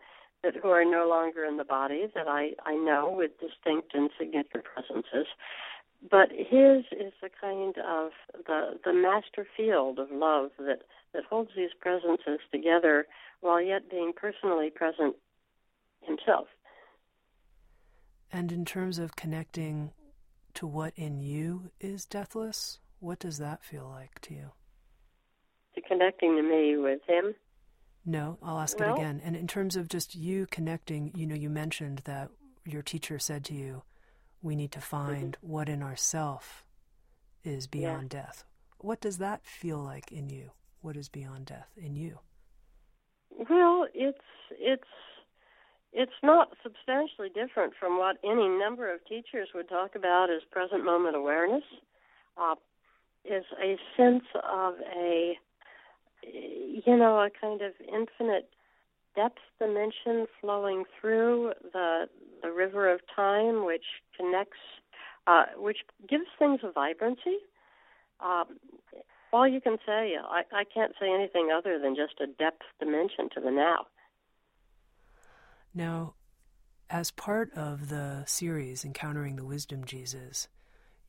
that 0.42 0.54
who 0.62 0.68
are 0.68 0.84
no 0.84 1.08
longer 1.08 1.44
in 1.44 1.56
the 1.56 1.64
body 1.64 2.06
that 2.14 2.28
I 2.28 2.50
I 2.64 2.74
know 2.74 3.12
with 3.16 3.32
distinct 3.40 3.94
and 3.94 4.10
significant 4.18 4.64
presences 4.64 5.26
but 6.10 6.30
his 6.30 6.84
is 6.92 7.12
the 7.22 7.30
kind 7.40 7.74
of 7.78 8.10
the 8.46 8.78
the 8.84 8.92
master 8.92 9.46
field 9.56 9.98
of 9.98 10.08
love 10.10 10.50
that 10.58 10.82
that 11.14 11.24
holds 11.28 11.50
these 11.56 11.70
presences 11.80 12.40
together 12.52 13.06
while 13.40 13.60
yet 13.60 13.90
being 13.90 14.12
personally 14.14 14.70
present 14.70 15.16
himself. 16.02 16.46
And 18.32 18.52
in 18.52 18.64
terms 18.64 18.98
of 18.98 19.16
connecting 19.16 19.92
to 20.54 20.66
what 20.66 20.92
in 20.96 21.20
you 21.20 21.70
is 21.80 22.04
deathless, 22.04 22.80
what 22.98 23.18
does 23.18 23.38
that 23.38 23.64
feel 23.64 23.88
like 23.88 24.20
to 24.22 24.34
you? 24.34 24.50
To 25.74 25.80
connecting 25.82 26.36
to 26.36 26.42
me 26.42 26.76
with 26.76 27.00
him? 27.06 27.34
No, 28.04 28.38
I'll 28.42 28.58
ask 28.58 28.78
well, 28.78 28.94
it 28.94 28.98
again. 29.00 29.20
And 29.24 29.36
in 29.36 29.46
terms 29.46 29.76
of 29.76 29.88
just 29.88 30.14
you 30.14 30.46
connecting, 30.50 31.12
you 31.14 31.26
know, 31.26 31.34
you 31.34 31.50
mentioned 31.50 32.02
that 32.04 32.30
your 32.64 32.82
teacher 32.82 33.18
said 33.18 33.44
to 33.46 33.54
you, 33.54 33.82
we 34.46 34.56
need 34.56 34.72
to 34.72 34.80
find 34.80 35.36
mm-hmm. 35.36 35.52
what 35.52 35.68
in 35.68 35.82
ourself 35.82 36.64
is 37.44 37.66
beyond 37.66 38.12
yeah. 38.14 38.22
death. 38.22 38.44
What 38.78 39.00
does 39.00 39.18
that 39.18 39.44
feel 39.44 39.78
like 39.78 40.10
in 40.12 40.30
you? 40.30 40.50
what 40.86 40.96
is 40.96 41.08
beyond 41.08 41.46
death 41.46 41.68
in 41.76 41.96
you? 41.96 42.16
Well, 43.50 43.88
it's 43.92 44.18
it's 44.52 44.84
it's 45.92 46.18
not 46.22 46.50
substantially 46.62 47.28
different 47.28 47.72
from 47.78 47.98
what 47.98 48.18
any 48.22 48.48
number 48.48 48.94
of 48.94 49.04
teachers 49.04 49.48
would 49.52 49.68
talk 49.68 49.96
about 49.96 50.28
as 50.30 50.42
present 50.48 50.84
moment 50.84 51.16
awareness. 51.16 51.64
Uh, 52.38 52.54
is 53.24 53.44
a 53.60 53.76
sense 53.96 54.22
of 54.48 54.74
a 54.96 55.36
you 56.22 56.96
know 56.96 57.18
a 57.18 57.30
kind 57.40 57.62
of 57.62 57.72
infinite 57.80 58.48
depth 59.16 59.38
dimension 59.58 60.26
flowing 60.40 60.84
through 61.00 61.52
the 61.72 62.06
the 62.42 62.52
river 62.52 62.92
of 62.92 63.00
time, 63.14 63.64
which 63.64 63.84
connects, 64.16 64.58
uh, 65.26 65.46
which 65.56 65.78
gives 66.08 66.26
things 66.38 66.60
a 66.62 66.70
vibrancy. 66.70 67.38
Um, 68.20 68.58
all 69.32 69.48
you 69.48 69.60
can 69.60 69.78
say, 69.84 70.14
I, 70.22 70.42
I 70.52 70.64
can't 70.72 70.92
say 71.00 71.12
anything 71.12 71.48
other 71.54 71.78
than 71.78 71.96
just 71.96 72.20
a 72.20 72.26
depth 72.26 72.62
dimension 72.78 73.28
to 73.34 73.40
the 73.40 73.50
now. 73.50 73.86
Now, 75.74 76.14
as 76.88 77.10
part 77.10 77.52
of 77.54 77.88
the 77.88 78.22
series 78.26 78.84
Encountering 78.84 79.36
the 79.36 79.44
Wisdom 79.44 79.84
Jesus, 79.84 80.48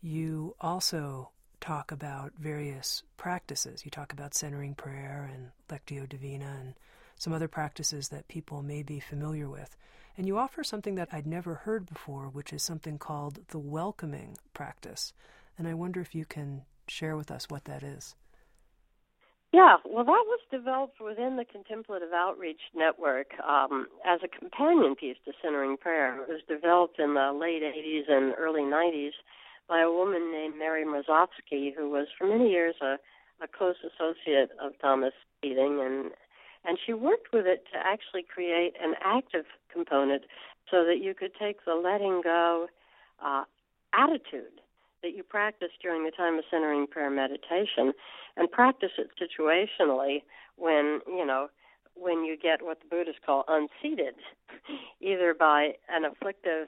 you 0.02 0.56
also 0.60 1.30
talk 1.62 1.92
about 1.92 2.34
various 2.38 3.04
practices. 3.16 3.86
You 3.86 3.92
talk 3.92 4.12
about 4.12 4.34
centering 4.34 4.76
prayer 4.76 5.30
and 5.32 5.52
Lectio 5.70 6.08
Divina 6.08 6.58
and 6.60 6.74
some 7.18 7.34
other 7.34 7.48
practices 7.48 8.10
that 8.10 8.28
people 8.28 8.62
may 8.62 8.84
be 8.84 9.00
familiar 9.00 9.50
with. 9.50 9.76
And 10.18 10.26
you 10.26 10.38
offer 10.38 10.64
something 10.64 10.96
that 10.96 11.10
I'd 11.12 11.28
never 11.28 11.56
heard 11.56 11.86
before, 11.86 12.26
which 12.26 12.52
is 12.52 12.64
something 12.64 12.98
called 12.98 13.40
the 13.50 13.60
welcoming 13.60 14.38
practice. 14.54 15.14
And 15.58 15.68
I 15.68 15.74
wonder 15.74 16.02
if 16.02 16.16
you 16.16 16.26
can 16.26 16.64
share 16.88 17.16
with 17.16 17.30
us 17.30 17.50
what 17.50 17.66
that 17.66 17.84
is. 17.84 18.16
Yeah, 19.54 19.78
well, 19.86 20.04
that 20.04 20.26
was 20.28 20.40
developed 20.52 21.00
within 21.00 21.38
the 21.38 21.46
Contemplative 21.46 22.10
Outreach 22.14 22.60
Network 22.76 23.28
um, 23.48 23.88
as 24.06 24.20
a 24.24 24.28
companion 24.28 24.96
piece 24.96 25.16
to 25.26 25.32
Centering 25.42 25.78
Prayer. 25.78 26.22
It 26.22 26.28
was 26.28 26.42
developed 26.50 27.00
in 27.00 27.14
the 27.14 27.32
late 27.32 27.64
80s 27.64 28.12
and 28.12 28.34
early 28.38 28.62
90s 28.62 29.16
by 29.70 29.82
a 29.82 29.92
woman 29.92 30.32
named 30.32 30.56
Mary 30.58 30.84
Mrozowski, 30.84 31.74
who 31.76 31.90
was 31.90 32.08
for 32.18 32.28
many 32.28 32.50
years 32.50 32.76
a, 32.82 32.98
a 33.42 33.48
close 33.48 33.76
associate 33.82 34.50
of 34.62 34.74
Thomas 34.82 35.14
Keating, 35.42 35.80
and 35.82 36.12
and 36.68 36.78
she 36.86 36.94
worked 36.94 37.32
with 37.34 37.48
it 37.48 37.64
to 37.72 37.80
actually 37.80 38.24
create 38.24 38.74
an 38.84 38.94
active 39.04 39.46
component 39.72 40.24
so 40.70 40.84
that 40.86 40.98
you 41.02 41.14
could 41.14 41.32
take 41.40 41.64
the 41.66 41.74
letting 41.74 42.22
go 42.22 42.68
uh, 43.24 43.44
attitude 43.94 44.62
that 45.02 45.16
you 45.16 45.24
practice 45.24 45.70
during 45.82 46.04
the 46.04 46.12
time 46.12 46.38
of 46.38 46.44
centering 46.52 46.86
prayer 46.86 47.10
meditation 47.10 47.94
and 48.36 48.52
practice 48.52 48.92
it 48.98 49.10
situationally 49.18 50.24
when 50.58 51.00
you 51.08 51.26
know 51.26 51.48
when 51.96 52.24
you 52.24 52.38
get 52.38 52.64
what 52.64 52.80
the 52.80 52.88
Buddhists 52.88 53.22
call 53.26 53.44
unseated, 53.48 54.14
either 55.02 55.34
by 55.34 55.72
an 55.90 56.06
afflictive 56.06 56.68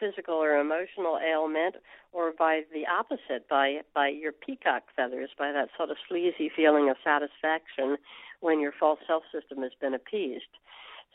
physical 0.00 0.34
or 0.34 0.58
emotional 0.58 1.18
ailment, 1.18 1.76
or 2.12 2.32
by 2.36 2.62
the 2.72 2.84
opposite, 2.86 3.48
by 3.48 3.80
by 3.94 4.08
your 4.08 4.32
peacock 4.32 4.84
feathers, 4.96 5.30
by 5.38 5.52
that 5.52 5.68
sort 5.76 5.90
of 5.90 5.96
sleazy 6.08 6.50
feeling 6.54 6.88
of 6.88 6.96
satisfaction 7.04 7.98
when 8.40 8.60
your 8.60 8.72
false 8.78 9.00
self 9.06 9.22
system 9.32 9.62
has 9.62 9.72
been 9.80 9.94
appeased. 9.94 10.44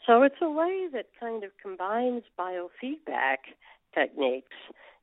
So 0.06 0.24
it's 0.24 0.42
a 0.42 0.50
way 0.50 0.88
that 0.92 1.08
kind 1.20 1.44
of 1.44 1.52
combines 1.62 2.24
biofeedback 2.38 3.38
techniques, 3.94 4.56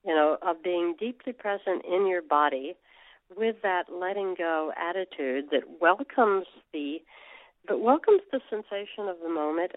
you 0.04 0.14
know, 0.14 0.36
of 0.42 0.62
being 0.62 0.94
deeply 0.98 1.32
present 1.32 1.84
in 1.90 2.06
your 2.06 2.22
body 2.22 2.74
with 3.36 3.56
that 3.62 3.84
letting 3.92 4.34
go 4.36 4.72
attitude 4.76 5.46
that 5.52 5.62
welcomes 5.80 6.46
the 6.72 6.98
that 7.68 7.80
welcomes 7.80 8.22
the 8.32 8.40
sensation 8.48 9.08
of 9.08 9.16
the 9.22 9.28
moment 9.28 9.72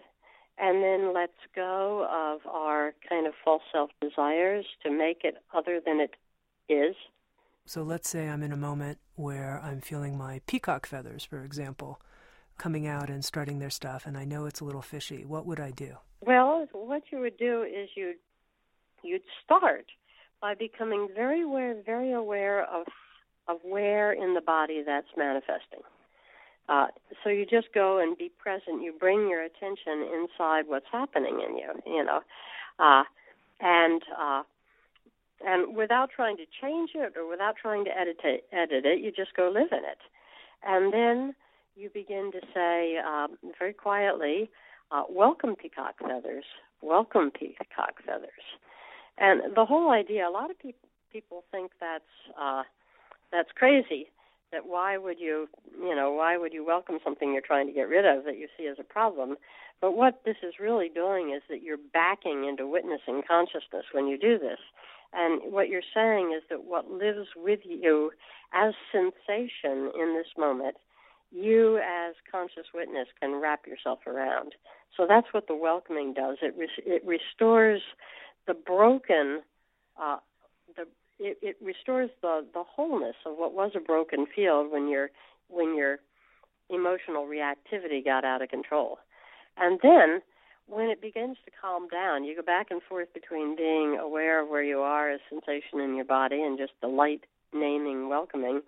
and 0.58 0.82
then 0.82 1.12
lets 1.12 1.32
go 1.54 2.06
of 2.10 2.46
our 2.50 2.94
kind 3.08 3.26
of 3.26 3.34
false 3.44 3.62
self 3.72 3.90
desires 4.00 4.64
to 4.82 4.90
make 4.90 5.20
it 5.24 5.36
other 5.54 5.80
than 5.84 6.00
it 6.00 6.14
is. 6.68 6.94
So 7.66 7.82
let's 7.82 8.08
say 8.08 8.28
I'm 8.28 8.42
in 8.42 8.52
a 8.52 8.56
moment 8.56 8.98
where 9.14 9.60
I'm 9.62 9.80
feeling 9.80 10.18
my 10.18 10.40
peacock 10.46 10.86
feathers, 10.86 11.24
for 11.24 11.42
example, 11.42 12.00
coming 12.58 12.86
out 12.86 13.10
and 13.10 13.24
strutting 13.24 13.58
their 13.58 13.70
stuff, 13.70 14.06
and 14.06 14.16
I 14.16 14.24
know 14.24 14.46
it's 14.46 14.60
a 14.60 14.64
little 14.64 14.82
fishy. 14.82 15.24
What 15.24 15.46
would 15.46 15.60
I 15.60 15.70
do? 15.70 15.96
Well, 16.20 16.66
what 16.72 17.02
you 17.10 17.20
would 17.20 17.36
do 17.36 17.62
is 17.62 17.90
you'd 17.94 18.16
you'd 19.02 19.22
start 19.44 19.86
by 20.40 20.54
becoming 20.54 21.08
very 21.14 21.42
aware, 21.42 21.74
very 21.84 22.12
aware 22.12 22.64
of 22.64 22.86
of 23.48 23.58
where 23.62 24.12
in 24.12 24.34
the 24.34 24.40
body 24.40 24.82
that's 24.84 25.08
manifesting. 25.16 25.80
Uh, 26.68 26.86
so 27.22 27.28
you 27.28 27.44
just 27.44 27.68
go 27.74 27.98
and 27.98 28.16
be 28.16 28.30
present. 28.38 28.82
You 28.82 28.94
bring 28.98 29.28
your 29.28 29.42
attention 29.42 30.08
inside 30.14 30.64
what's 30.66 30.86
happening 30.90 31.42
in 31.46 31.58
you, 31.58 31.72
you 31.86 32.04
know, 32.04 32.20
uh, 32.78 33.04
and 33.60 34.02
uh, 34.18 34.42
and 35.44 35.76
without 35.76 36.08
trying 36.14 36.38
to 36.38 36.44
change 36.62 36.90
it 36.94 37.14
or 37.16 37.28
without 37.28 37.56
trying 37.60 37.84
to 37.84 37.90
edit 37.90 38.20
it, 38.24 38.44
edit 38.50 38.86
it, 38.86 39.00
you 39.00 39.12
just 39.12 39.34
go 39.36 39.50
live 39.52 39.72
in 39.72 39.84
it, 39.84 39.98
and 40.62 40.92
then 40.92 41.34
you 41.76 41.90
begin 41.92 42.30
to 42.32 42.40
say 42.54 42.96
um, 42.98 43.36
very 43.58 43.72
quietly, 43.72 44.50
uh, 44.90 45.04
"Welcome, 45.08 45.56
peacock 45.56 45.94
feathers. 46.00 46.44
Welcome, 46.82 47.30
peacock 47.30 48.02
feathers." 48.04 48.44
And 49.18 49.54
the 49.54 49.64
whole 49.64 49.90
idea, 49.90 50.28
a 50.28 50.30
lot 50.30 50.50
of 50.50 50.58
people 50.58 50.88
people 51.12 51.44
think 51.52 51.70
that's 51.80 52.04
uh, 52.40 52.64
that's 53.30 53.50
crazy 53.54 54.08
that 54.50 54.66
why 54.66 54.98
would 54.98 55.18
you 55.18 55.48
you 55.80 55.94
know 55.94 56.12
why 56.12 56.36
would 56.36 56.52
you 56.52 56.64
welcome 56.64 56.98
something 57.04 57.32
you're 57.32 57.40
trying 57.40 57.66
to 57.66 57.72
get 57.72 57.88
rid 57.88 58.04
of 58.04 58.24
that 58.24 58.36
you 58.36 58.48
see 58.58 58.66
as 58.66 58.76
a 58.78 58.84
problem 58.84 59.36
but 59.80 59.96
what 59.96 60.22
this 60.24 60.36
is 60.42 60.54
really 60.60 60.88
doing 60.88 61.32
is 61.34 61.42
that 61.48 61.62
you're 61.62 61.84
backing 61.92 62.44
into 62.48 62.66
witnessing 62.66 63.22
consciousness 63.26 63.84
when 63.92 64.06
you 64.06 64.18
do 64.18 64.38
this 64.38 64.58
and 65.12 65.52
what 65.52 65.68
you're 65.68 65.88
saying 65.94 66.32
is 66.36 66.42
that 66.50 66.64
what 66.64 66.90
lives 66.90 67.28
with 67.36 67.60
you 67.64 68.10
as 68.52 68.74
sensation 68.92 69.90
in 69.98 70.14
this 70.14 70.30
moment 70.36 70.76
you 71.34 71.78
as 71.78 72.14
conscious 72.30 72.66
witness 72.72 73.08
can 73.20 73.40
wrap 73.40 73.66
yourself 73.66 74.00
around 74.06 74.54
so 74.96 75.06
that's 75.08 75.26
what 75.32 75.48
the 75.48 75.56
welcoming 75.56 76.14
does 76.14 76.36
it 76.42 76.54
it 76.86 77.02
restores 77.04 77.82
the 78.46 78.54
broken 78.54 79.40
uh, 80.00 80.18
the 80.76 80.86
it, 81.18 81.38
it 81.42 81.56
restores 81.62 82.10
the 82.22 82.44
the 82.52 82.62
wholeness 82.62 83.16
of 83.26 83.36
what 83.36 83.54
was 83.54 83.72
a 83.74 83.80
broken 83.80 84.26
field 84.34 84.70
when 84.70 84.88
your 84.88 85.10
when 85.48 85.76
your 85.76 85.98
emotional 86.70 87.26
reactivity 87.26 88.04
got 88.04 88.24
out 88.24 88.42
of 88.42 88.48
control. 88.48 88.98
And 89.56 89.78
then 89.82 90.22
when 90.66 90.88
it 90.88 91.00
begins 91.00 91.36
to 91.44 91.50
calm 91.60 91.88
down, 91.88 92.24
you 92.24 92.34
go 92.34 92.42
back 92.42 92.70
and 92.70 92.82
forth 92.82 93.12
between 93.12 93.54
being 93.56 93.98
aware 94.00 94.42
of 94.42 94.48
where 94.48 94.62
you 94.62 94.78
are 94.78 95.10
as 95.10 95.20
sensation 95.28 95.80
in 95.80 95.94
your 95.94 96.06
body 96.06 96.42
and 96.42 96.58
just 96.58 96.72
the 96.80 96.88
light 96.88 97.24
naming 97.52 98.08
welcoming. 98.08 98.62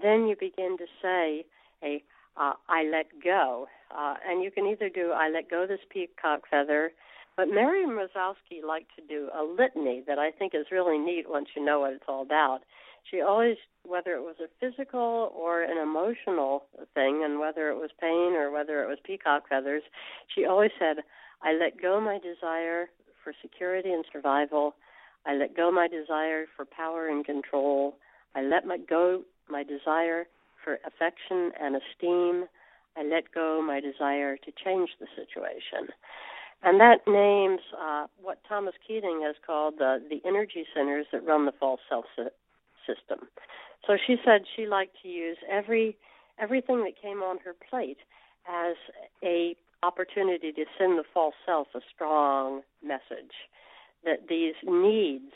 Then 0.00 0.26
you 0.26 0.36
begin 0.38 0.76
to 0.78 0.86
say 1.02 1.44
a 1.82 2.02
uh, 2.36 2.52
I 2.68 2.84
let 2.84 3.06
go. 3.22 3.66
Uh, 3.90 4.14
and 4.26 4.42
you 4.42 4.50
can 4.50 4.66
either 4.66 4.88
do 4.88 5.10
I 5.10 5.28
let 5.30 5.50
go 5.50 5.66
this 5.66 5.80
peacock 5.90 6.42
feather 6.50 6.92
but 7.40 7.48
Mary 7.48 7.86
Mrozowski 7.86 8.62
liked 8.62 8.90
to 8.96 9.06
do 9.06 9.30
a 9.34 9.42
litany 9.42 10.02
that 10.06 10.18
I 10.18 10.30
think 10.30 10.54
is 10.54 10.66
really 10.70 10.98
neat 10.98 11.24
once 11.26 11.48
you 11.56 11.64
know 11.64 11.80
what 11.80 11.94
it's 11.94 12.04
all 12.06 12.20
about. 12.20 12.60
She 13.10 13.22
always, 13.22 13.56
whether 13.82 14.12
it 14.12 14.20
was 14.20 14.36
a 14.40 14.48
physical 14.60 15.32
or 15.34 15.62
an 15.62 15.78
emotional 15.78 16.64
thing, 16.92 17.22
and 17.24 17.40
whether 17.40 17.70
it 17.70 17.76
was 17.76 17.90
pain 17.98 18.34
or 18.34 18.50
whether 18.50 18.82
it 18.82 18.88
was 18.88 18.98
peacock 19.04 19.48
feathers, 19.48 19.82
she 20.34 20.44
always 20.44 20.70
said, 20.78 20.98
I 21.42 21.54
let 21.54 21.80
go 21.80 21.98
my 21.98 22.18
desire 22.18 22.90
for 23.24 23.32
security 23.40 23.90
and 23.90 24.04
survival. 24.12 24.74
I 25.24 25.34
let 25.34 25.56
go 25.56 25.70
my 25.72 25.88
desire 25.88 26.44
for 26.54 26.66
power 26.66 27.08
and 27.08 27.24
control. 27.24 27.96
I 28.34 28.42
let 28.42 28.66
my 28.66 28.76
go 28.76 29.22
my 29.48 29.62
desire 29.62 30.26
for 30.62 30.78
affection 30.86 31.52
and 31.60 31.76
esteem. 31.76 32.46
I 32.96 33.02
let 33.02 33.32
go 33.32 33.62
my 33.62 33.80
desire 33.80 34.36
to 34.36 34.52
change 34.64 34.90
the 34.98 35.06
situation. 35.14 35.94
And 36.62 36.78
that 36.80 37.00
names 37.06 37.60
uh, 37.80 38.06
what 38.20 38.38
Thomas 38.48 38.74
Keating 38.86 39.22
has 39.24 39.36
called 39.46 39.74
the, 39.78 40.02
the 40.10 40.20
energy 40.28 40.66
centers 40.74 41.06
that 41.12 41.24
run 41.24 41.46
the 41.46 41.52
false 41.58 41.80
self 41.88 42.04
system. 42.86 43.28
So 43.86 43.96
she 44.06 44.16
said 44.24 44.42
she 44.56 44.66
liked 44.66 44.96
to 45.02 45.08
use 45.08 45.38
every 45.50 45.96
everything 46.38 46.84
that 46.84 47.00
came 47.00 47.22
on 47.22 47.38
her 47.44 47.54
plate 47.68 47.98
as 48.46 48.76
a 49.22 49.56
opportunity 49.82 50.52
to 50.52 50.64
send 50.78 50.98
the 50.98 51.04
false 51.14 51.34
self 51.46 51.68
a 51.74 51.80
strong 51.94 52.62
message 52.84 53.48
that 54.04 54.28
these 54.28 54.54
needs 54.64 55.32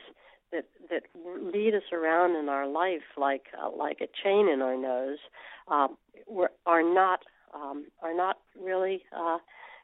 that 0.54 0.66
that 0.90 1.02
lead 1.54 1.74
us 1.74 1.82
around 1.92 2.36
in 2.36 2.48
our 2.48 2.66
life 2.66 3.02
like 3.16 3.46
uh, 3.60 3.70
like 3.76 4.00
a 4.00 4.08
chain 4.22 4.48
in 4.48 4.62
our 4.62 4.76
nose 4.76 5.18
um, 5.68 5.96
were, 6.26 6.52
are 6.66 6.82
not 6.82 7.20
um, 7.54 7.86
are 8.02 8.14
not 8.14 8.38
really 8.60 9.02
uh, 9.16 9.38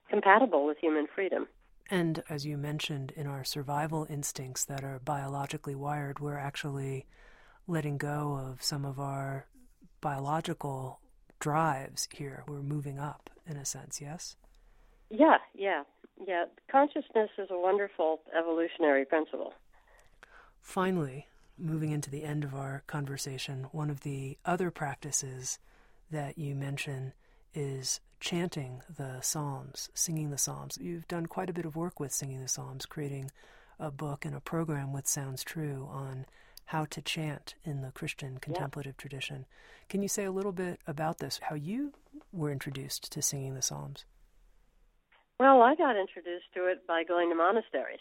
compatible 0.09 0.67
with 0.67 0.79
human 0.79 1.07
freedom. 1.15 1.47
And 1.91 2.23
as 2.31 2.47
you 2.47 2.57
mentioned, 2.57 3.13
in 3.17 3.27
our 3.27 3.43
survival 3.43 4.07
instincts 4.09 4.65
that 4.67 4.85
are 4.85 5.01
biologically 5.05 5.75
wired, 5.75 6.21
we're 6.21 6.39
actually 6.39 7.07
letting 7.67 7.99
go 7.99 8.35
of 8.35 8.63
some 8.63 8.85
of 8.85 9.01
our 9.01 9.47
biological 10.01 11.01
drives 11.41 12.09
here. 12.13 12.45
We're 12.47 12.63
moving 12.63 12.99
up 12.99 13.29
in 13.47 13.57
a 13.57 13.65
sense, 13.65 14.01
yes? 14.01 14.37
Yeah, 15.11 15.39
yeah, 15.55 15.83
yeah. 16.25 16.45
Consciousness 16.71 17.31
is 17.39 17.49
a 17.51 17.59
wonderful 17.59 18.21
evolutionary 18.39 19.05
principle. 19.05 19.53
Finally, 20.61 21.27
moving 21.59 21.91
into 21.91 22.11
the 22.11 22.25
end 22.25 22.45
of 22.45 22.55
our 22.55 22.83
conversation, 22.87 23.67
one 23.73 23.91
of 23.91 24.01
the 24.01 24.39
other 24.45 24.71
practices 24.71 25.59
that 26.11 26.39
you 26.39 26.55
mention 26.55 27.13
is 27.55 28.01
chanting 28.21 28.83
the 28.95 29.21
Psalms, 29.21 29.89
singing 29.95 30.31
the 30.31 30.39
Psalms. 30.39 30.79
You've 30.81 31.09
done 31.09 31.27
quite 31.27 31.51
a 31.51 31.55
bit 31.55 31.65
of 31.65 31.77
work 31.77 31.99
with 31.99 32.13
singing 32.13 32.41
the 32.41 32.49
Psalms, 32.49 32.87
creating 32.87 33.31
a 33.79 33.91
book 33.91 34.25
and 34.25 34.35
a 34.35 34.41
program 34.41 34.93
with 34.93 35.07
Sounds 35.07 35.43
True 35.43 35.89
on 35.91 36.27
how 36.67 36.85
to 36.85 37.03
chant 37.03 37.55
in 37.65 37.81
the 37.83 37.91
Christian 37.91 38.39
contemplative 38.39 38.95
yeah. 38.97 39.01
tradition. 39.01 39.47
Can 39.89 40.03
you 40.03 40.09
say 40.09 40.25
a 40.25 40.31
little 40.31 40.53
bit 40.53 40.79
about 40.87 41.19
this, 41.19 41.41
how 41.43 41.57
you 41.57 41.93
were 42.33 42.53
introduced 42.53 43.11
to 43.13 43.23
singing 43.23 43.55
the 43.55 43.63
Psalms? 43.63 44.05
Well, 45.41 45.63
I 45.63 45.75
got 45.75 45.97
introduced 45.97 46.53
to 46.55 46.67
it 46.67 46.87
by 46.87 47.03
going 47.03 47.31
to 47.31 47.35
monasteries. 47.35 47.99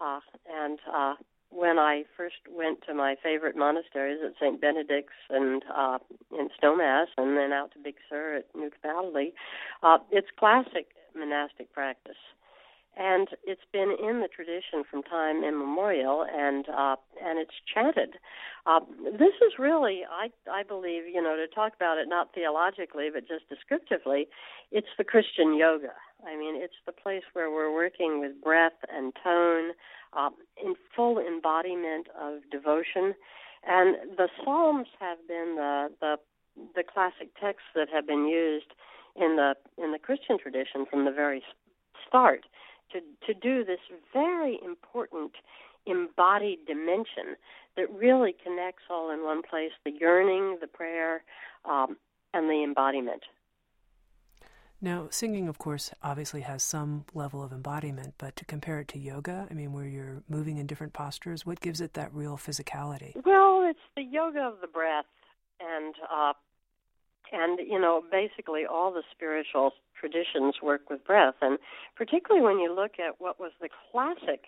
Uh, 0.00 0.20
and 0.48 0.78
uh, 0.90 1.14
when 1.50 1.78
I 1.78 2.04
first 2.16 2.36
went 2.48 2.82
to 2.86 2.94
my 2.94 3.16
favorite 3.22 3.56
monasteries 3.56 4.20
at 4.24 4.34
St. 4.40 4.60
Benedict's 4.60 5.12
and 5.28 5.62
uh, 5.74 5.98
in 6.38 6.48
Snowmass 6.62 7.06
and 7.16 7.36
then 7.36 7.52
out 7.52 7.72
to 7.72 7.78
Big 7.78 7.96
Sur 8.08 8.36
at 8.36 8.46
New 8.54 8.70
Camaldoli, 8.84 9.32
uh, 9.82 9.98
it's 10.10 10.28
classic 10.38 10.88
monastic 11.14 11.72
practice 11.72 12.16
and 12.96 13.28
it's 13.44 13.64
been 13.72 13.94
in 14.02 14.20
the 14.20 14.28
tradition 14.28 14.84
from 14.88 15.02
time 15.02 15.44
immemorial, 15.44 16.26
and 16.30 16.66
uh, 16.68 16.96
and 17.24 17.38
it's 17.38 17.54
chanted. 17.72 18.16
Uh, 18.66 18.80
this 19.12 19.34
is 19.40 19.58
really, 19.58 20.02
I 20.10 20.30
I 20.50 20.62
believe, 20.62 21.04
you 21.06 21.22
know, 21.22 21.36
to 21.36 21.46
talk 21.46 21.74
about 21.74 21.98
it 21.98 22.08
not 22.08 22.34
theologically 22.34 23.08
but 23.12 23.26
just 23.28 23.48
descriptively, 23.48 24.28
it's 24.72 24.88
the 24.98 25.04
Christian 25.04 25.56
yoga. 25.56 25.92
I 26.26 26.36
mean, 26.36 26.56
it's 26.56 26.74
the 26.86 26.92
place 26.92 27.22
where 27.32 27.50
we're 27.50 27.72
working 27.72 28.20
with 28.20 28.40
breath 28.42 28.78
and 28.92 29.12
tone, 29.22 29.72
uh, 30.12 30.30
in 30.62 30.74
full 30.94 31.18
embodiment 31.18 32.08
of 32.20 32.40
devotion, 32.50 33.14
and 33.66 33.96
the 34.16 34.28
Psalms 34.42 34.88
have 34.98 35.18
been 35.28 35.54
the 35.56 35.90
the 36.00 36.16
the 36.74 36.82
classic 36.82 37.28
texts 37.40 37.68
that 37.74 37.88
have 37.92 38.06
been 38.06 38.26
used 38.26 38.72
in 39.16 39.36
the 39.36 39.54
in 39.82 39.92
the 39.92 39.98
Christian 39.98 40.38
tradition 40.38 40.86
from 40.90 41.04
the 41.04 41.12
very 41.12 41.42
start 42.06 42.44
to, 42.92 43.00
to 43.26 43.38
do 43.38 43.64
this 43.64 43.80
very 44.12 44.58
important 44.64 45.32
embodied 45.86 46.58
dimension 46.66 47.36
that 47.76 47.90
really 47.92 48.34
connects 48.44 48.82
all 48.90 49.10
in 49.10 49.24
one 49.24 49.42
place 49.42 49.70
the 49.84 49.92
yearning, 49.92 50.58
the 50.60 50.66
prayer, 50.66 51.22
um, 51.64 51.96
and 52.34 52.48
the 52.50 52.62
embodiment. 52.64 53.22
Now, 54.82 55.08
singing, 55.10 55.46
of 55.46 55.58
course, 55.58 55.92
obviously 56.02 56.40
has 56.40 56.62
some 56.62 57.04
level 57.12 57.42
of 57.42 57.52
embodiment, 57.52 58.14
but 58.16 58.34
to 58.36 58.46
compare 58.46 58.80
it 58.80 58.88
to 58.88 58.98
yoga, 58.98 59.46
I 59.50 59.54
mean, 59.54 59.74
where 59.74 59.84
you're 59.84 60.22
moving 60.26 60.56
in 60.56 60.66
different 60.66 60.94
postures, 60.94 61.44
what 61.44 61.60
gives 61.60 61.82
it 61.82 61.92
that 61.94 62.14
real 62.14 62.38
physicality? 62.38 63.14
Well, 63.26 63.66
it's 63.68 63.78
the 63.94 64.02
yoga 64.02 64.40
of 64.40 64.60
the 64.62 64.66
breath, 64.66 65.04
and 65.60 65.94
uh, 66.10 66.32
and 67.30 67.60
you 67.60 67.78
know, 67.78 68.02
basically 68.10 68.64
all 68.64 68.90
the 68.90 69.02
spiritual 69.12 69.72
traditions 69.98 70.56
work 70.62 70.88
with 70.88 71.04
breath, 71.04 71.34
and 71.42 71.58
particularly 71.94 72.42
when 72.44 72.58
you 72.58 72.74
look 72.74 72.92
at 72.98 73.20
what 73.20 73.38
was 73.38 73.52
the 73.60 73.68
classic 73.92 74.44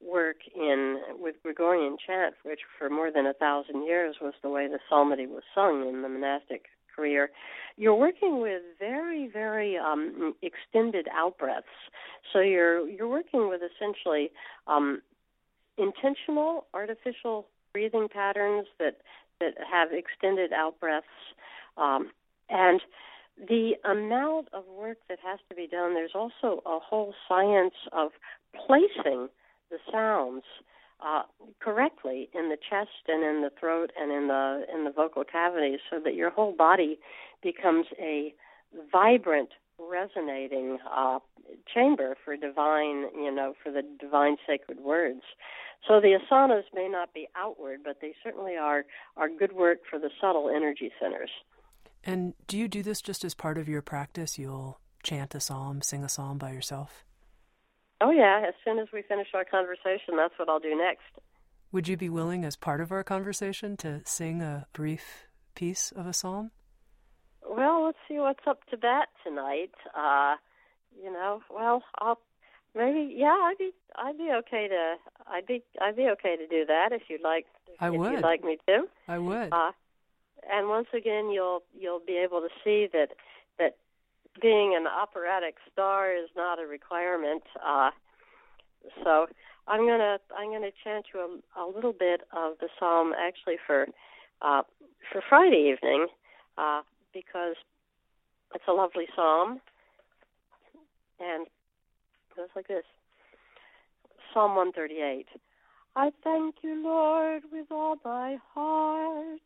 work 0.00 0.36
in 0.54 1.00
with 1.18 1.36
Gregorian 1.42 1.98
chant, 2.04 2.34
which 2.44 2.60
for 2.78 2.88
more 2.88 3.10
than 3.10 3.26
a 3.26 3.34
thousand 3.34 3.84
years 3.84 4.16
was 4.22 4.34
the 4.42 4.48
way 4.48 4.68
the 4.68 4.78
psalmody 4.88 5.26
was 5.26 5.42
sung 5.54 5.86
in 5.86 6.00
the 6.00 6.08
monastic 6.08 6.64
career, 6.96 7.30
you're 7.76 7.94
working 7.94 8.40
with 8.40 8.62
very, 8.78 9.28
very 9.28 9.76
um, 9.76 10.34
extended 10.42 11.06
out 11.12 11.36
breaths. 11.38 11.66
So 12.32 12.40
you're 12.40 12.88
you're 12.88 13.08
working 13.08 13.48
with 13.48 13.60
essentially 13.62 14.30
um, 14.66 15.02
intentional, 15.76 16.66
artificial 16.74 17.46
breathing 17.72 18.08
patterns 18.12 18.66
that 18.78 18.96
that 19.40 19.54
have 19.70 19.90
extended 19.92 20.52
out 20.52 20.80
breaths, 20.80 21.06
um, 21.76 22.10
and 22.48 22.80
the 23.36 23.72
amount 23.84 24.48
of 24.54 24.64
work 24.66 24.96
that 25.08 25.18
has 25.22 25.38
to 25.50 25.54
be 25.54 25.66
done, 25.66 25.92
there's 25.92 26.14
also 26.14 26.62
a 26.64 26.78
whole 26.78 27.12
science 27.28 27.74
of 27.92 28.12
placing 28.66 29.28
the 29.70 29.78
sounds 29.92 30.44
uh, 31.00 31.22
correctly 31.60 32.28
in 32.34 32.48
the 32.48 32.56
chest 32.56 33.08
and 33.08 33.22
in 33.22 33.42
the 33.42 33.50
throat 33.58 33.92
and 34.00 34.10
in 34.12 34.28
the 34.28 34.64
in 34.72 34.84
the 34.84 34.90
vocal 34.90 35.24
cavities, 35.24 35.80
so 35.90 36.00
that 36.02 36.14
your 36.14 36.30
whole 36.30 36.52
body 36.52 36.98
becomes 37.42 37.86
a 37.98 38.34
vibrant, 38.90 39.50
resonating 39.78 40.78
uh, 40.90 41.18
chamber 41.72 42.16
for 42.24 42.36
divine, 42.36 43.06
you 43.14 43.32
know, 43.34 43.54
for 43.62 43.70
the 43.70 43.82
divine 44.00 44.36
sacred 44.46 44.80
words. 44.80 45.22
So 45.86 46.00
the 46.00 46.18
asanas 46.18 46.64
may 46.74 46.88
not 46.88 47.12
be 47.14 47.28
outward, 47.36 47.80
but 47.84 47.98
they 48.00 48.14
certainly 48.24 48.56
are 48.56 48.84
are 49.16 49.28
good 49.28 49.52
work 49.52 49.78
for 49.88 49.98
the 49.98 50.10
subtle 50.20 50.48
energy 50.48 50.90
centers. 51.00 51.30
And 52.02 52.34
do 52.46 52.56
you 52.56 52.68
do 52.68 52.82
this 52.82 53.02
just 53.02 53.24
as 53.24 53.34
part 53.34 53.58
of 53.58 53.68
your 53.68 53.82
practice? 53.82 54.38
You'll 54.38 54.80
chant 55.02 55.34
a 55.34 55.40
psalm, 55.40 55.82
sing 55.82 56.04
a 56.04 56.08
psalm 56.08 56.38
by 56.38 56.52
yourself? 56.52 57.04
Oh, 58.00 58.10
yeah. 58.10 58.44
As 58.46 58.54
soon 58.64 58.78
as 58.78 58.88
we 58.92 59.02
finish 59.02 59.28
our 59.34 59.44
conversation, 59.44 60.16
that's 60.16 60.34
what 60.38 60.48
I'll 60.48 60.60
do 60.60 60.76
next. 60.76 61.04
Would 61.72 61.88
you 61.88 61.96
be 61.96 62.08
willing, 62.08 62.44
as 62.44 62.56
part 62.56 62.80
of 62.80 62.92
our 62.92 63.02
conversation, 63.02 63.76
to 63.78 64.00
sing 64.04 64.42
a 64.42 64.66
brief 64.72 65.26
piece 65.54 65.92
of 65.92 66.06
a 66.06 66.12
psalm? 66.12 66.50
Well, 67.48 67.84
let's 67.84 67.98
see 68.08 68.18
what's 68.18 68.46
up 68.46 68.64
to 68.70 68.76
bat 68.76 69.08
tonight. 69.24 69.72
Uh, 69.96 70.36
you 71.02 71.12
know, 71.12 71.40
well, 71.50 71.82
I'll 71.98 72.18
maybe 72.74 73.14
yeah, 73.16 73.28
I'd 73.28 73.58
be 73.58 73.70
I'd 73.96 74.18
be 74.18 74.30
okay 74.38 74.68
to 74.68 74.94
I'd 75.26 75.46
be 75.46 75.62
I'd 75.80 75.96
be 75.96 76.08
okay 76.12 76.36
to 76.36 76.46
do 76.46 76.64
that 76.66 76.90
if 76.92 77.02
you'd 77.08 77.22
like. 77.22 77.46
I 77.80 77.88
if 77.88 77.94
would. 77.94 78.12
You'd 78.12 78.22
like 78.22 78.44
me 78.44 78.58
to? 78.68 78.84
I 79.08 79.18
would. 79.18 79.52
Uh, 79.52 79.72
and 80.50 80.68
once 80.68 80.88
again 80.94 81.30
you'll 81.30 81.62
you'll 81.78 82.02
be 82.04 82.18
able 82.22 82.40
to 82.40 82.48
see 82.64 82.88
that 82.92 83.10
that 83.58 83.76
being 84.40 84.74
an 84.76 84.86
operatic 84.86 85.56
star 85.72 86.12
is 86.12 86.28
not 86.36 86.58
a 86.58 86.66
requirement. 86.66 87.42
Uh, 87.64 87.90
so 89.04 89.26
I'm 89.68 89.86
gonna 89.86 90.18
I'm 90.36 90.52
gonna 90.52 90.70
chant 90.84 91.06
you 91.12 91.20
a, 91.56 91.60
a 91.60 91.66
little 91.66 91.92
bit 91.92 92.22
of 92.36 92.54
the 92.60 92.68
psalm 92.78 93.12
actually 93.18 93.56
for 93.66 93.86
uh, 94.42 94.62
for 95.12 95.22
Friday 95.28 95.72
evening 95.74 96.06
uh, 96.58 96.82
because 97.12 97.56
it's 98.54 98.64
a 98.68 98.72
lovely 98.72 99.06
psalm 99.14 99.60
and 101.20 101.46
it 101.46 102.36
goes 102.36 102.48
like 102.54 102.68
this. 102.68 102.84
Psalm 104.32 104.54
138. 104.54 105.26
I 105.96 106.10
thank 106.22 106.56
you, 106.62 106.82
Lord, 106.82 107.44
with 107.50 107.66
all 107.70 107.96
my 108.04 108.36
heart. 108.54 109.40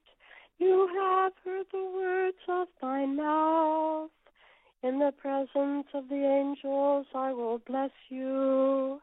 You 0.59 0.89
have 0.99 1.33
heard 1.45 1.67
the 1.73 1.91
words 1.95 2.37
of 2.49 2.67
my 2.83 3.07
mouth. 3.07 4.11
In 4.83 4.99
the 4.99 5.13
presence 5.13 5.89
of 5.93 6.09
the 6.09 6.25
angels, 6.25 7.07
I 7.15 7.35
will 7.35 7.59
bless 7.59 7.91
you. 8.09 9.03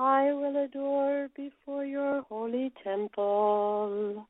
I 0.00 0.32
will 0.32 0.64
adore 0.64 1.28
before 1.36 1.84
your 1.84 2.22
holy 2.22 2.72
temple. 2.82 4.26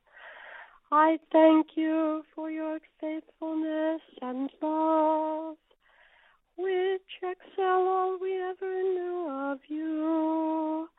I 0.92 1.18
thank 1.32 1.68
you 1.76 2.24
for 2.34 2.50
your 2.50 2.78
faithfulness 3.00 4.02
and 4.20 4.50
love, 4.60 5.56
which 6.58 7.22
excel 7.22 7.88
all 7.88 8.18
we 8.20 8.38
ever 8.38 8.82
knew 8.82 9.28
of 9.30 9.58
you. 9.68 10.90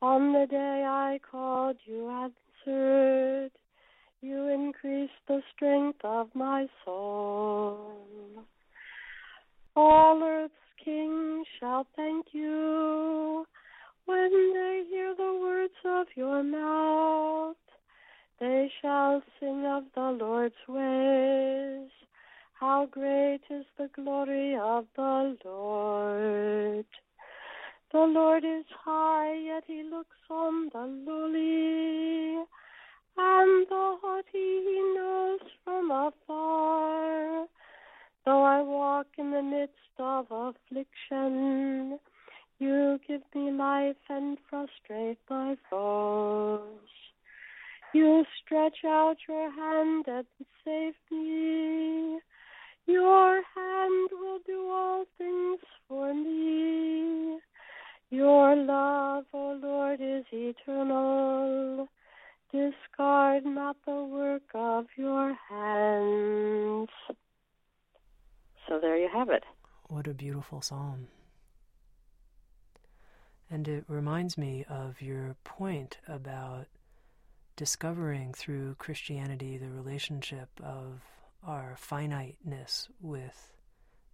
On 0.00 0.32
the 0.32 0.46
day 0.48 0.84
I 0.86 1.18
called, 1.28 1.76
you 1.84 2.08
answered. 2.08 3.50
You 4.20 4.46
increase 4.46 5.10
the 5.26 5.42
strength 5.52 6.04
of 6.04 6.32
my 6.36 6.68
soul. 6.84 8.46
All 9.80 10.20
earth's 10.24 10.54
kings 10.84 11.46
shall 11.60 11.86
thank 11.94 12.26
you 12.32 13.46
when 14.06 14.52
they 14.52 14.82
hear 14.90 15.14
the 15.14 15.38
words 15.40 15.72
of 15.84 16.08
your 16.16 16.42
mouth. 16.42 17.54
They 18.40 18.72
shall 18.82 19.22
sing 19.38 19.64
of 19.66 19.84
the 19.94 20.10
Lord's 20.20 20.56
ways. 20.66 21.90
How 22.54 22.86
great 22.90 23.42
is 23.50 23.64
the 23.78 23.88
glory 23.94 24.56
of 24.56 24.86
the 24.96 25.36
Lord. 25.44 26.86
The 27.92 28.00
Lord 28.00 28.44
is 28.44 28.64
high, 28.84 29.32
yet 29.32 29.62
he 29.68 29.84
looks 29.84 30.18
on 30.28 30.70
the 30.72 30.86
lowly 31.06 32.44
and 33.16 33.66
the 33.68 33.96
haughty 34.02 34.26
he 34.34 34.94
knows 34.96 35.40
from 35.64 35.92
afar. 35.92 37.46
Though 38.24 38.42
I 38.42 38.60
walk 38.62 39.06
in 39.16 39.30
the 39.30 39.42
midst 39.42 39.74
of 39.98 40.26
affliction, 40.30 41.98
you 42.58 42.98
give 43.06 43.22
me 43.34 43.50
life 43.52 43.96
and 44.08 44.36
frustrate 44.48 45.18
my 45.30 45.56
foes. 45.70 46.88
You 47.94 48.24
stretch 48.44 48.84
out 48.84 49.16
your 49.28 49.50
hand 49.50 50.04
and 50.08 50.26
save 50.64 50.94
me. 51.10 52.18
Your 52.86 53.42
hand 53.54 54.08
will 54.12 54.40
do 54.46 54.68
all 54.70 55.04
things 55.16 55.60
for 55.86 56.12
me. 56.12 57.38
Your 58.10 58.56
love, 58.56 59.24
O 59.34 59.50
oh 59.52 59.60
Lord, 59.62 60.00
is 60.00 60.24
eternal. 60.32 61.88
Discard 62.50 63.44
not 63.44 63.76
the 63.86 64.04
work 64.04 64.50
of 64.54 64.86
your 64.96 65.36
hands. 65.48 66.88
So 68.68 68.78
there 68.78 68.96
you 68.96 69.08
have 69.12 69.30
it. 69.30 69.44
What 69.88 70.06
a 70.06 70.14
beautiful 70.14 70.60
psalm. 70.60 71.08
And 73.50 73.66
it 73.66 73.84
reminds 73.88 74.36
me 74.36 74.64
of 74.68 75.00
your 75.00 75.36
point 75.44 75.96
about 76.06 76.66
discovering 77.56 78.34
through 78.34 78.74
Christianity 78.74 79.56
the 79.56 79.70
relationship 79.70 80.48
of 80.62 81.00
our 81.42 81.74
finiteness 81.78 82.88
with 83.00 83.54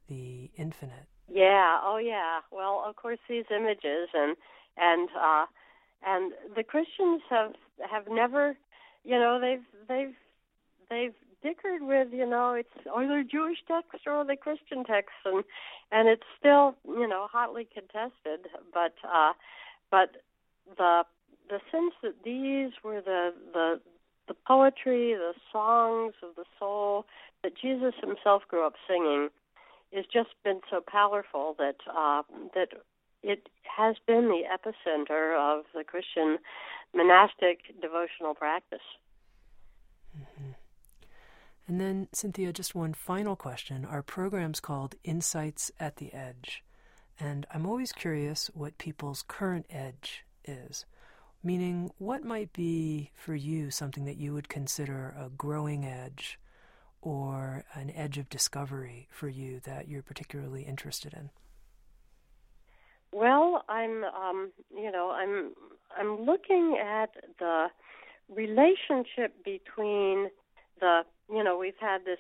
the 0.07 0.51
infinite. 0.57 1.09
Yeah, 1.29 1.79
oh 1.83 1.97
yeah. 1.97 2.41
Well, 2.53 2.85
of 2.87 2.95
course 2.97 3.19
these 3.29 3.45
images 3.51 4.09
and 4.15 4.37
and 4.77 5.09
uh 5.21 5.47
and 6.07 6.33
the 6.55 6.63
Christians 6.63 7.23
have 7.29 7.53
have 7.91 8.05
never, 8.09 8.57
you 9.05 9.19
know, 9.19 9.41
they've 9.41 9.65
they've 9.89 10.15
they've 10.91 11.15
dickered 11.45 11.83
with, 11.83 12.09
you 12.11 12.27
know, 12.27 12.55
it's 12.55 12.87
either 12.97 13.23
Jewish 13.23 13.59
text 13.69 14.07
or 14.07 14.25
the 14.25 14.35
Christian 14.35 14.83
text, 14.85 15.13
and 15.25 15.45
and 15.93 16.09
it's 16.09 16.27
still, 16.39 16.75
you 16.87 17.07
know, 17.07 17.29
hotly 17.31 17.69
contested. 17.73 18.49
But 18.73 18.95
uh, 19.07 19.35
but 19.91 20.17
the 20.77 21.05
the 21.49 21.61
sense 21.71 21.95
that 22.03 22.25
these 22.25 22.73
were 22.83 23.01
the 23.01 23.33
the 23.53 23.81
the 24.27 24.35
poetry, 24.47 25.15
the 25.15 25.35
songs 25.53 26.15
of 26.23 26.35
the 26.37 26.47
soul 26.59 27.05
that 27.43 27.53
Jesus 27.61 27.95
himself 28.01 28.43
grew 28.49 28.67
up 28.67 28.75
singing, 28.89 29.29
has 29.95 30.07
just 30.11 30.31
been 30.43 30.61
so 30.71 30.81
powerful 30.81 31.55
that 31.59 31.77
uh, 31.95 32.23
that 32.55 32.69
it 33.23 33.49
has 33.65 33.97
been 34.07 34.29
the 34.29 34.43
epicenter 34.49 35.37
of 35.37 35.65
the 35.75 35.85
Christian 35.85 36.39
monastic 36.95 37.61
devotional 37.81 38.35
practice. 38.35 38.85
And 41.67 41.81
then, 41.81 42.09
Cynthia, 42.13 42.53
just 42.53 42.75
one 42.75 42.93
final 42.93 43.37
question. 43.37 43.85
Our 43.85 44.03
program's 44.03 44.61
called 44.61 44.97
Insights 45.03 45.71
at 45.81 45.97
the 45.97 46.13
Edge. 46.13 46.63
And 47.19 47.47
I'm 47.53 47.67
always 47.67 47.93
curious 47.93 48.51
what 48.55 48.77
people's 48.77 49.25
current 49.27 49.67
edge 49.71 50.25
is. 50.45 50.85
Meaning, 51.43 51.91
what 51.99 52.25
might 52.25 52.53
be 52.53 53.11
for 53.15 53.35
you 53.35 53.71
something 53.71 54.05
that 54.05 54.17
you 54.17 54.33
would 54.35 54.49
consider 54.49 55.15
a 55.19 55.31
growing 55.31 55.85
edge 55.85 56.39
or 57.01 57.65
an 57.75 57.91
edge 57.91 58.19
of 58.19 58.29
discovery 58.29 59.09
for 59.11 59.29
you 59.29 59.61
that 59.61 59.89
you're 59.89 60.03
particularly 60.03 60.63
interested 60.63 61.13
in? 61.15 61.31
Well, 63.13 63.65
I'm, 63.69 64.05
um, 64.05 64.51
you 64.75 64.91
know, 64.91 65.11
I'm, 65.11 65.53
I'm 65.97 66.25
looking 66.25 66.79
at 66.83 67.11
the 67.39 67.67
relationship 68.29 69.45
between 69.45 70.31
the 70.81 71.03
you 71.31 71.43
know 71.43 71.59
we've 71.59 71.79
had 71.81 72.05
this 72.05 72.19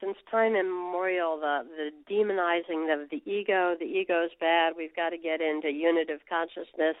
since 0.00 0.16
time 0.30 0.54
immemorial 0.54 1.38
the 1.38 1.66
the 1.76 1.90
demonizing 2.12 2.92
of 2.92 3.10
the 3.10 3.22
ego. 3.30 3.74
The 3.78 3.86
ego 3.86 4.24
is 4.24 4.32
bad. 4.40 4.74
We've 4.76 4.94
got 4.94 5.10
to 5.10 5.18
get 5.18 5.40
into 5.40 5.70
unitive 5.70 6.20
consciousness. 6.28 6.96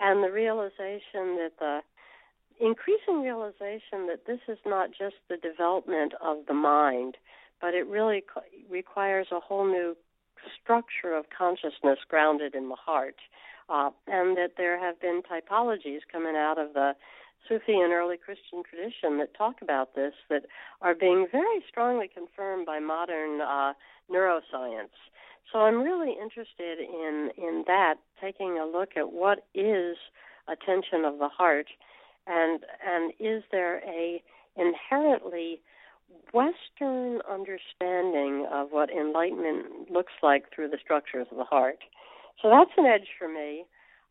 And 0.00 0.24
the 0.24 0.32
realization 0.32 1.38
that 1.38 1.52
the 1.60 1.80
increasing 2.60 3.22
realization 3.22 4.06
that 4.06 4.26
this 4.26 4.40
is 4.48 4.58
not 4.66 4.90
just 4.90 5.16
the 5.28 5.36
development 5.36 6.14
of 6.20 6.46
the 6.46 6.54
mind 6.54 7.16
but 7.64 7.72
it 7.72 7.86
really 7.86 8.22
requires 8.70 9.28
a 9.32 9.40
whole 9.40 9.64
new 9.64 9.96
structure 10.60 11.14
of 11.14 11.24
consciousness 11.36 11.98
grounded 12.08 12.54
in 12.54 12.68
the 12.68 12.76
heart. 12.76 13.16
Uh, 13.70 13.88
and 14.06 14.36
that 14.36 14.52
there 14.58 14.78
have 14.78 15.00
been 15.00 15.22
typologies 15.22 16.00
coming 16.12 16.36
out 16.36 16.58
of 16.58 16.74
the 16.74 16.92
Sufi 17.48 17.74
and 17.74 17.92
early 17.92 18.16
Christian 18.16 18.62
tradition 18.68 19.18
that 19.18 19.34
talk 19.36 19.56
about 19.62 19.94
this 19.94 20.14
that 20.30 20.44
are 20.80 20.94
being 20.94 21.26
very 21.30 21.62
strongly 21.68 22.08
confirmed 22.12 22.66
by 22.66 22.78
modern 22.78 23.40
uh, 23.40 23.72
neuroscience. 24.10 24.94
So 25.52 25.60
I'm 25.60 25.82
really 25.82 26.12
interested 26.20 26.78
in 26.80 27.30
in 27.36 27.64
that, 27.66 27.94
taking 28.20 28.58
a 28.58 28.66
look 28.66 28.90
at 28.96 29.12
what 29.12 29.46
is 29.54 29.96
attention 30.48 31.04
of 31.04 31.18
the 31.18 31.28
heart, 31.28 31.66
and 32.26 32.60
and 32.86 33.12
is 33.20 33.42
there 33.52 33.78
a 33.86 34.22
inherently 34.56 35.60
Western 36.32 37.20
understanding 37.30 38.46
of 38.52 38.68
what 38.70 38.90
enlightenment 38.90 39.90
looks 39.90 40.12
like 40.22 40.44
through 40.54 40.68
the 40.68 40.78
structures 40.82 41.26
of 41.30 41.36
the 41.36 41.44
heart. 41.44 41.78
So 42.42 42.50
that's 42.50 42.70
an 42.76 42.86
edge 42.86 43.08
for 43.18 43.28
me. 43.28 43.64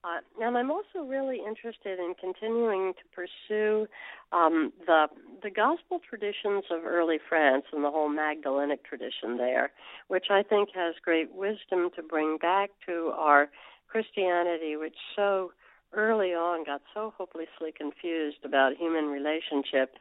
Uh, 0.03 0.19
and 0.41 0.57
I'm 0.57 0.69
also 0.69 0.99
really 1.07 1.39
interested 1.47 1.97
in 1.97 2.13
continuing 2.19 2.93
to 2.93 3.03
pursue 3.15 3.87
um, 4.33 4.73
the 4.85 5.07
the 5.41 5.49
gospel 5.49 5.99
traditions 6.07 6.65
of 6.69 6.85
early 6.85 7.19
France 7.29 7.65
and 7.71 7.83
the 7.83 7.91
whole 7.91 8.09
Magdalenic 8.09 8.83
tradition 8.83 9.37
there, 9.37 9.71
which 10.09 10.25
I 10.29 10.43
think 10.43 10.69
has 10.75 10.95
great 11.03 11.33
wisdom 11.33 11.89
to 11.95 12.03
bring 12.03 12.37
back 12.37 12.71
to 12.85 13.13
our 13.15 13.49
Christianity, 13.87 14.75
which 14.75 14.95
so 15.15 15.51
early 15.93 16.33
on 16.33 16.65
got 16.65 16.81
so 16.93 17.13
hopelessly 17.17 17.71
confused 17.75 18.43
about 18.43 18.75
human 18.77 19.05
relationship 19.05 19.95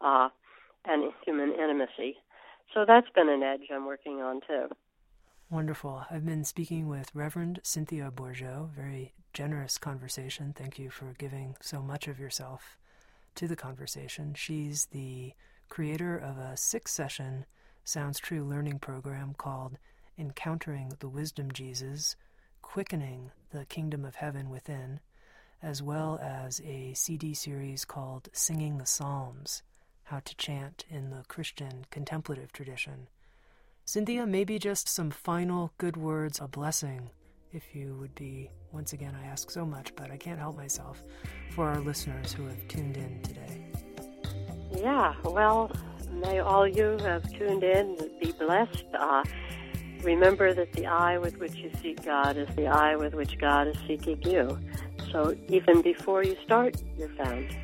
uh, 0.00 0.28
and 0.84 1.12
human 1.24 1.52
intimacy. 1.52 2.16
So 2.74 2.84
that's 2.86 3.08
been 3.14 3.28
an 3.28 3.42
edge 3.42 3.62
I'm 3.74 3.86
working 3.86 4.20
on 4.20 4.40
too. 4.46 4.68
Wonderful. 5.50 6.04
I've 6.10 6.26
been 6.26 6.44
speaking 6.44 6.88
with 6.88 7.14
Reverend 7.14 7.60
Cynthia 7.62 8.12
Bourgeault. 8.14 8.68
very 8.74 9.14
generous 9.32 9.78
conversation. 9.78 10.52
Thank 10.52 10.78
you 10.78 10.90
for 10.90 11.14
giving 11.16 11.56
so 11.62 11.80
much 11.80 12.06
of 12.06 12.20
yourself 12.20 12.76
to 13.36 13.48
the 13.48 13.56
conversation. 13.56 14.34
She's 14.34 14.86
the 14.92 15.32
creator 15.70 16.18
of 16.18 16.36
a 16.36 16.54
six 16.54 16.92
session 16.92 17.46
Sounds 17.82 18.18
True 18.18 18.44
learning 18.44 18.80
program 18.80 19.32
called 19.38 19.78
Encountering 20.18 20.92
the 20.98 21.08
Wisdom 21.08 21.50
Jesus, 21.50 22.14
Quickening 22.60 23.30
the 23.50 23.64
Kingdom 23.64 24.04
of 24.04 24.16
Heaven 24.16 24.50
Within, 24.50 25.00
as 25.62 25.82
well 25.82 26.18
as 26.22 26.60
a 26.60 26.92
CD 26.92 27.32
series 27.32 27.86
called 27.86 28.28
Singing 28.34 28.76
the 28.76 28.84
Psalms 28.84 29.62
How 30.04 30.20
to 30.20 30.36
Chant 30.36 30.84
in 30.90 31.08
the 31.08 31.24
Christian 31.26 31.86
Contemplative 31.90 32.52
Tradition. 32.52 33.08
Cynthia, 33.88 34.26
maybe 34.26 34.58
just 34.58 34.86
some 34.86 35.10
final 35.10 35.72
good 35.78 35.96
words, 35.96 36.40
a 36.42 36.46
blessing 36.46 37.08
if 37.52 37.74
you 37.74 37.96
would 37.98 38.14
be, 38.14 38.50
once 38.70 38.92
again, 38.92 39.16
I 39.18 39.26
ask 39.26 39.50
so 39.50 39.64
much, 39.64 39.96
but 39.96 40.10
I 40.10 40.18
can't 40.18 40.38
help 40.38 40.58
myself, 40.58 41.02
for 41.52 41.68
our 41.70 41.80
listeners 41.80 42.30
who 42.30 42.44
have 42.44 42.68
tuned 42.68 42.98
in 42.98 43.22
today. 43.22 43.64
Yeah, 44.76 45.14
well, 45.24 45.72
may 46.12 46.40
all 46.40 46.68
you 46.68 46.98
who 46.98 47.04
have 47.04 47.32
tuned 47.32 47.64
in 47.64 47.96
be 48.20 48.32
blessed. 48.32 48.84
Uh, 48.92 49.24
remember 50.02 50.52
that 50.52 50.70
the 50.74 50.86
eye 50.86 51.16
with 51.16 51.38
which 51.38 51.54
you 51.54 51.70
seek 51.80 52.04
God 52.04 52.36
is 52.36 52.54
the 52.56 52.66
eye 52.66 52.94
with 52.94 53.14
which 53.14 53.38
God 53.38 53.68
is 53.68 53.78
seeking 53.86 54.20
you. 54.20 54.58
So 55.10 55.34
even 55.48 55.80
before 55.80 56.22
you 56.22 56.36
start, 56.44 56.76
you're 56.98 57.08
found. 57.24 57.56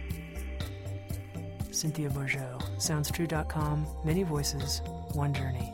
Cynthia 1.70 2.08
Bourgeault, 2.08 2.62
SoundsTrue.com, 2.78 3.86
many 4.06 4.22
voices, 4.22 4.80
one 5.12 5.34
journey. 5.34 5.73